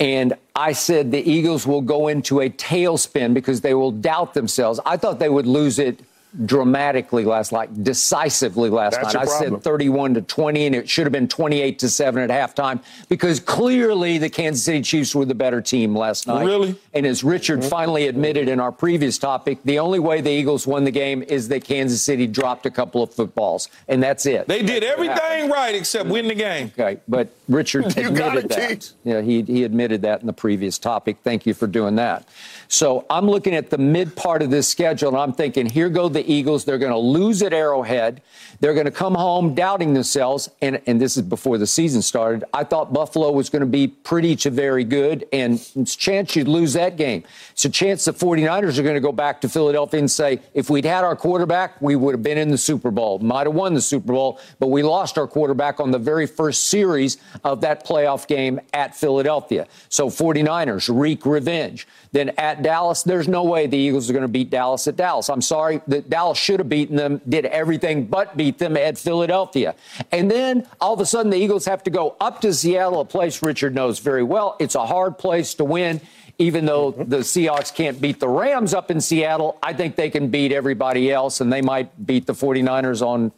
[0.00, 4.80] And I said the Eagles will go into a tailspin because they will doubt themselves.
[4.84, 6.00] I thought they would lose it
[6.46, 9.22] dramatically last night, decisively last That's night.
[9.22, 12.82] I said 31 to 20, and it should have been 28 to 7 at halftime
[13.08, 16.44] because clearly the Kansas City Chiefs were the better team last night.
[16.44, 16.76] Really?
[16.92, 17.68] And as Richard mm-hmm.
[17.68, 21.48] finally admitted in our previous topic, the only way the Eagles won the game is
[21.48, 24.48] that Kansas City dropped a couple of footballs, and that's it.
[24.48, 26.72] They did That's everything right except win the game.
[26.78, 28.68] Okay, but Richard You got admitted it, that.
[28.68, 28.92] Keith.
[29.04, 31.18] Yeah, he, he admitted that in the previous topic.
[31.22, 32.28] Thank you for doing that.
[32.74, 36.08] So I'm looking at the mid part of this schedule, and I'm thinking, here go
[36.08, 36.64] the Eagles.
[36.64, 38.20] They're going to lose at Arrowhead.
[38.58, 42.42] They're going to come home doubting themselves, and, and this is before the season started.
[42.52, 46.34] I thought Buffalo was going to be pretty to very good, and it's a chance
[46.34, 47.22] you'd lose that game.
[47.52, 50.68] It's a chance the 49ers are going to go back to Philadelphia and say, if
[50.68, 53.74] we'd had our quarterback, we would have been in the Super Bowl, might have won
[53.74, 57.86] the Super Bowl, but we lost our quarterback on the very first series of that
[57.86, 59.68] playoff game at Philadelphia.
[59.90, 61.86] So 49ers wreak revenge.
[62.14, 65.28] Then at Dallas, there's no way the Eagles are going to beat Dallas at Dallas.
[65.28, 69.74] I'm sorry, that Dallas should have beaten them, did everything but beat them at Philadelphia.
[70.12, 73.04] And then all of a sudden the Eagles have to go up to Seattle, a
[73.04, 74.56] place Richard knows very well.
[74.60, 76.00] It's a hard place to win.
[76.38, 80.28] even though the Seahawks can't beat the Rams up in Seattle, I think they can
[80.28, 83.32] beat everybody else, and they might beat the 49ers on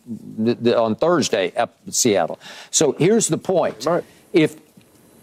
[0.74, 2.38] on Thursday up in Seattle.
[2.70, 4.04] So here's the point: Right.
[4.32, 4.56] if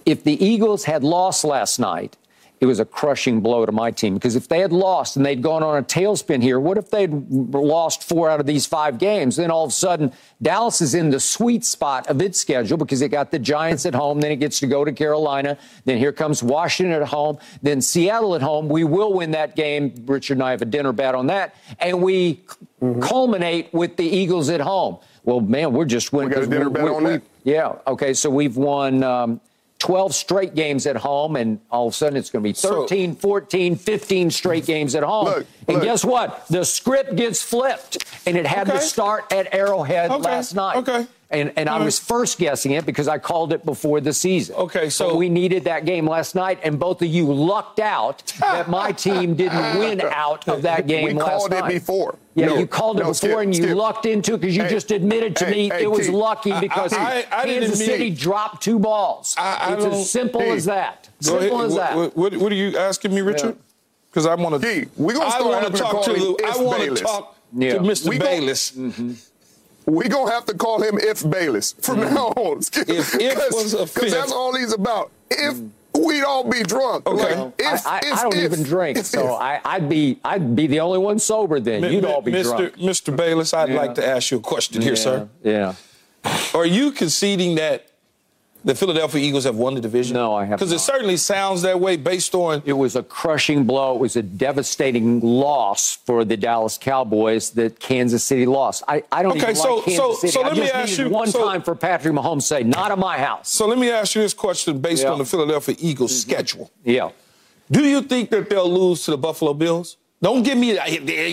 [0.06, 2.16] if the Eagles had lost last night,
[2.64, 5.42] it was a crushing blow to my team because if they had lost and they'd
[5.42, 9.36] gone on a tailspin here, what if they'd lost four out of these five games?
[9.36, 13.02] Then all of a sudden, Dallas is in the sweet spot of its schedule because
[13.02, 16.14] it got the Giants at home, then it gets to go to Carolina, then here
[16.14, 18.70] comes Washington at home, then Seattle at home.
[18.70, 19.94] We will win that game.
[20.06, 22.46] Richard and I have a dinner bet on that, and we
[23.02, 25.00] culminate with the Eagles at home.
[25.26, 26.30] Well, man, we're just winning.
[26.30, 27.24] We got a dinner bet on that?
[27.44, 27.76] Yeah.
[27.88, 28.14] Okay.
[28.14, 29.04] So we've won.
[29.04, 29.42] Um,
[29.84, 32.84] 12 straight games at home, and all of a sudden it's going to be So-
[32.84, 35.26] 13, 14, 15 straight games at home.
[35.26, 35.84] Look, and look.
[35.84, 36.48] guess what?
[36.48, 40.78] The script gets flipped, and it had to start at Arrowhead Okay, last night.
[40.78, 41.06] okay.
[41.34, 42.04] And, and I was mm.
[42.08, 44.56] first guessing it because I called it before the season.
[44.56, 48.24] Okay, so- But we needed that game last night, and both of you lucked out
[48.40, 52.20] that my team didn't win out of that game We last called it before.
[52.36, 53.76] Yeah, No, you called it no, before Skip, and you Skip.
[53.76, 56.14] lucked into it because you Hey, just admitted to hey, me hey, it was T.
[56.14, 59.36] lucky I- because I- I didn't Kansas City dropped two balls.
[59.38, 60.50] I- I it's as simple T.
[60.50, 61.10] as that.
[61.20, 61.66] Simple ahead.
[61.66, 61.96] as that.
[61.96, 63.58] What, what, what are you asking me, Richard?
[64.10, 64.82] Because I want to.
[64.84, 66.14] Gee, we gonna I start want having to to talk to.
[66.14, 67.74] him I want to talk Yeah.
[67.74, 68.08] to Mr.
[68.10, 68.72] We gon- Bayless.
[68.72, 69.14] Mm-hmm.
[69.86, 72.14] We gonna have to call him if Bayless from mm.
[72.14, 72.58] now on.
[72.88, 75.12] If if was a because that's all he's about.
[75.30, 75.70] If mm.
[75.94, 77.08] we'd all be drunk.
[77.08, 77.36] Okay.
[77.36, 79.42] Like, if, I, I, if, I don't if, even drink, if, so if.
[79.42, 81.84] I, I'd be I'd be the only one sober then.
[81.92, 82.58] You'd all be Mr.
[82.58, 82.78] drunk.
[82.78, 83.16] Mr.
[83.16, 85.28] Bayless, I'd like to ask you a question here, sir.
[85.44, 85.76] Yeah.
[86.54, 87.88] Are you conceding that
[88.64, 90.16] the Philadelphia Eagles have won the division?
[90.16, 92.62] No, I have Because it certainly sounds that way based on.
[92.66, 93.96] It was a crushing blow.
[93.96, 98.84] It was a devastating loss for the Dallas Cowboys that Kansas City lost.
[98.88, 100.32] I, I don't Okay, even so- like Kansas so- City.
[100.32, 102.64] so I let me just ask you- one so- time for Patrick Mahomes to say,
[102.64, 103.50] not at my house.
[103.50, 105.12] So let me ask you this question based Yeah.
[105.12, 106.32] on the Philadelphia Eagles mm-hmm.
[106.32, 106.72] schedule.
[106.84, 107.10] Yeah.
[107.72, 109.98] Do you think that they'll lose to the Buffalo Bills?
[110.24, 110.72] Don't give me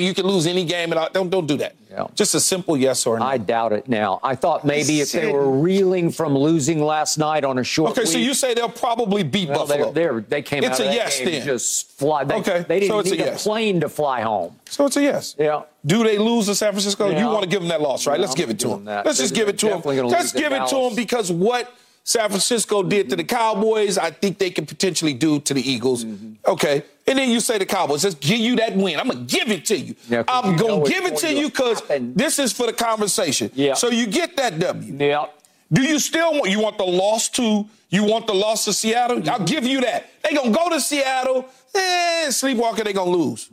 [0.08, 0.92] you can lose any game.
[0.92, 1.76] And don't don't do that.
[1.90, 2.08] Yeah.
[2.16, 3.24] Just a simple yes or no.
[3.24, 4.18] I doubt it now.
[4.22, 8.04] I thought maybe if they were reeling from losing last night on a short okay,
[8.04, 9.92] so you say they'll probably beat Well, Buffalo.
[9.92, 11.46] they're, they're, they came It's out a yes game then.
[11.46, 12.24] just fly.
[12.24, 13.42] They, Okay, they didn't so it's a need a, yes.
[13.44, 14.56] plane to fly home.
[14.68, 15.36] so it's a yes.
[15.38, 15.62] Yeah.
[15.86, 17.08] Do they lose to San Francisco?
[17.10, 17.20] Yeah.
[17.20, 18.14] You want to give them that loss, right?
[18.18, 18.84] Yeah, Let's I'm give it to them.
[18.86, 19.06] that.
[19.06, 19.82] Let's just give it to them.
[20.08, 21.72] Let's give it to them because what
[22.02, 26.04] San Francisco did to the Cowboys, I think they can potentially do to the Eagles.
[26.04, 26.50] Mm-hmm.
[26.52, 26.82] Okay.
[27.10, 29.00] And then you say the Cowboys, let's give you that win.
[29.00, 29.96] I'm going to give it to you.
[30.08, 31.82] Yeah, I'm going to give it to to you because
[32.14, 33.50] this is for the conversation.
[33.52, 33.74] Yeah.
[33.74, 34.96] So you get that W.
[34.96, 35.26] Yeah.
[35.72, 39.18] Do you still want you want the loss to you want the loss to Seattle?
[39.18, 39.28] Mm-hmm.
[39.28, 40.08] I'll give you that.
[40.22, 41.48] They gonna go to Seattle.
[41.74, 43.48] Eh, sleepwalker, they gonna lose.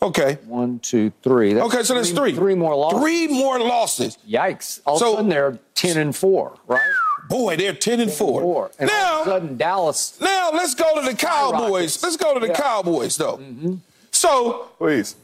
[0.00, 0.38] Okay.
[0.46, 1.52] One, two, three.
[1.54, 2.34] That's Okay, so that's three.
[2.34, 3.00] Three more losses.
[3.00, 4.18] Three more losses.
[4.28, 4.80] Yikes.
[4.86, 6.80] All So- of a sudden they're 10 and 4, right?
[7.28, 8.40] Boy, they're ten and four.
[8.42, 8.70] Four.
[8.78, 10.18] And all now, of a sudden Dallas.
[10.20, 11.94] now let's go to the Cowboys.
[11.94, 12.02] Skyrockets.
[12.02, 12.52] Let's go to the Yeah.
[12.54, 12.62] Mm-hmm.
[12.62, 13.40] Cowboys, though.
[14.10, 15.14] So Please.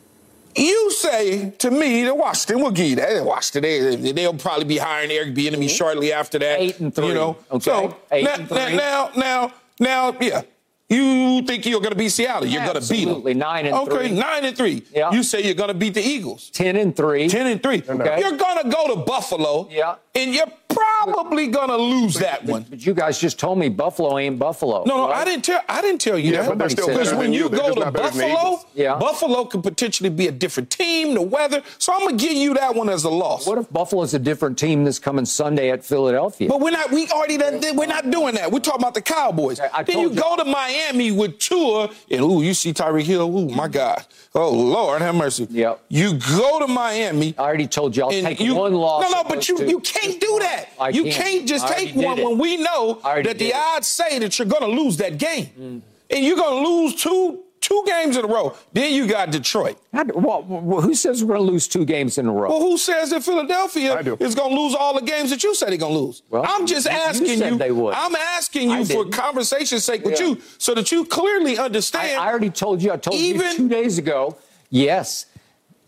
[0.54, 3.24] you say to me that Washington will give you that.
[3.24, 6.58] Washington, they, they'll probably be hiring Eric Bieniemy shortly after that.
[6.58, 6.62] Mm-hmm.
[6.68, 7.08] Eight and three.
[7.08, 7.60] You know, Okay.
[7.64, 8.76] so Eight now, and three.
[8.76, 10.42] now, now, now, yeah.
[10.86, 12.46] You think you're going to beat Seattle?
[12.46, 13.08] You're going to beat them.
[13.08, 13.34] Absolutely.
[13.34, 14.18] Nine and okay, three.
[14.18, 14.84] nine and three.
[14.92, 15.10] Yeah.
[15.12, 16.50] You say you're going to beat the Eagles.
[16.50, 17.26] 10 and 3.
[17.28, 17.82] Ten and three.
[17.88, 18.20] Okay.
[18.20, 19.66] You're going to go to Buffalo.
[19.70, 19.96] Yeah.
[20.14, 22.66] And you're probably going to lose that one.
[22.68, 24.84] But you guys just told me Buffalo ain't Buffalo.
[24.84, 25.18] No, no, right?
[25.22, 25.60] I didn't tell.
[25.68, 26.48] I didn't tell you Yeah, that.
[26.50, 27.44] but they're still because when you.
[27.44, 28.96] you They're go to not better than the Buffalo, Yeah.
[28.98, 31.14] Buffalo could potentially be a different team.
[31.14, 31.62] The weather.
[31.78, 33.46] So I'm gonna give you that one as a loss.
[33.46, 36.48] What if Buffalo's a different team this coming Sunday at Philadelphia?
[36.48, 36.90] But we're not.
[36.90, 37.60] We already done.
[37.76, 38.50] We're not doing that.
[38.50, 39.60] We're talking about the Cowboys.
[39.60, 40.22] I- I then you told you.
[40.22, 43.22] go to Miami with Tua, and ooh, you see Tyreek Hill.
[43.36, 44.04] Ooh, my God.
[44.34, 45.46] Oh Lord, have mercy.
[45.50, 45.80] Yep.
[45.88, 47.34] You go to Miami.
[47.38, 49.04] I already told you I'll take you, one loss.
[49.10, 49.66] No, no, but you two.
[49.66, 50.63] you can't do that.
[50.80, 51.14] I you can't.
[51.24, 53.54] can't just I take one when we know that the did it.
[53.54, 55.80] odds say that you're going to lose that game, mm.
[56.10, 58.54] and you're going to lose two two games in a row.
[58.74, 59.78] Then you got Detroit.
[59.90, 62.50] How do- well, well, who says we're going to lose two games in a row?
[62.50, 65.54] Well, who says that Philadelphia I is going to lose all the games that you
[65.54, 66.22] said they're going to lose?
[66.28, 67.58] Well, I'm just you- you asking said you.
[67.58, 67.94] they would.
[67.94, 70.26] I'm asking you for conversation's sake with Yeah.
[70.26, 72.20] you, so that you clearly I, understand.
[72.20, 72.92] I already told you.
[72.92, 74.36] I told Even- you two days ago.
[74.68, 75.24] Yes,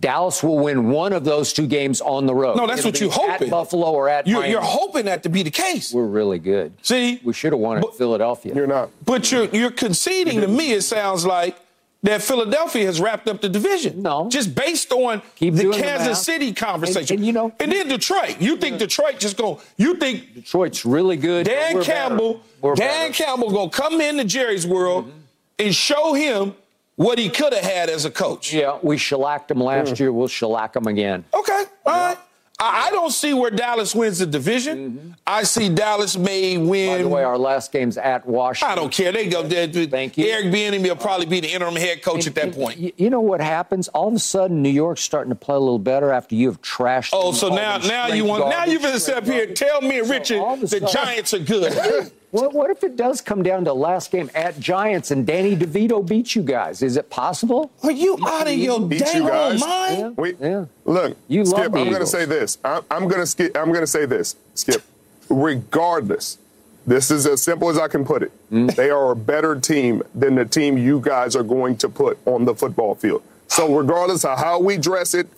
[0.00, 2.56] Dallas will win one of those two games on the road.
[2.56, 3.46] No, that's It'll what you're hoping.
[3.48, 4.52] At Buffalo or at you're, Miami.
[4.52, 5.92] you're hoping that to be the case.
[5.92, 6.72] We're really good.
[6.82, 8.54] See, We should have won But- at Philadelphia.
[8.54, 8.90] You're not.
[9.04, 10.72] But you're you're conceding to me.
[10.72, 11.56] It sounds like
[12.02, 14.02] that Philadelphia has wrapped up the division.
[14.02, 14.28] No.
[14.28, 16.22] just based on Keep the doing the Kansas.
[16.22, 17.00] City conversation.
[17.00, 18.36] And- and you know- and then Detroit.
[18.38, 19.60] You think Detroit just go?
[19.78, 21.46] You think Detroit's really good.
[21.46, 21.82] Dan.
[21.82, 22.42] Campbell?
[22.60, 23.12] We're Dan better.
[23.14, 23.24] Mm-hmm.
[23.24, 25.10] Campbell gonna come into Jerry's world
[25.58, 26.54] and show him
[26.96, 28.52] what he could have had as a coach.
[28.52, 29.98] Yeah, we shellacked him last mm.
[30.00, 30.12] year.
[30.12, 31.24] We'll shellack him again.
[31.32, 32.18] Okay, all right.
[32.58, 34.90] I, I don't see where Dallas wins the division.
[34.90, 35.10] Mm-hmm.
[35.26, 36.96] I see Dallas may win.
[36.96, 38.72] By the way, our last game's at Washington.
[38.72, 39.12] I don't care.
[39.12, 39.42] They go.
[39.42, 40.26] They, they- Thank you.
[40.26, 42.98] Eric Bieniemy will probably be the interim head coach at that point.
[42.98, 43.88] You know what happens?
[43.88, 46.62] All of a sudden, New York's starting to play a little better after you have
[46.62, 47.10] trashed.
[47.12, 49.82] Oh, them so now now you want now garbage, you finna sit up here tell
[49.82, 52.12] me and So Richard all of a the sudden- Giants are good.
[52.32, 56.06] What, what if it does come down to last game at Giants and Danny DeVito
[56.06, 56.82] beats you guys?
[56.82, 57.70] Is it possible?
[57.82, 59.60] Are you out of your Beat you dang old guys.
[59.60, 60.16] mind?
[60.16, 60.64] We, Yeah.
[60.84, 61.66] Look, You Skip.
[61.66, 62.58] I'm going to say this.
[62.64, 63.56] I'm, I'm going to skip.
[63.56, 64.82] I'm going to say this, Skip.
[65.30, 66.38] Regardless,
[66.86, 68.32] this is as simple as I can put it.
[68.50, 68.74] Mm.
[68.74, 72.44] They are a better team than the team you guys are going to put on
[72.44, 73.22] the football field.
[73.48, 75.28] So regardless of how we dress it,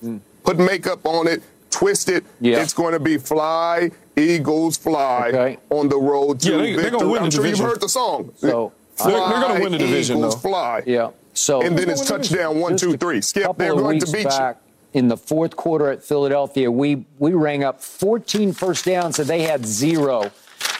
[0.44, 2.28] put makeup on it, twist it, Mm.
[2.40, 2.62] Yeah.
[2.62, 5.58] it's going to be fly, Eagles fly Okay.
[5.70, 6.90] on the road to Yeah, they- they're victory.
[7.00, 8.30] gonna win the I'm sure you've heard the song.
[8.36, 10.40] So, fly, uh, They're- they're gonna win the division, Eagles though.
[10.50, 10.82] fly.
[10.86, 11.08] Yeah.
[11.34, 13.20] So And then it's touchdown one, just two, a three.
[13.22, 14.54] Skip, they're of going to weeks beat you.
[14.94, 19.42] In the fourth quarter at Philadelphia, we we rang up 14 first downs and they
[19.42, 20.30] had zero.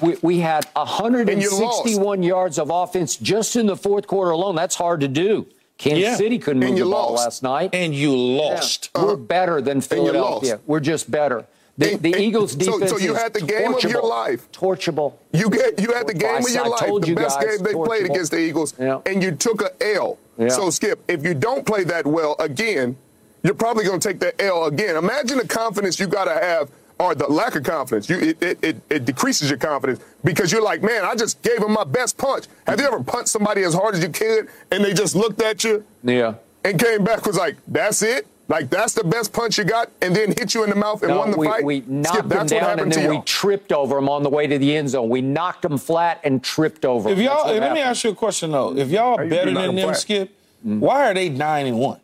[0.03, 4.57] We, we had 161 yards of offense just in the fourth quarter alone.
[4.57, 5.47] That's hard to do.
[5.77, 6.17] Kansas Yeah.
[6.17, 7.71] City couldn't And move you the ball last night.
[7.73, 8.91] And you lost.
[8.97, 10.59] We're better than Philadelphia.
[10.67, 11.45] We're just better.
[11.79, 14.51] The, And- the and- Eagles so- defense so you had the game of your life.
[14.53, 15.15] Torchable.
[15.33, 17.57] You get you had the game of I your life, told the you best guys,
[17.59, 19.01] game they played against the Eagles, Yeah.
[19.07, 20.19] and you took a L.
[20.37, 20.49] Yeah.
[20.49, 22.97] So Skip, if you don't play that well again,
[23.45, 24.97] you're probably going to take that L again.
[24.97, 26.69] Imagine the confidence you got to have,
[26.99, 28.09] or the lack of confidence.
[28.11, 31.59] You it, it, it, it decreases your confidence because you're like, man, I just gave
[31.63, 32.47] him my best punch.
[32.67, 35.63] Have you ever punched somebody as hard as you could, and they just looked at
[35.63, 36.35] you Yeah.
[36.65, 38.27] and came back was like, that's it.
[38.49, 41.11] Like that's the best punch you got, and then hit you in the mouth and
[41.13, 41.63] No, won the we, fight.
[41.65, 44.31] we Skip, knocked them that's what down and then we tripped over him on the
[44.31, 45.11] way to the end zone.
[45.11, 47.27] We knocked him flat and tripped over If them.
[47.27, 48.75] y'all, That's what let me ask you a question though.
[48.75, 49.97] If y'all are better do knock than 'em them, flat?
[49.99, 50.31] Skip,
[50.67, 50.81] Mm.
[50.81, 52.01] why are they nine and one?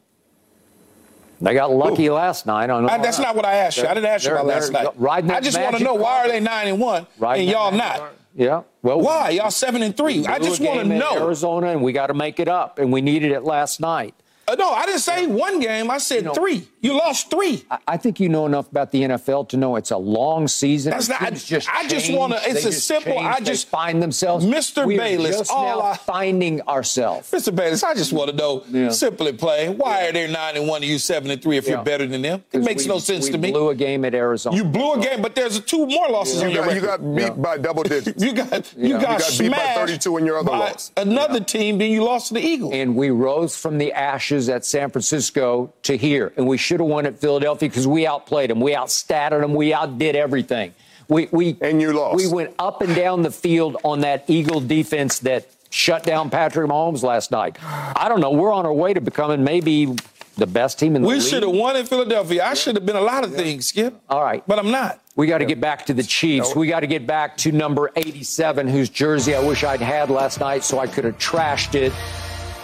[1.40, 2.70] They got lucky last night.
[2.70, 3.86] On I, that's not what I asked you.
[3.86, 5.30] I didn't ask you about last they're night.
[5.30, 7.98] I just want to know why are they nine and one Riding and y'all not?
[7.98, 8.62] magic Yeah.
[8.82, 10.24] Well, Why y'all seven and three?
[10.26, 11.24] I just want to know.
[11.24, 14.14] Arizona, and we got to make it up, and we needed it last night.
[14.46, 15.90] Uh, no, I didn't say one game.
[15.90, 16.68] I said three.
[16.84, 17.64] You lost three.
[17.70, 20.90] I- I think you know enough about the NFL to know it's a long season.
[20.90, 23.24] That's not- Teams just I just wanna- it's They a just simple- change.
[23.26, 24.44] I They just- find themselves.
[24.44, 24.84] Mr.
[24.86, 27.30] We Bayless, just all now I- finding ourselves.
[27.30, 27.54] Mr.
[27.54, 28.90] Bayless, I just want to know, Yeah.
[28.90, 29.70] simply play.
[29.70, 31.74] why are they nine and one and you seven and three if Yeah.
[31.76, 32.44] you're better than them?
[32.52, 33.48] It makes We- no sense we to me.
[33.48, 34.54] You blew a game at Arizona.
[34.54, 37.14] You blew a game, but there's two more losses You on your got, you got
[37.16, 37.30] beat Yeah.
[37.30, 38.22] by double digits.
[38.22, 40.90] You got you got, You got beat by smashed 32 in your other by loss.
[40.98, 42.74] Another team, then you lost to the Eagles.
[42.74, 46.32] and we rose from the ashes at San Francisco to here.
[46.36, 48.60] And we should have won at Philadelphia because we outplayed them.
[48.60, 49.54] We outstatted them.
[49.54, 50.74] We outdid everything.
[51.08, 52.16] We, we, And you lost.
[52.16, 56.70] We went up and down the field on that Eagle defense that shut down Patrick
[56.70, 57.58] Mahomes last night.
[57.62, 58.30] I don't know.
[58.30, 59.94] We're on our way to becoming maybe
[60.36, 61.22] the best team in the we league.
[61.22, 62.44] We should have won in Philadelphia.
[62.44, 64.00] I should have been a lot of things, Skip.
[64.08, 64.42] All right.
[64.46, 65.00] But I'm not.
[65.16, 66.56] We got to get back to the Chiefs.
[66.56, 70.40] We got to get back to number 87, whose jersey I wish I'd had last
[70.40, 71.92] night so I could have trashed it.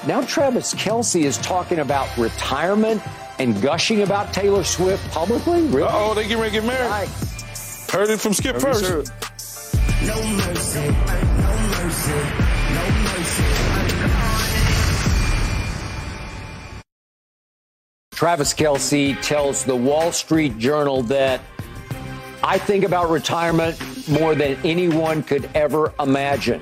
[0.07, 3.03] Now Travis Kelce is talking about retirement
[3.41, 5.63] and gushing about Taylor Swift publicly.
[5.63, 5.89] Really?
[5.91, 7.09] Oh, they get ready to get married.
[7.09, 7.91] Yikes.
[7.91, 8.85] Heard it from Skip first.
[8.85, 9.09] should.
[10.07, 12.13] No mercy, no mercy,
[12.75, 13.45] no mercy.
[18.13, 21.41] Travis Kelce tells the Wall Street Journal that
[22.45, 26.61] I think about retirement more than anyone could ever imagine.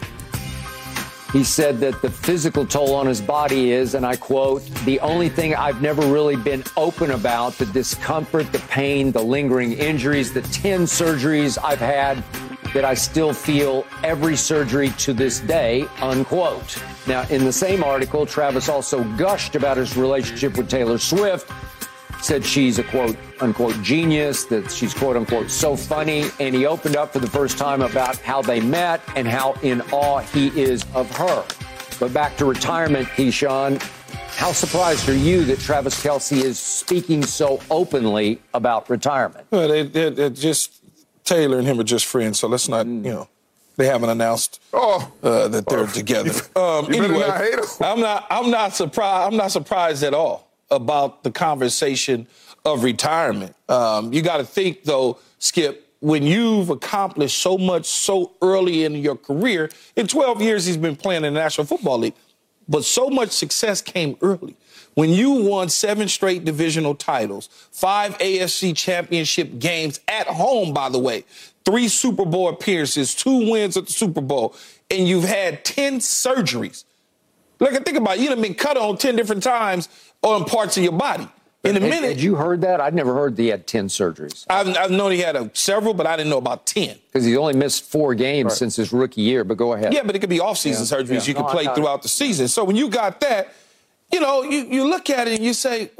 [1.32, 5.28] He said that the physical toll on his body is, and I quote, the only
[5.28, 10.40] thing I've never really been open about the discomfort, the pain, the lingering injuries, the
[10.40, 12.24] 10 surgeries I've had
[12.72, 16.82] that I still feel every surgery to this day, unquote.
[17.06, 21.50] Now, in the same article, Travis also gushed about his relationship with Taylor Swift
[22.20, 26.96] said she's a quote unquote genius, that she's quote unquote so funny, and he opened
[26.96, 30.84] up for the first time about how they met and how in awe he is
[30.94, 31.44] of her.
[32.00, 33.80] But back to retirement, Keyshawn,
[34.36, 39.46] how surprised are you that Travis Kelce is speaking so openly about retirement?
[39.50, 40.74] Well, they, they're, they're just
[41.24, 43.04] Taylor and him are just friends, so let's not, Mm.
[43.04, 43.28] you know,
[43.76, 45.10] they haven't announced Oh.
[45.22, 45.86] uh, that they're Oh.
[45.86, 46.30] together.
[46.56, 47.64] You- Um, better anyway, not hate 'em.
[47.80, 48.26] I'm not.
[48.30, 49.32] I'm not surprised.
[49.32, 52.26] I'm not surprised at all about the conversation
[52.64, 53.54] of retirement.
[53.68, 58.94] Um, you got to think though, Skip, when you've accomplished so much so early in
[58.94, 59.70] your career.
[59.96, 62.14] In 12 years, he's been playing in the National Football League,
[62.68, 64.56] but so much success came early.
[64.94, 70.98] When you won seven straight divisional titles, five AFC championship games at home, by the
[70.98, 71.24] way,
[71.64, 74.54] three Super Bowl appearances, two wins at the Super Bowl,
[74.90, 76.84] and you've had 10 surgeries.
[77.60, 78.22] Look, think about it.
[78.22, 79.88] You done been cut on 10 different times
[80.22, 81.28] on parts of your body.
[81.64, 82.80] In a minute, Had you heard that?
[82.80, 85.92] I'd never heard that he had 10 surgeries I've, I've known he had a, several,
[85.92, 86.96] but I didn't know about 10.
[87.06, 89.42] because he's only missed four games since his rookie year.
[89.42, 89.92] But go ahead.
[89.92, 91.34] Yeah, but it could be off-season Yeah, surgeries yeah.
[91.34, 92.46] you No, play throughout the season.
[92.46, 93.52] So when you got that,
[94.12, 95.90] you know, you, you look at it and you say,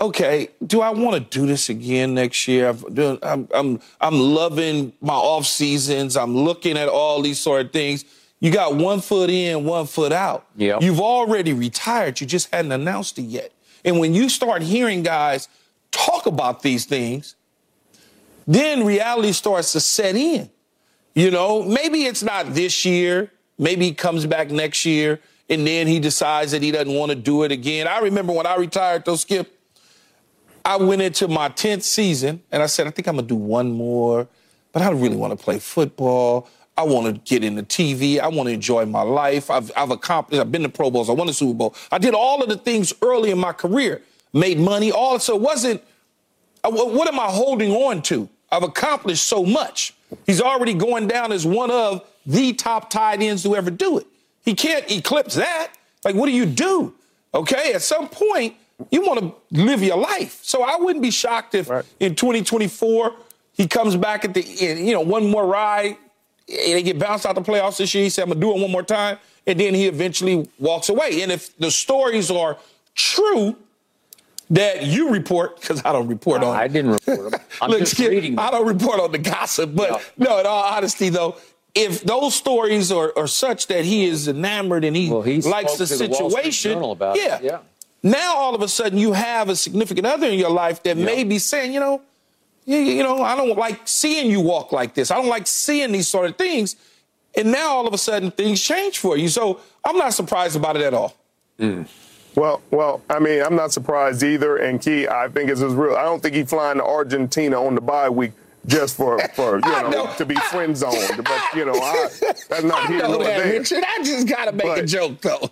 [0.00, 2.74] okay, do I want to do this again next year?
[3.22, 6.16] I'm, I'm, I'm loving my off seasons.
[6.16, 8.04] I'm looking at all these sort of things.
[8.42, 10.48] You got one foot in, one foot out.
[10.56, 10.82] Yep.
[10.82, 12.20] You've already retired.
[12.20, 13.52] You just hadn't announced it yet.
[13.84, 15.48] And when you start hearing guys
[15.92, 17.36] talk about these things,
[18.44, 20.50] then reality starts to set in.
[21.14, 23.30] You know, maybe it's not this year.
[23.58, 27.16] Maybe he comes back next year and then he decides that he doesn't want to
[27.16, 27.86] do it again.
[27.86, 29.56] I remember when I retired, though, Skip,
[30.64, 33.36] I went into my 10th season and I said, I think I'm going to do
[33.36, 34.26] one more,
[34.72, 36.48] but I don't really want to play football.
[36.76, 38.18] I want to get into TV.
[38.18, 39.50] I want to enjoy my life.
[39.50, 41.10] I've, I've accomplished, I've been to Pro Bowls.
[41.10, 41.74] I won the Super Bowl.
[41.90, 44.00] I did all of the things early in my career,
[44.32, 45.18] made money, all.
[45.18, 45.82] So it wasn't,
[46.64, 48.28] what am I holding on to?
[48.50, 49.94] I've accomplished so much.
[50.26, 54.06] He's already going down as one of the top tight ends to ever do it.
[54.44, 55.72] He can't eclipse that.
[56.04, 56.94] Like, what do you do?
[57.34, 58.54] Okay, at some point,
[58.90, 60.40] you want to live your life.
[60.42, 61.84] So I wouldn't be shocked if Right.
[62.00, 63.14] in 2024
[63.54, 65.96] he comes back at the end, you know, one more ride.
[66.52, 68.04] And They get bounced out the playoffs this year.
[68.04, 69.18] He said, I'm going to do it one more time.
[69.46, 71.22] And then he eventually walks away.
[71.22, 72.58] And if the stories are
[72.94, 73.56] true,
[74.50, 76.54] that you report because I don't report on.
[76.54, 77.40] I didn't report them.
[77.62, 78.44] I'm Look, just reading them.
[78.46, 80.38] I don't report on the gossip, but no.
[80.38, 81.36] In all honesty, though,
[81.74, 85.78] if those stories are, are such that he is enamored and he Well, he likes
[85.78, 87.16] the to the Wall Street situation, it.
[87.16, 87.58] yeah, Yeah.
[88.02, 91.24] Now all of a sudden you have a significant other in your life that may
[91.24, 92.02] be saying, you know,
[92.64, 95.10] you, you know, I don't like seeing you walk like this.
[95.10, 96.76] I don't like seeing these sort of things.
[97.34, 99.28] And now all of a sudden things change for you.
[99.28, 101.16] So I'm not surprised about it at all.
[101.58, 101.88] Mm.
[102.34, 104.56] Well, well, I mean, I'm not surprised either.
[104.56, 105.96] And Key, I think it's as real.
[105.96, 108.32] I don't think he's flying to Argentina on the bye week
[108.66, 110.14] just for for you know, know.
[110.16, 111.24] to be friend zoned.
[111.24, 113.58] But you know, I, that's not I here know that, there.
[113.58, 113.84] Richard.
[113.86, 115.50] I just got to make a joke, though.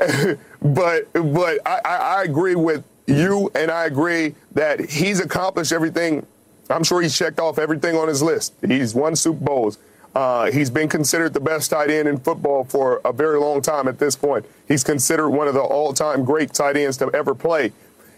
[0.64, 6.26] But but I, I, I agree with you, and I agree that he's accomplished everything.
[6.70, 8.54] I'm sure he's checked off everything on his list.
[8.66, 9.78] He's won Super Bowls.
[10.14, 13.88] Uh, he's been considered the best tight end in football for a very long time
[13.88, 14.46] at this point.
[14.68, 17.72] He's considered one of the all-time great tight ends to ever play.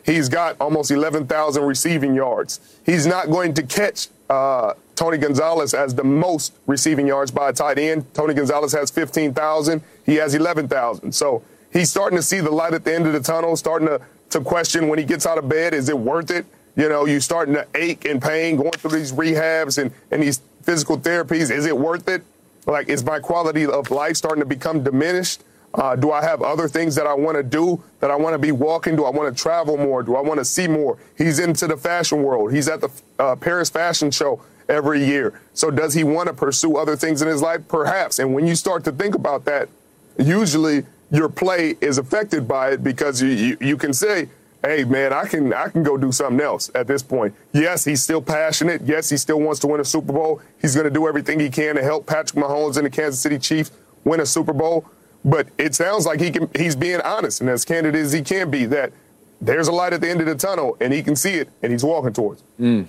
[0.04, 2.60] He's got almost 11,000 receiving yards.
[2.84, 7.52] He's not going to catch uh, Tony Gonzalez as the most receiving yards by a
[7.52, 8.12] tight end.
[8.14, 9.82] Tony Gonzalez has 15,000.
[10.04, 11.12] He has 11,000.
[11.12, 11.42] So
[11.72, 14.00] he's starting to see the light at the end of the tunnel, starting to,
[14.36, 16.46] to question when he gets out of bed, is it worth it?
[16.76, 20.40] You know, you starting to ache and pain, going through these rehabs and, and these
[20.62, 21.50] physical therapies.
[21.50, 22.22] Is it worth it?
[22.66, 25.42] Like, is my quality of life starting to become diminished?
[25.72, 27.82] Uh, do I have other things that I want to do?
[28.00, 28.96] That I want to be walking?
[28.96, 30.02] Do I want to travel more?
[30.02, 30.98] Do I want to see more?
[31.16, 32.52] He's into the fashion world.
[32.52, 35.40] He's at the uh, Paris Fashion Show every year.
[35.54, 37.66] So does he want to pursue other things in his life?
[37.68, 38.18] Perhaps.
[38.18, 39.68] And when you start to think about that,
[40.18, 44.28] usually your play is affected by it because you, you, you can say,
[44.64, 47.34] hey man, I can I can go do something else at this point.
[47.52, 48.82] Yes, he's still passionate.
[48.84, 50.40] Yes, he still wants to win a Super Bowl.
[50.60, 53.38] He's going to do everything he can to help Patrick Mahomes and the Kansas City
[53.38, 53.70] Chiefs
[54.04, 54.86] win a Super Bowl.
[55.24, 58.50] But it sounds like he can he's being honest and as candid as he can
[58.50, 58.92] be that
[59.40, 61.72] there's a light at the end of the tunnel and he can see it and
[61.72, 62.42] he's walking towards.
[62.42, 62.62] it.
[62.62, 62.86] Mm.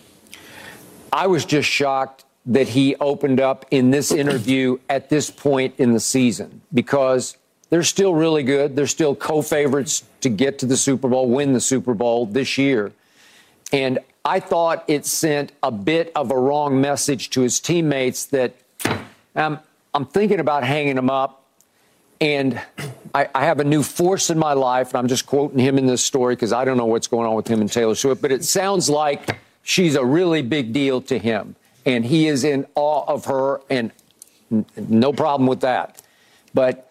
[1.12, 5.92] I was just shocked that he opened up in this interview at this point in
[5.92, 7.38] the season because
[7.70, 8.76] they're still really good.
[8.76, 12.58] They're still co favorites to get to the Super Bowl, win the Super Bowl this
[12.58, 12.92] year.
[13.74, 18.56] And I thought it sent a bit of a wrong message to his teammates that
[19.36, 19.60] um,
[19.94, 21.44] I'm thinking about hanging him up.
[22.20, 22.60] And
[23.14, 25.86] I, I have a new force in my life, and I'm just quoting him in
[25.86, 28.32] this story because I don't know what's going on with him and Taylor Swift, but
[28.32, 33.04] it sounds like she's a really big deal to him, and he is in awe
[33.08, 33.92] of her, and
[34.52, 36.02] n- no problem with that.
[36.56, 36.87] But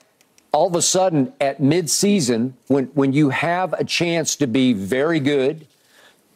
[0.52, 5.20] all of a sudden, at midseason, when when you have a chance to be very
[5.20, 5.66] good,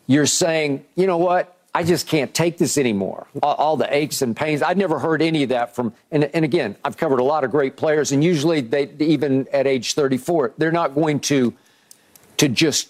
[0.06, 1.56] you're saying, you know what?
[1.72, 3.28] I just can't take this anymore.
[3.42, 4.60] All, all the aches and pains.
[4.60, 5.92] I've never heard any of that from.
[6.10, 9.66] And, and again, I've covered a lot of great players, and usually they, even at
[9.66, 11.54] age 34, they're not going to
[12.38, 12.88] to just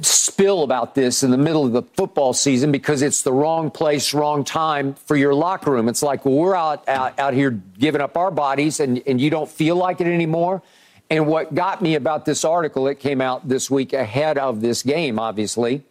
[0.00, 4.14] spill about this in the middle of the football season because it's the wrong place,
[4.14, 5.88] wrong time for your locker room.
[5.88, 9.30] It's like, well, we're out out, out here giving up our bodies, and, and you
[9.30, 10.62] don't feel like it anymore.
[11.10, 14.82] And what got me about this article, it came out this week ahead of this
[14.82, 15.82] game, obviously,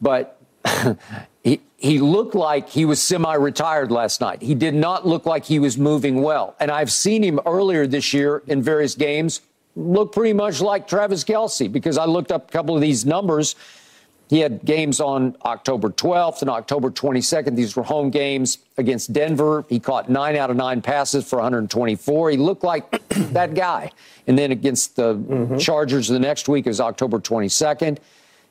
[0.00, 0.40] but
[1.42, 4.40] he, he looked like he was semi retired last night.
[4.40, 6.54] He did not look like he was moving well.
[6.60, 9.40] And I've seen him earlier this year in various games
[9.76, 13.56] look pretty much like Travis Kelce because I looked up a couple of these numbers.
[14.30, 17.56] He had games on October 12th and October 22nd.
[17.56, 19.64] These were home games against Denver.
[19.68, 22.30] He caught nine out of nine passes for 124.
[22.30, 22.90] He looked like
[23.32, 23.90] that guy.
[24.26, 25.58] And then against the mm-hmm.
[25.58, 27.98] Chargers the next week is October 22nd.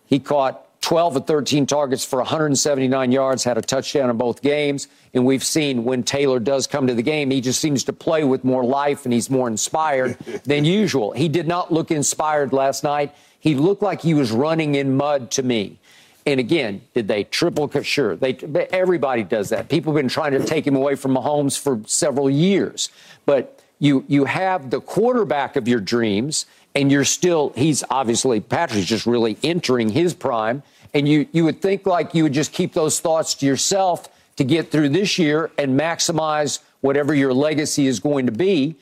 [0.06, 4.89] He caught 12 of 13 targets for 179 yards, had a touchdown in both games.
[5.14, 8.26] And we've seen when Taylor does come to the game, he just seems to play
[8.26, 11.14] with more life and he's more inspired than usual.
[11.14, 13.15] He did not look inspired last night.
[13.39, 15.80] He looked like he was running in mud to me.
[16.26, 17.69] And again, did they triple?
[17.81, 18.35] Sure, they,
[18.72, 19.69] everybody does that.
[19.69, 22.89] People have been trying to take him away from Mahomes for several years.
[23.26, 26.45] But you, you have the quarterback of your dreams,
[26.76, 30.61] and you're still, he's obviously, Patrick's just really entering his prime
[30.94, 34.44] and you, you would think like you would just keep those thoughts to yourself to
[34.44, 38.76] get through this year and maximize whatever your legacy is going to be.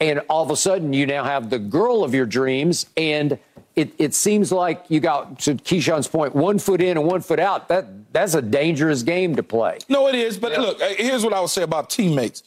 [0.00, 2.86] And all of a sudden, you now have the girl of your dreams.
[2.96, 3.38] And
[3.74, 7.40] it, it seems like you got, to Keyshawn's point, one foot in and one foot
[7.40, 7.68] out.
[7.68, 9.78] That That's a dangerous game to play.
[9.88, 10.38] No, it is.
[10.38, 10.60] But yeah.
[10.60, 12.42] look, uh, here's what I would say about teammates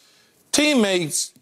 [0.52, 1.34] teammates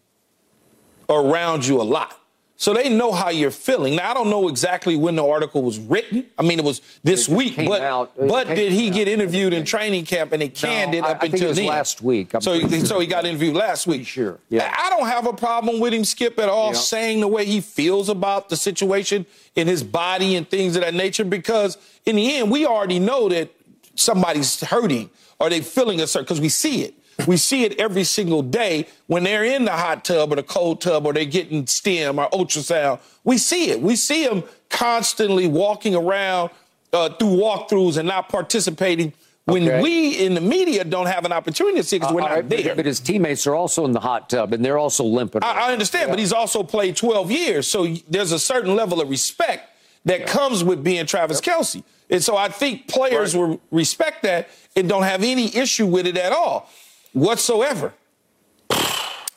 [1.10, 2.19] around you a lot.
[2.60, 3.96] So they know how you're feeling.
[3.96, 6.26] Now I don't know exactly when the article was written.
[6.38, 8.96] I mean, it was this it week, but out, but did he out.
[8.96, 11.68] get interviewed in training camp and they canned no, it up I, I until then?
[11.68, 12.34] last week.
[12.34, 14.06] I'm so he, so he got interviewed last week.
[14.06, 14.40] Sure.
[14.50, 14.76] Yeah.
[14.78, 16.80] I don't have a problem with him, Skip, at all, yeah.
[16.80, 19.26] saying the way he feels about the situation
[19.56, 21.24] in his body and things of that nature.
[21.24, 23.54] Because in the end, we already know that
[23.96, 25.10] somebody's hurting
[25.40, 26.94] or they feeling a certain because we see it.
[27.28, 30.82] We see it every single day when they're in the hot tub or the cold
[30.82, 33.00] tub or they're getting stem or ultrasound.
[33.24, 33.82] We see it.
[33.82, 36.52] We see them constantly walking around
[36.94, 39.14] uh, through walkthroughs and not participating
[39.46, 39.82] when okay.
[39.82, 42.76] we in the media don't have an opportunity to see because we're not right, there.
[42.76, 45.44] But his teammates are also in the hot tub and they're also limping.
[45.44, 46.14] I, I understand, yeah.
[46.14, 47.68] but he's also played 12 years.
[47.68, 49.70] So there's a certain level of respect
[50.06, 50.26] that yeah.
[50.28, 51.58] comes with being Travis yep.
[51.58, 51.84] Kelce.
[52.10, 53.42] And so I think players right.
[53.42, 56.70] will respect that and don't have any issue with it at all
[57.14, 57.94] whatsoever.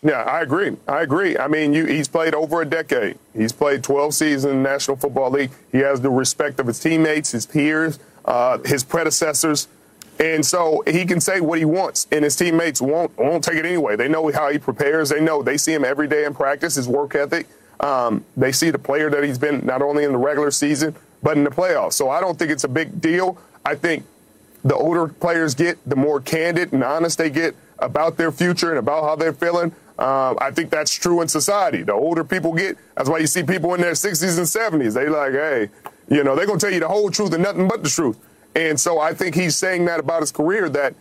[0.04, 0.76] Yeah, I agree.
[0.88, 1.38] I agree.
[1.38, 3.18] I mean, you, he's played over a decade.
[3.36, 5.52] He's played 12 seasons in the National Football League.
[5.70, 9.68] He has the respect of his teammates, his peers, uh, his predecessors.
[10.18, 13.64] And so he can say what he wants, and his teammates won't won't take it
[13.64, 13.96] anyway.
[13.96, 15.08] They know how he prepares.
[15.08, 17.46] They know they see him every day in practice, his work ethic.
[17.80, 21.36] Um, they see the player that he's been not only in the regular season but
[21.36, 21.94] in the playoffs.
[21.94, 23.38] So I don't think it's a big deal.
[23.64, 24.04] I think
[24.64, 28.78] the older players get, the more candid and honest they get about their future and
[28.78, 29.72] about how they're feeling.
[29.98, 31.82] Um, I think that's true in society.
[31.82, 34.94] The older people get, that's why you see people in their 60s and 70s.
[34.94, 35.68] They like, hey,
[36.08, 38.18] you know, they're going to tell you the whole truth and nothing but the truth.
[38.54, 40.94] And so I think he's saying that about his career that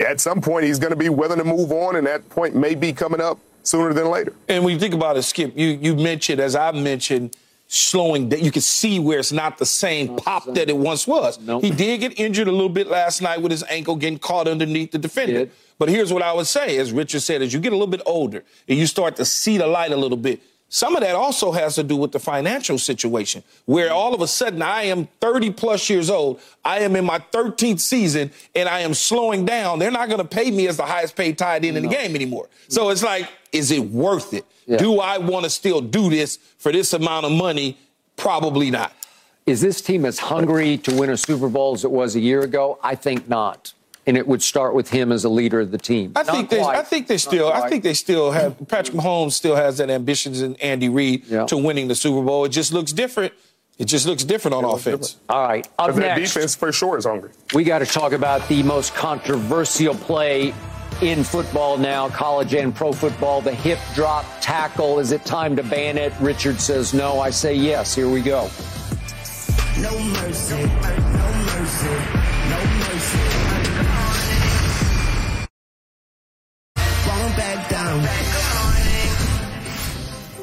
[0.00, 2.74] at some point he's going to be willing to move on, and that point may
[2.74, 4.32] be coming up sooner than later.
[4.48, 7.36] And when you think about it, Skip, you you mentioned, as I mentioned,
[7.68, 8.42] slowing down.
[8.42, 10.54] You can see where it's not the same not pop the same.
[10.54, 11.38] that it once was.
[11.38, 11.62] Nope.
[11.62, 14.92] He did get injured a little bit last night with his ankle getting caught underneath
[14.92, 15.48] the defender.
[15.78, 18.02] But here's what I would say, as Richard said, as you get a little bit
[18.06, 21.52] older and you start to see the light a little bit, some of that also
[21.52, 25.52] has to do with the financial situation, where all of a sudden I am 30
[25.52, 26.40] plus years old.
[26.64, 29.78] I am in my 13th season and I am slowing down.
[29.78, 31.82] They're not going to pay me as the highest paid tight end no.
[31.82, 32.48] in the game anymore.
[32.68, 34.44] So it's like, is it worth it?
[34.66, 34.78] Yeah.
[34.78, 37.78] Do I want to still do this for this amount of money?
[38.16, 38.92] Probably not.
[39.46, 42.40] Is this team as hungry to win a Super Bowl as it was a year
[42.40, 42.80] ago?
[42.82, 43.72] I think not
[44.06, 46.12] and it would start with him as a leader of the team.
[46.14, 48.52] I think they, I think they still, I think they still have.
[48.52, 48.64] Mm-hmm.
[48.64, 51.46] Patrick Mahomes still has that ambitions in Andy Reid yeah.
[51.46, 52.44] to winning the Super Bowl.
[52.44, 53.32] It just looks different.
[53.78, 55.12] It just looks different on offense.
[55.12, 55.16] Different.
[55.28, 57.30] All right, up next, defense for sure is hungry.
[57.52, 60.54] We got to talk about the most controversial play
[61.02, 64.98] in football now, college and pro football, the hip drop tackle.
[64.98, 66.14] Is it time to ban it?
[66.20, 67.20] Richard says no.
[67.20, 67.94] I say yes.
[67.94, 68.48] Here we go.
[69.78, 70.62] No mercy,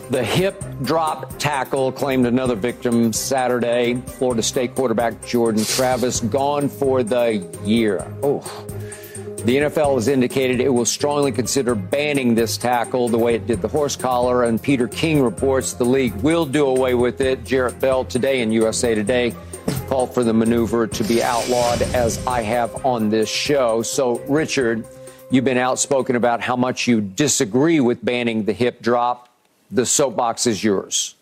[0.09, 3.95] The hip drop tackle claimed another victim Saturday.
[3.95, 8.05] Florida State quarterback Jordan Travis gone for the year.
[8.21, 8.41] Oh.
[9.45, 13.61] The NFL has indicated it will strongly consider banning this tackle the way it did
[13.61, 17.43] the horse collar, and Peter King reports the league will do away with it.
[17.43, 19.35] Jarrett Bell today in USA Today
[19.88, 23.81] called for the maneuver to be outlawed, as I have on this show.
[23.81, 24.88] So, Richard,
[25.30, 29.27] you've been outspoken about how much you disagree with banning the hip drop
[29.74, 31.16] the soapbox is yours.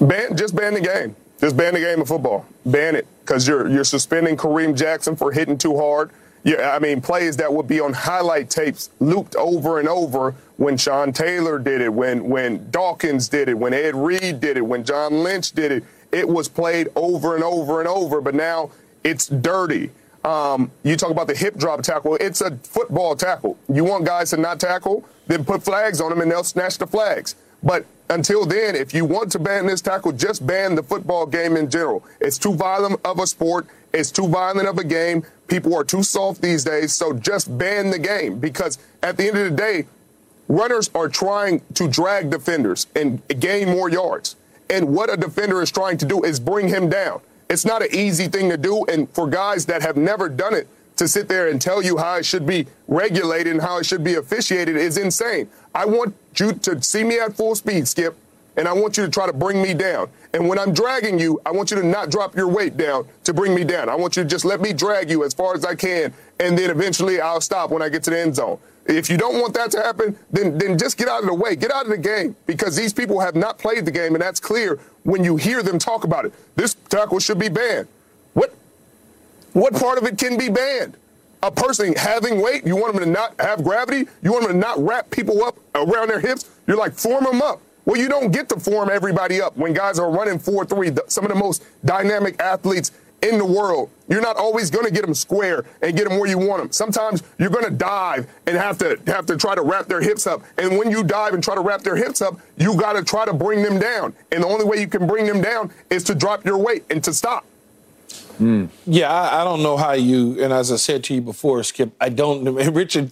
[0.00, 1.14] Ban, just ban the game.
[1.38, 2.46] Just ban the game of football.
[2.64, 6.10] Ban it because you're you're suspending Kareem Jackson for hitting too hard.
[6.42, 10.76] Yeah, I mean, plays that would be on highlight tapes looped over and over when
[10.76, 14.84] Sean Taylor did it, when when Dawkins did it, when Ed Reed did it, when
[14.84, 15.84] John Lynch did it.
[16.12, 18.70] It was played over and over and over, but now
[19.02, 19.90] it's dirty.
[20.24, 22.16] Um, you talk about the hip drop tackle.
[22.16, 23.58] It's a football tackle.
[23.72, 26.86] You want guys to not tackle, then put flags on them and they'll snatch the
[26.86, 27.36] flags.
[27.62, 31.56] But until then, if you want to ban this tackle, just ban the football game
[31.56, 32.04] in general.
[32.20, 33.66] It's too violent of a sport.
[33.92, 35.24] It's too violent of a game.
[35.46, 36.94] People are too soft these days.
[36.94, 39.86] So just ban the game because at the end of the day,
[40.48, 44.36] runners are trying to drag defenders and gain more yards.
[44.70, 47.20] And what a defender is trying to do is bring him down.
[47.48, 48.84] It's not an easy thing to do.
[48.86, 52.16] And for guys that have never done it, to sit there and tell you how
[52.16, 55.48] it should be regulated and how it should be officiated is insane.
[55.74, 58.16] I want you to see me at full speed, Skip,
[58.56, 60.08] and I want you to try to bring me down.
[60.32, 63.34] And when I'm dragging you, I want you to not drop your weight down to
[63.34, 63.88] bring me down.
[63.88, 66.56] I want you to just let me drag you as far as I can, and
[66.56, 68.58] then eventually I'll stop when I get to the end zone.
[68.86, 71.56] If you don't want that to happen, then then just get out of the way.
[71.56, 74.40] Get out of the game because these people have not played the game, and that's
[74.40, 76.32] clear when you hear them talk about it.
[76.56, 77.86] This tackle should be banned.
[78.32, 78.54] What
[79.52, 80.96] what part of it can be banned?
[81.42, 84.10] A person having weight, you want them to not have gravity?
[84.22, 86.50] You want them to not wrap people up around their hips?
[86.66, 87.60] You're like, form them up.
[87.84, 91.24] Well, you don't get to form everybody up when guys are running 4 3, some
[91.24, 92.92] of the most dynamic athletes
[93.24, 93.90] in the world.
[94.08, 96.72] You're not always going to get them square and get them where you want them.
[96.72, 100.26] Sometimes you're going to dive and have to have to try to wrap their hips
[100.26, 100.42] up.
[100.58, 103.24] And when you dive and try to wrap their hips up, you got to try
[103.24, 104.14] to bring them down.
[104.30, 107.02] And the only way you can bring them down is to drop your weight and
[107.04, 107.46] to stop.
[108.38, 108.68] Mm.
[108.86, 110.42] Yeah, I, I, don't know how you.
[110.42, 112.44] And as I said to you before, Skip, I don't.
[112.74, 113.10] Richard,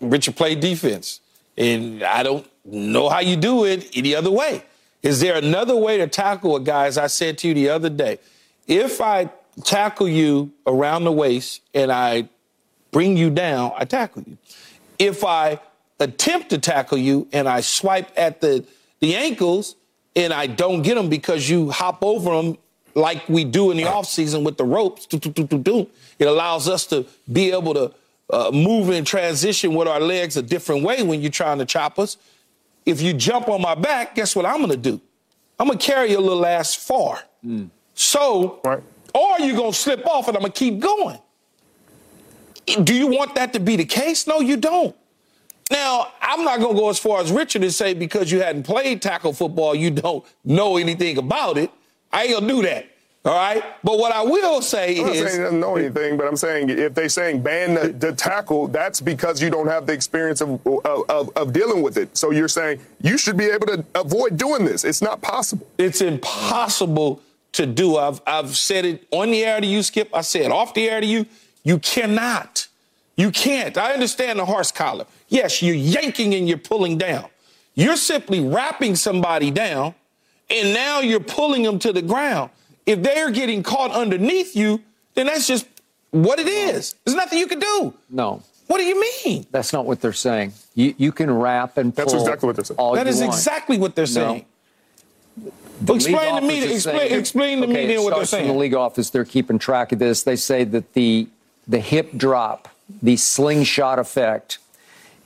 [0.00, 1.20] Richard played defense,
[1.56, 4.62] and I don't know how you do it any other way.
[5.02, 6.86] Is there another way to tackle a guy?
[6.86, 8.18] As I said to you the other day,
[8.66, 9.30] if I
[9.64, 12.28] tackle you around the waist and I
[12.90, 14.38] bring you down, I tackle you.
[14.98, 15.60] If I
[16.00, 18.64] attempt to tackle you and I swipe at the
[19.00, 19.76] the ankles
[20.16, 22.58] and I don't get them because you hop over them
[22.94, 27.74] like we do in the offseason with the ropes, it allows us to be able
[27.74, 27.94] to
[28.30, 31.98] uh, move and transition with our legs a different way when you're trying to chop
[31.98, 32.16] us.
[32.84, 35.00] If you jump on my back, guess what I'm going to do?
[35.58, 37.22] I'm going to carry your little ass far.
[37.44, 37.70] Mm.
[37.94, 38.82] So, right.
[39.18, 41.18] Or you're going to slip off and I'm going to keep going.
[42.84, 44.26] Do you want that to be the case?
[44.26, 44.94] No, you don't.
[45.70, 48.64] Now, I'm not going to go as far as Richard and say because you hadn't
[48.64, 51.70] played tackle football, you don't know anything about it.
[52.12, 52.86] I ain't gonna do that.
[53.24, 53.62] All right.
[53.84, 55.20] But what I will say I'm is.
[55.20, 58.68] I'm saying doesn't know anything, but I'm saying if they're saying ban the, the tackle,
[58.68, 62.16] that's because you don't have the experience of, of, of, dealing with it.
[62.16, 64.84] So you're saying you should be able to avoid doing this.
[64.84, 65.66] It's not possible.
[65.76, 67.20] It's impossible
[67.52, 67.96] to do.
[67.96, 70.10] I've, I've said it on the air to you, Skip.
[70.14, 71.26] I said off the air to you.
[71.64, 72.66] You cannot.
[73.16, 73.76] You can't.
[73.76, 75.06] I understand the horse collar.
[75.28, 77.28] Yes, you're yanking and you're pulling down.
[77.74, 79.94] You're simply wrapping somebody down
[80.50, 82.50] and now you're pulling them to the ground.
[82.86, 84.82] If they're getting caught underneath you,
[85.14, 85.66] then that's just
[86.10, 86.94] what it is.
[87.04, 87.94] There's nothing you can do.
[88.08, 88.42] No.
[88.66, 89.46] What do you mean?
[89.50, 90.52] That's not what they're saying.
[90.74, 92.04] You, you can wrap and pull.
[92.04, 92.94] That's exactly what they're saying.
[92.94, 93.32] That is want.
[93.32, 94.38] exactly what they're saying.
[94.38, 94.44] No.
[95.86, 96.74] Explain to me.
[96.74, 98.46] Explain, explain to okay, me then what they're saying.
[98.46, 100.22] From the league office, they're keeping track of this.
[100.22, 101.28] They say that the
[101.66, 102.68] the hip drop,
[103.02, 104.58] the slingshot effect,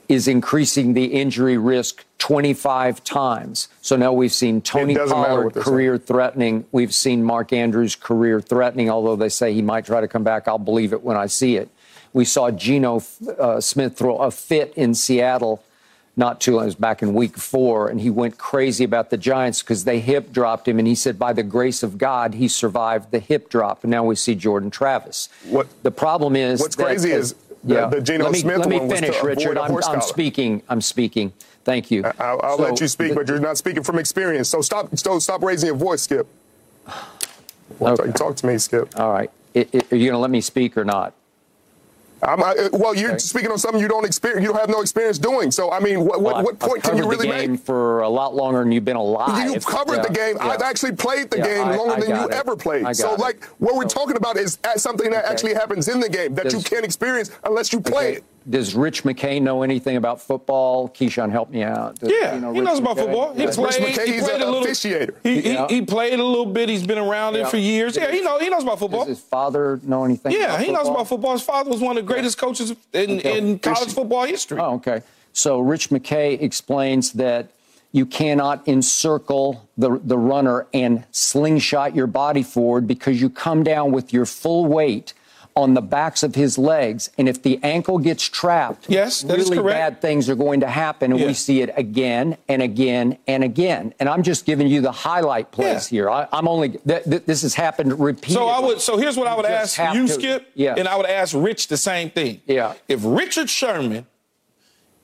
[0.09, 3.67] is increasing the injury risk 25 times.
[3.81, 6.65] So now we've seen Tony Pollard career threatening.
[6.71, 10.47] We've seen Mark Andrews career threatening, although they say he might try to come back.
[10.47, 11.69] I'll believe it when I see it.
[12.13, 13.01] We saw Geno
[13.39, 15.63] uh, Smith throw a fit in Seattle
[16.15, 19.17] not too long, it was back in week four, and he went crazy about the
[19.17, 20.77] Giants because they hip dropped him.
[20.77, 23.83] And he said, by the grace of God, he survived the hip drop.
[23.83, 25.29] And now we see Jordan Travis.
[25.49, 26.59] What the problem is?
[26.59, 27.33] What's crazy is
[27.63, 27.85] the, yeah.
[27.87, 29.57] the Geno let me, Smith let me finish, Richard.
[29.57, 30.61] I'm, I'm speaking.
[30.69, 31.33] I'm speaking.
[31.63, 32.03] Thank you.
[32.19, 34.49] I'll, I'll so, let you speak, the, but you're not speaking from experience.
[34.49, 34.95] So stop.
[34.97, 36.27] So stop raising your voice, Skip.
[37.79, 38.07] Well, okay.
[38.07, 38.99] talk, talk, to me, Skip.
[38.99, 39.31] All right.
[39.53, 41.13] It, it, are you going to let me speak or not?
[42.23, 43.19] I, uh, well, you're okay.
[43.19, 44.43] speaking on something you don't experience.
[44.43, 45.51] You don't have no experience doing.
[45.51, 47.61] So, I mean, what, well, what, point can you really the game make?
[47.61, 49.51] For a lot longer than you've been alive.
[49.51, 50.03] You've covered yeah.
[50.03, 50.37] the game.
[50.37, 50.47] Yeah.
[50.47, 52.31] I've actually played the yeah, game I, longer I than you it.
[52.31, 52.95] ever played.
[52.95, 55.33] So, like, what we're talking about is uh, something that okay.
[55.33, 58.17] actually happens in the game that you can't experience unless you play okay.
[58.17, 58.23] it.
[58.49, 60.89] Does Rich McKay know anything about football?
[60.89, 61.99] Keyshawn, help me out.
[61.99, 63.33] Does, yeah, you know, he knows about football.
[63.33, 63.51] He yeah.
[63.51, 63.79] played.
[63.79, 65.15] Rich McKay, he he's played a little, officiator.
[65.23, 66.67] He, he, he, played a little bit.
[66.67, 67.41] He's been around yeah.
[67.41, 67.95] it for years.
[67.95, 68.41] Yeah, he knows.
[68.41, 69.05] He knows about football.
[69.05, 70.33] Does his father know anything?
[70.33, 71.33] Yeah, he knows about football.
[71.33, 73.37] His father was one of the greatest coaches in, okay.
[73.37, 74.59] in college football history.
[74.59, 75.03] Oh, okay.
[75.31, 77.49] So Rich McKay explains that
[77.93, 83.91] you cannot encircle the, the runner and slingshot your body forward because you come down
[83.91, 85.13] with your full weight
[85.55, 87.09] on the backs of his legs.
[87.17, 90.67] And if the ankle gets trapped, Yes, that is really bad things are going to
[90.67, 91.11] happen.
[91.11, 93.93] And we see it again and again and again.
[93.99, 95.95] And I'm just giving you the highlight plays Yeah.
[95.97, 96.09] here.
[96.09, 98.35] I, I'm only, th- th- this has happened repeatedly.
[98.35, 98.81] So I would.
[98.81, 100.75] So here's what I would ask you, to- Skip, Yeah.
[100.77, 102.41] and I would ask Rich the same thing.
[102.47, 102.73] Yeah.
[102.87, 104.07] If Richard Sherman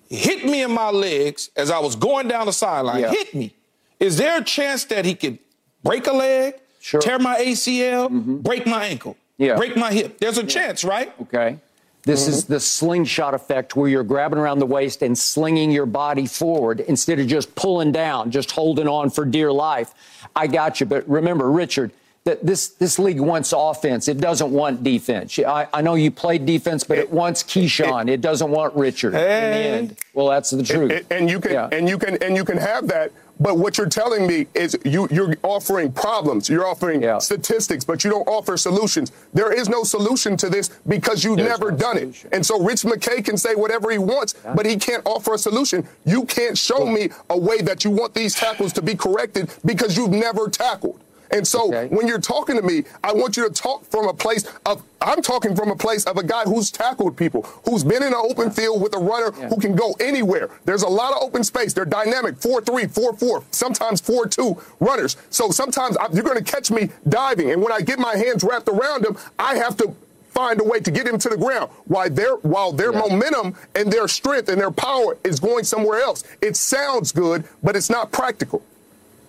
[0.09, 3.11] hit me in my legs as I was going down the sideline, Yeah.
[3.11, 3.55] hit me,
[3.99, 5.37] is there a chance that he could
[5.83, 6.99] break a leg, Sure.
[7.01, 7.09] Mm-hmm.
[7.09, 9.55] tear my ACL, break my ankle, Yeah.
[9.55, 10.19] break my hip?
[10.19, 11.11] There's a chance, right?
[11.21, 11.57] Okay.
[12.03, 12.53] This is mm-hmm.
[12.53, 17.19] the slingshot effect where you're grabbing around the waist and slinging your body forward instead
[17.19, 19.93] of just pulling down, just holding on for dear life.
[20.35, 20.85] I got you.
[20.85, 21.91] But remember, Richard,
[22.23, 24.07] that this, this league wants offense.
[24.07, 25.39] It doesn't want defense.
[25.39, 28.09] I, I know you played defense, but it wants Keyshawn.
[28.09, 29.97] It doesn't want Richard in the end.
[30.13, 30.91] Well, that's the truth.
[30.91, 31.69] And, and you can Yeah.
[31.71, 33.11] and you can and you can have that.
[33.39, 36.49] But what you're telling me is you you're offering problems.
[36.49, 37.19] You're offering Yeah.
[37.19, 39.11] statistics, but you don't offer solutions.
[39.33, 42.29] There is no solution to this because you've There's never no done solution.
[42.31, 42.35] it.
[42.35, 45.87] And so Rich McKay can say whatever he wants, but he can't offer a solution.
[46.05, 49.95] You can't show me a way that you want these tackles to be corrected because
[49.95, 50.99] you've never tackled.
[51.31, 51.87] And so Okay.
[51.95, 55.21] when you're talking to me, I want you to talk from a place of, I'm
[55.21, 58.51] talking from a place of a guy who's tackled people, who's been in an open
[58.51, 60.49] field with a runner who can go anywhere.
[60.65, 61.73] There's a lot of open space.
[61.73, 65.17] They're dynamic, 4 3, 4 4, sometimes 4 2 runners.
[65.29, 67.51] So sometimes I, you're going to catch me diving.
[67.51, 69.93] And when I get my hands wrapped around him, I have to
[70.31, 73.91] find a way to get him to the ground while their while their momentum and
[73.91, 76.23] their strength and their power is going somewhere else.
[76.41, 78.61] It sounds good, but it's not practical.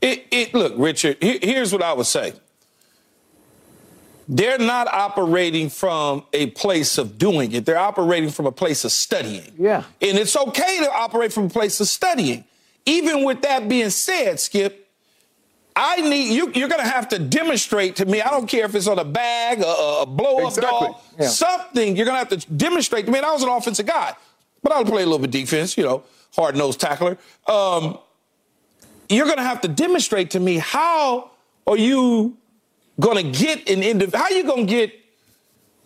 [0.00, 1.18] It, it look, Richard.
[1.20, 2.32] he- here's what I would say.
[4.28, 7.66] They're not operating from a place of doing it.
[7.66, 9.52] They're operating from a place of studying.
[9.58, 9.82] Yeah.
[10.00, 12.44] And it's okay to operate from a place of studying.
[12.86, 14.88] Even with that being said, Skip,
[15.74, 16.52] I need you.
[16.54, 18.22] You're going to have to demonstrate to me.
[18.22, 20.70] I don't care if it's on a bag, a, a blow up Exactly.
[20.88, 21.26] doll, Yeah.
[21.28, 21.96] something.
[21.96, 23.18] You're going to have to demonstrate to me.
[23.18, 24.14] And I was an offensive guy,
[24.62, 25.76] but I'll play a little bit defense.
[25.76, 26.04] You know,
[26.36, 27.18] hard nosed tackler.
[27.48, 27.98] Um,
[29.10, 31.30] you're going to have to demonstrate to me how
[31.66, 32.36] are you
[32.98, 34.18] going to get an individual?
[34.18, 34.92] How you going to get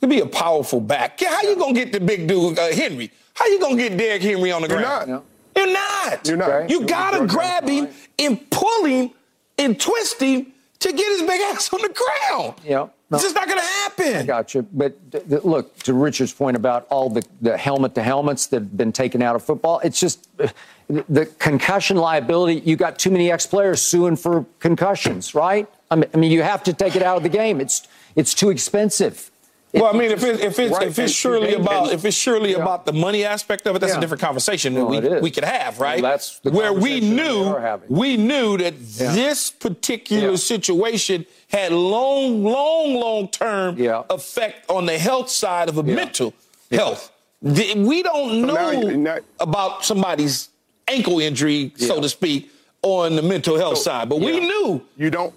[0.00, 1.20] to be a powerful back?
[1.20, 3.10] Yeah, How you going to get the big dude uh, Henry?
[3.34, 5.10] How you going to get Derrick Henry on the You're ground?
[5.10, 5.24] not.
[5.56, 6.28] You're not.
[6.28, 6.50] You're not.
[6.50, 6.72] Okay.
[6.72, 7.88] You gotta grab him
[8.18, 9.10] and pull him
[9.56, 11.94] and twist him to get his big ass on the
[12.28, 12.54] ground.
[12.64, 12.88] Yeah.
[13.08, 13.16] No.
[13.16, 14.26] It's just not gonna happen.
[14.26, 14.62] Gotcha.
[14.62, 18.62] But th- th- look, to Richard's point about all the, the helmet to helmets that
[18.62, 20.48] have been taken out of football, it's just uh,
[20.88, 22.60] the concussion liability.
[22.64, 25.66] You got too many ex players suing for concussions, right?
[25.90, 27.60] I mean, I mean, you have to take it out of the game.
[27.60, 27.86] It's
[28.16, 29.30] it's too expensive.
[29.72, 32.52] Well, I mean, if it, if it's Right, if it's surely about if it's surely
[32.52, 32.58] Yeah.
[32.62, 33.98] about the money aspect of it, that's Yeah.
[33.98, 36.00] a different conversation that Well, it we we could have, right?
[36.00, 39.12] Well, that's the where we conversation we knew are we knew that Yeah.
[39.14, 40.36] this particular Yeah.
[40.36, 44.02] situation had long, long, long term Yeah.
[44.10, 45.94] effect on the health side of a Yeah.
[45.96, 46.34] mental
[46.70, 47.10] health.
[47.42, 50.50] The- We don't know now now- about somebody's
[50.88, 52.50] ankle injury, so to speak,
[52.82, 55.32] on the mental health side, but we knew You don't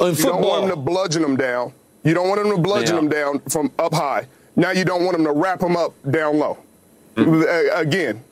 [0.00, 1.72] You don't want them to bludgeon them down.
[2.02, 3.00] You don't want them to bludgeon Yeah.
[3.00, 4.26] them down from up high.
[4.56, 6.58] Now you don't want them to wrap them up down low.
[7.16, 8.22] Uh, again,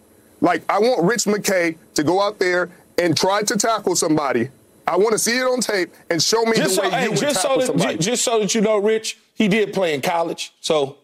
[0.41, 2.69] like I want Rich McKay to go out there
[2.99, 4.51] and try to tackle somebody.
[4.87, 7.05] I want to see it on tape and show me just the so, way hey,
[7.05, 7.97] you would so tackle that, somebody.
[7.99, 10.53] just so that you know, Rich, he did play in college.
[10.61, 10.97] So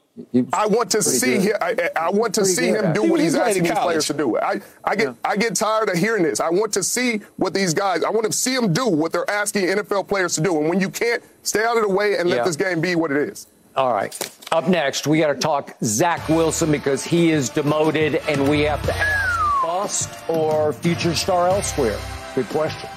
[0.53, 1.43] I want to see good.
[1.43, 1.57] him.
[1.61, 3.11] I, I want to see good, him do actually.
[3.11, 4.39] what He he's asking these players to do.
[4.39, 6.41] I, I get I get tired of hearing this.
[6.41, 8.03] I want to see what these guys.
[8.05, 10.59] I want to see them do what they're asking NFL players to do.
[10.59, 12.45] And when you can't, stay out of the way and let Yeah.
[12.45, 13.47] this game be what it is.
[13.77, 14.13] All right.
[14.51, 18.83] Up next, we got to talk Zach Wilson because he is demoted, and we have
[18.87, 21.99] to ask bust or future star elsewhere.
[22.35, 22.89] Good question.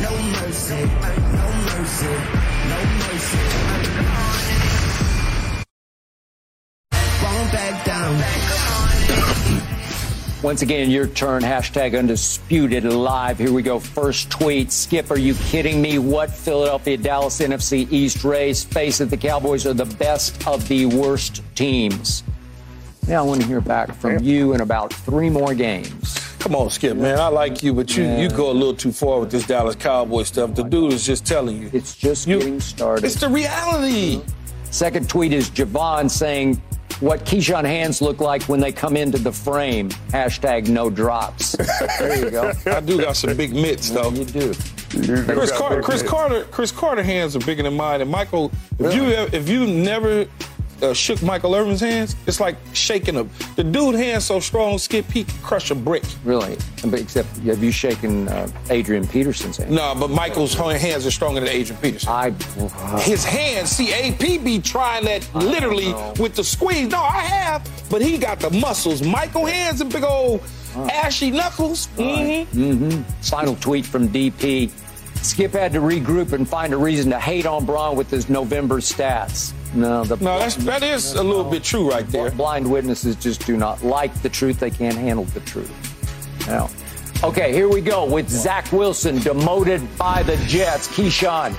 [0.00, 0.10] No
[0.40, 2.35] mercy, no mercy.
[7.46, 8.24] Won't back down.
[10.42, 11.42] Once again, your turn.
[11.42, 13.38] Hashtag undisputed live.
[13.38, 13.78] Here we go.
[13.78, 14.72] First tweet.
[14.72, 15.98] Skip, are you kidding me?
[16.00, 18.64] What Philadelphia Dallas NFC East race?
[18.64, 22.24] Face it, the Cowboys are the best of the worst teams.
[23.06, 26.18] Now I want to hear back from you in about three more games.
[26.40, 27.18] come on, Skip, man.
[27.20, 30.24] I like you, but you you go a little too far with this Dallas Cowboy
[30.24, 30.54] stuff.
[30.56, 31.70] The dude is just telling you.
[31.72, 33.04] It's just You- getting started.
[33.04, 34.20] It's the reality.
[34.72, 36.60] Second tweet is Javon saying
[37.00, 39.90] what Keyshawn hands look like when they come into the frame.
[40.10, 41.56] Hashtag no drops.
[41.98, 42.52] There you go.
[42.66, 44.10] I do got some big mitts though.
[44.10, 44.54] You do.
[44.90, 48.00] Cris Carter, Cris Carter, Cris Carter hands are bigger than mine.
[48.00, 50.26] And Michael, if you if you never
[50.82, 53.24] uh, shook Michael Irvin's hands, it's like shaking a.
[53.56, 56.04] The dude hands so strong, Skip, he could crush a brick.
[56.24, 56.56] Really?
[56.84, 59.70] But Except, have you shaken uh, Adrian Peterson's hand?
[59.70, 62.08] No, but Michael's hands are stronger than Adrian Peterson.
[62.08, 62.30] I.
[63.00, 66.88] His hands, see, AP be trying that literally with the squeeze.
[66.88, 69.02] No, I have, but he got the muscles.
[69.02, 70.42] Michael hands and big old
[70.76, 71.88] ashy knuckles.
[71.96, 73.02] Mm-hmm.
[73.22, 74.70] Final tweet from DP.
[75.26, 78.76] Skip had to regroup and find a reason to hate on Bron with his November
[78.76, 79.52] stats.
[79.74, 82.30] No, the No, that's that is a little bit true right there.
[82.30, 84.60] blind witnesses just do not like the truth.
[84.60, 85.70] They can't handle the truth.
[86.46, 86.70] Now,
[87.24, 90.86] okay, here we go with Zach Wilson demoted by the Jets.
[90.88, 91.54] Keyshawn,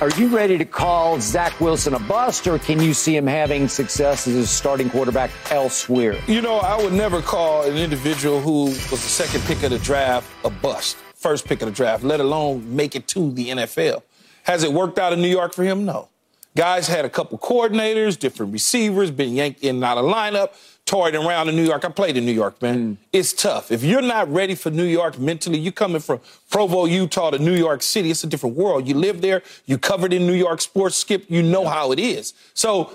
[0.00, 3.66] are you ready to call Zach Wilson a bust, or can you see him having
[3.66, 6.20] success as a starting quarterback elsewhere?
[6.26, 9.78] You know, I would never call an individual who was the second pick of the
[9.78, 14.02] draft a bust, first pick of the draft, let alone make it to the NFL.
[14.44, 15.84] Has it worked out in New York for him?
[15.84, 16.08] No.
[16.56, 20.54] Guys had a couple coordinators, different receivers, been yanked in and out of lineup,
[20.86, 21.84] toyed around in New York.
[21.84, 22.94] I played in New York, man.
[22.94, 22.96] Mm.
[23.12, 23.70] It's tough.
[23.70, 27.54] If you're not ready for New York mentally, you're coming from Provo, Utah to New
[27.54, 28.88] York City, it's a different world.
[28.88, 32.32] You live there, you covered in New York sports, Skip, you know how it is.
[32.54, 32.90] So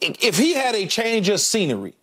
[0.00, 1.94] if he had a change of scenery,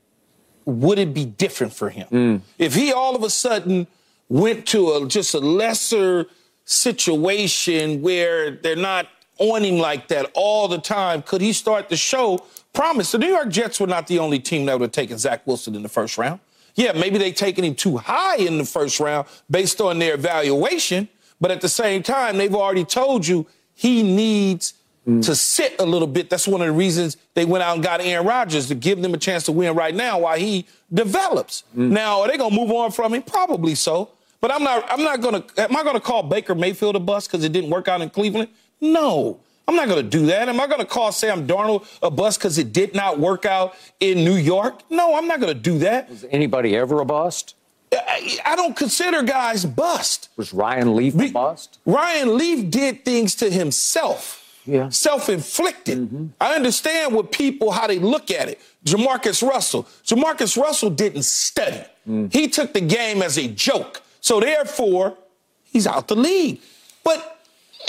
[0.65, 2.07] would it be different for him?
[2.11, 2.41] Mm.
[2.57, 3.87] If he all of a sudden
[4.29, 6.27] went to a just a lesser
[6.65, 9.07] situation where they're not
[9.39, 13.11] on him like that all the time, could he start the show promise?
[13.11, 15.75] The New York Jets were not the only team that would have taken Zach Wilson
[15.75, 16.39] in the first round.
[16.75, 21.09] Yeah, maybe they taken him too high in the first round based on their evaluation,
[21.41, 24.73] but at the same time, they've already told you he needs
[25.07, 25.25] mm.
[25.25, 26.29] to sit a little bit.
[26.29, 29.13] That's one of the reasons they went out and got Aaron Rodgers to give them
[29.13, 31.63] a chance to win right now while he develops.
[31.75, 31.89] Mm.
[31.89, 33.23] Now, are they gonna move on from him?
[33.23, 34.11] Probably so.
[34.41, 34.85] But I'm not.
[34.89, 35.43] I'm not gonna.
[35.57, 38.49] Am I gonna call Baker Mayfield a bust because it didn't work out in Cleveland?
[38.81, 39.39] No.
[39.67, 40.49] I'm not going to do that.
[40.49, 43.75] Am I going to call Sam Darnold a bust because it did not work out
[43.99, 44.81] in New York?
[44.89, 46.09] No, I'm not going to do that.
[46.09, 47.53] Was anybody ever a bust?
[47.93, 50.29] I, I don't consider guys bust.
[50.37, 51.77] Was Ryan Leaf a bust?
[51.85, 54.59] Ryan Leaf did things to himself.
[54.65, 54.89] Yeah.
[54.89, 55.99] Self-inflicted.
[55.99, 56.25] Mm-hmm.
[56.41, 58.59] I understand what people how they look at it.
[58.85, 59.83] JaMarcus Russell.
[60.03, 61.83] JaMarcus Russell didn't study.
[62.07, 62.33] Mm.
[62.33, 64.01] He took the game as a joke.
[64.21, 65.17] So therefore,
[65.63, 66.61] he's out the league.
[67.03, 67.39] But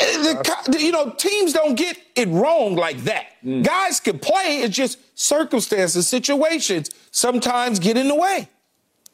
[0.00, 3.26] uh, the, you know, teams don't get it wrong like that.
[3.62, 4.58] Guys can play.
[4.62, 8.48] It's just circumstances, situations sometimes get in the way.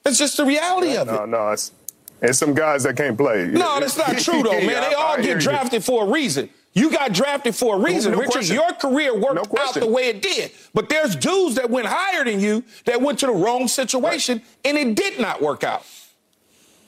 [0.04, 1.12] It's just the reality of it.
[1.12, 1.72] No, no, it's,
[2.22, 3.46] it's some guys that can't play.
[3.46, 4.82] No, that's not true though, man.
[4.88, 6.48] They all get drafted for a reason.
[6.74, 8.32] You got drafted for a reason, no Richard.
[8.32, 8.54] question.
[8.56, 10.50] Your career worked No out the way it did.
[10.74, 14.76] But there's dudes that went higher than you that went to the wrong situation and
[14.76, 15.86] it did not work out.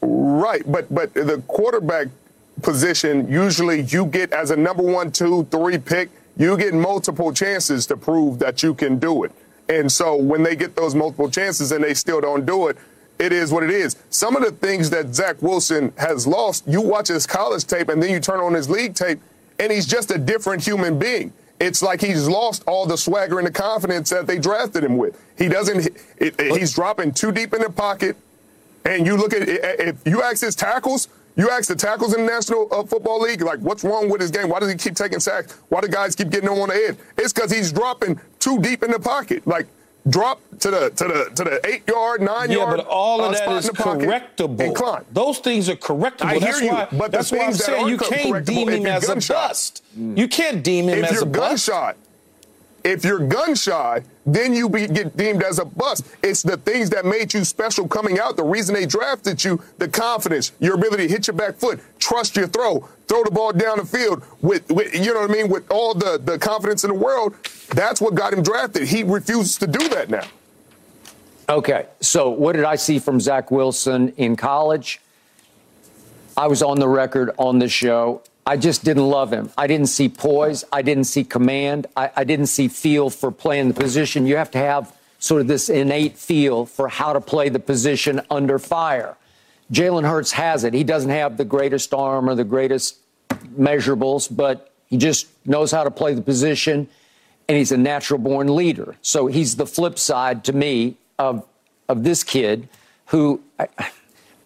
[0.00, 2.08] Right, but but the quarterback
[2.62, 7.86] position usually you get as a number one, two, three pick, you get multiple chances
[7.86, 9.32] to prove that you can do it.
[9.68, 12.76] And so when they get those multiple chances and they still don't do it,
[13.18, 13.96] it is what it is.
[14.10, 18.02] Some of the things that Zach Wilson has lost, you watch his college tape and
[18.02, 19.20] then you turn on his league tape,
[19.58, 21.32] and he's just a different human being.
[21.60, 25.20] It's like he's lost all the swagger and the confidence that they drafted him with.
[25.36, 25.86] He doesn't.
[26.18, 28.16] It, it- he's dropping too deep in the pocket.
[28.84, 32.32] And you look at if you ask his tackles, you ask the tackles in the
[32.32, 34.48] National uh, Football League, like what's wrong with his game?
[34.48, 35.56] Why does he keep taking sacks?
[35.68, 36.96] Why do guys keep getting him on the head?
[37.16, 39.46] It's because he's dropping too deep in the pocket.
[39.46, 39.66] Like
[40.08, 42.76] drop to the to the to the eight yard, nine Yeah, yard.
[42.78, 45.04] but all uh, of that spot is in the pocket correctable.
[45.12, 46.24] Those things are correctable.
[46.24, 48.86] I hear that's you, why, but that's why I'm that saying you can't deem him
[48.86, 49.84] as a bust.
[49.96, 51.64] You can't deem him if as a bust.
[51.66, 51.94] shy,
[52.84, 56.06] if you're gun shy, then you be, get deemed as a bust.
[56.22, 58.36] It's the things that made you special coming out.
[58.36, 62.36] The reason they drafted you, the confidence, your ability to hit your back foot, trust
[62.36, 65.48] your throw, throw the ball down the field with, with you know what I mean,
[65.48, 67.34] with all the, the confidence in the world.
[67.70, 68.88] That's what got him drafted.
[68.88, 70.26] He refuses to do that now.
[71.48, 75.00] Okay, so what did I see from Zach Wilson in college?
[76.36, 78.22] I was on the record on this show.
[78.48, 79.50] I just didn't love him.
[79.58, 80.64] I didn't see poise.
[80.72, 81.86] I didn't see command.
[81.94, 84.26] I, I didn't see feel for playing the position.
[84.26, 88.22] You have to have sort of this innate feel for how to play the position
[88.30, 89.18] under fire.
[89.70, 90.72] Jalen Hurts has it.
[90.72, 92.96] He doesn't have the greatest arm or the greatest
[93.58, 96.88] measurables, but he just knows how to play the position,
[97.48, 98.96] and he's a natural born leader.
[99.02, 101.46] So he's the flip side to me of
[101.86, 102.70] of this kid
[103.08, 103.42] who.
[103.58, 103.68] I,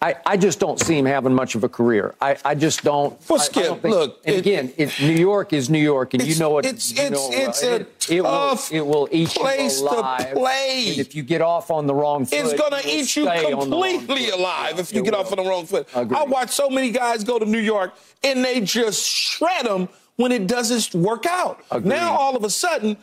[0.03, 2.13] I, I just don't see him having much of a career.
[2.19, 3.17] I, I just don't.
[3.29, 5.79] Well, I- I Skip, don't think- look, and it- again, it, New York is New
[5.79, 6.65] York, and you know what?
[6.65, 9.87] it's- it's- know, it's uh, a it, it will tough it will eat place you
[9.87, 10.89] to play.
[10.89, 13.53] And if you get off on the wrong foot, It's going to eat you stay
[13.53, 15.21] on the wrong completely alive if you get will.
[15.21, 15.87] off on the wrong foot.
[15.95, 16.17] Agreed.
[16.17, 17.93] I watch so many guys go to New York
[18.25, 21.61] and they just shred them when it doesn't work out.
[21.71, 21.89] Agreed.
[21.89, 22.97] Now all of a sudden,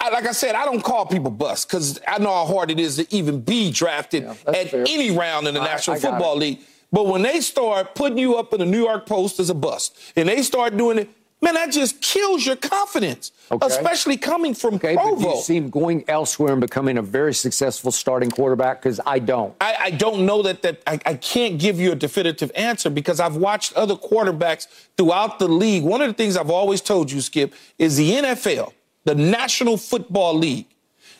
[0.00, 2.78] I, like I said, I don't call people bust because I know how hard it
[2.78, 4.84] is to even be drafted Yeah, at fair.
[4.88, 6.38] any round in the I- National I Football it.
[6.38, 6.58] League.
[6.92, 9.98] But when they start putting you up in the New York Post as a bust,
[10.16, 11.10] and they start doing it,
[11.42, 13.66] man, that just kills your confidence, Okay.
[13.66, 15.20] especially coming from Okay, but Provo.
[15.20, 18.80] do you see him going elsewhere and becoming a very successful starting quarterback?
[18.80, 19.54] Because I don't.
[19.60, 23.20] I, I don't know that that I, I can't give you a definitive answer because
[23.20, 24.66] I've watched other quarterbacks
[24.96, 25.82] throughout the league.
[25.82, 28.72] One of the things I've always told you, Skip, is the NFL,
[29.08, 30.66] the National Football League.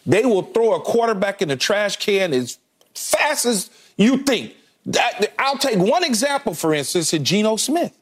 [0.04, 2.58] They will throw a quarterback in the trash can as
[2.94, 4.52] fast as you think.
[4.84, 7.92] That- I'll take one example, for instance, in Geno Smith.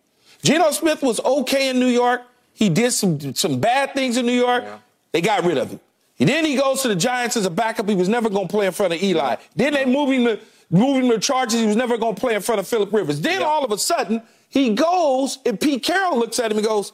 [0.43, 2.23] Geno Smith was okay in New York.
[2.53, 4.65] He did some some bad things in New York.
[5.13, 5.81] They got rid of him.
[6.19, 7.89] And then he goes to the Giants as a backup.
[7.89, 9.37] He was never going to play in front of Eli.
[9.55, 10.41] Then they move him to
[10.71, 11.61] move him to Chargers.
[11.61, 13.21] He was never going to play in front of Philip Rivers.
[13.21, 16.93] Then all of a sudden he goes and Pete Carroll looks at him and goes,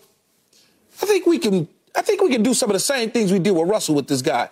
[1.03, 1.69] "I think we can.
[1.95, 4.07] I think we can do some of the same things we did with Russell with
[4.09, 4.49] this guy."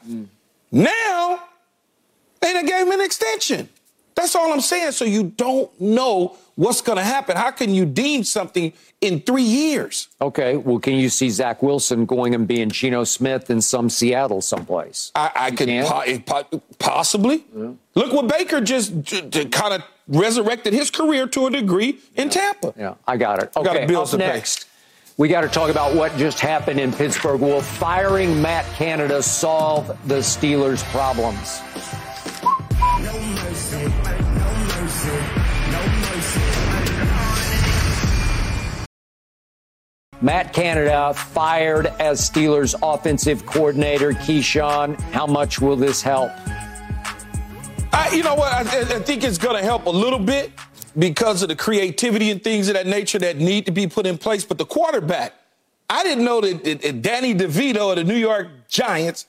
[0.72, 1.40] Now
[2.40, 3.68] they done gave him an extension.
[4.14, 4.92] That's all I'm saying.
[4.92, 7.36] So you don't know what's going to happen.
[7.36, 10.08] How can you deem something in three years?
[10.20, 14.42] Okay, well, can you see Zach Wilson going and being Geno Smith in some Seattle
[14.42, 15.10] someplace?
[15.14, 15.86] I, I could can?
[15.86, 17.44] po- eh, po- possibly.
[17.94, 18.92] Look what Baker just
[19.52, 22.74] kind of resurrected his career to a degree in Tampa.
[22.76, 23.54] Yeah, I got it.
[23.54, 24.64] got Okay, bills up next.
[24.64, 24.69] pay.
[25.20, 27.42] We got to talk about what just happened in Pittsburgh.
[27.42, 31.60] Will firing Matt Canada solve the Steelers' problems?
[33.04, 33.84] No mercy,
[34.40, 35.10] no mercy.
[40.22, 44.12] Matt Canada fired as Steelers offensive coordinator.
[44.12, 46.30] Keyshawn, how much will this help?
[47.92, 48.54] I, you know what?
[48.54, 50.50] I, I think it's going to help a little bit
[50.98, 54.18] because of the creativity and things of that nature that need to be put in
[54.18, 54.44] place.
[54.44, 55.34] But the quarterback,
[55.88, 59.26] I didn't know that, that- that Danny DeVito of the New York Giants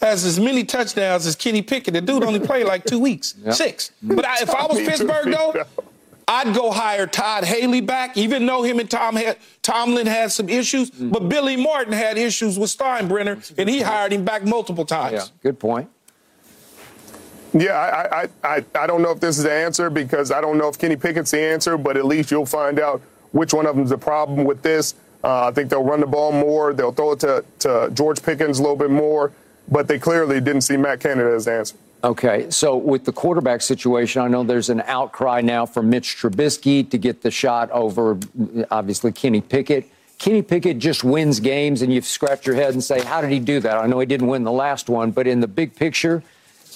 [0.00, 1.92] has as many touchdowns as Kenny Pickett.
[1.94, 3.90] The dude only played like two weeks, six.
[4.02, 5.64] But I, if I was Pittsburgh, though,
[6.26, 10.48] I'd go hire Todd Haley back, even though him and Tom had, Tomlin had some
[10.48, 10.88] issues.
[10.90, 15.12] But Billy Martin had issues with Steinbrenner, and he hired him back multiple times.
[15.12, 15.90] Yeah, Good point.
[17.52, 20.58] Yeah, I, I, I, I don't know if this is the answer because I don't
[20.58, 23.02] know if Kenny Pickett's the answer, but at least you'll find out
[23.32, 24.94] which one of them's the problem with this.
[25.22, 26.72] Uh, I think they'll run the ball more.
[26.72, 29.32] They'll throw it to, to George Pickens a little bit more,
[29.68, 31.76] but they clearly didn't see Matt Canada as the answer.
[32.02, 36.88] Okay, so with the quarterback situation, I know there's an outcry now for Mitch Trubisky
[36.90, 38.18] to get the shot over,
[38.70, 39.86] obviously, Kenny Pickett.
[40.18, 43.38] Kenny Pickett just wins games, and you scratch your head and say, How did he
[43.38, 43.76] do that?
[43.76, 46.22] I know he didn't win the last one, but in the big picture,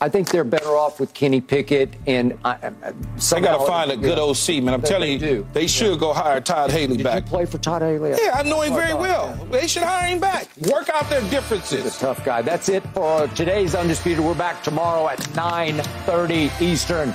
[0.01, 1.95] I think they're better off with Kenny Pickett.
[2.07, 4.25] And uh, uh, I, I- They got to find a good Yeah.
[4.25, 4.75] OC, man.
[4.75, 5.47] I'm telling they you, do.
[5.53, 7.25] they should go hire Todd Haley Did back.
[7.25, 8.11] you play for Todd Haley?
[8.21, 9.35] Yeah, I know him oh, very Oh, well.
[9.51, 10.49] They should hire him back.
[10.71, 11.99] Work out their differences.
[11.99, 12.43] Tough guy.
[12.43, 14.25] That's it for today's Undisputed.
[14.25, 17.15] We're back tomorrow at 9.30 Eastern,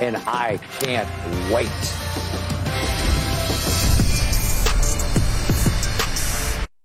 [0.00, 1.08] and I can't
[1.52, 1.68] wait.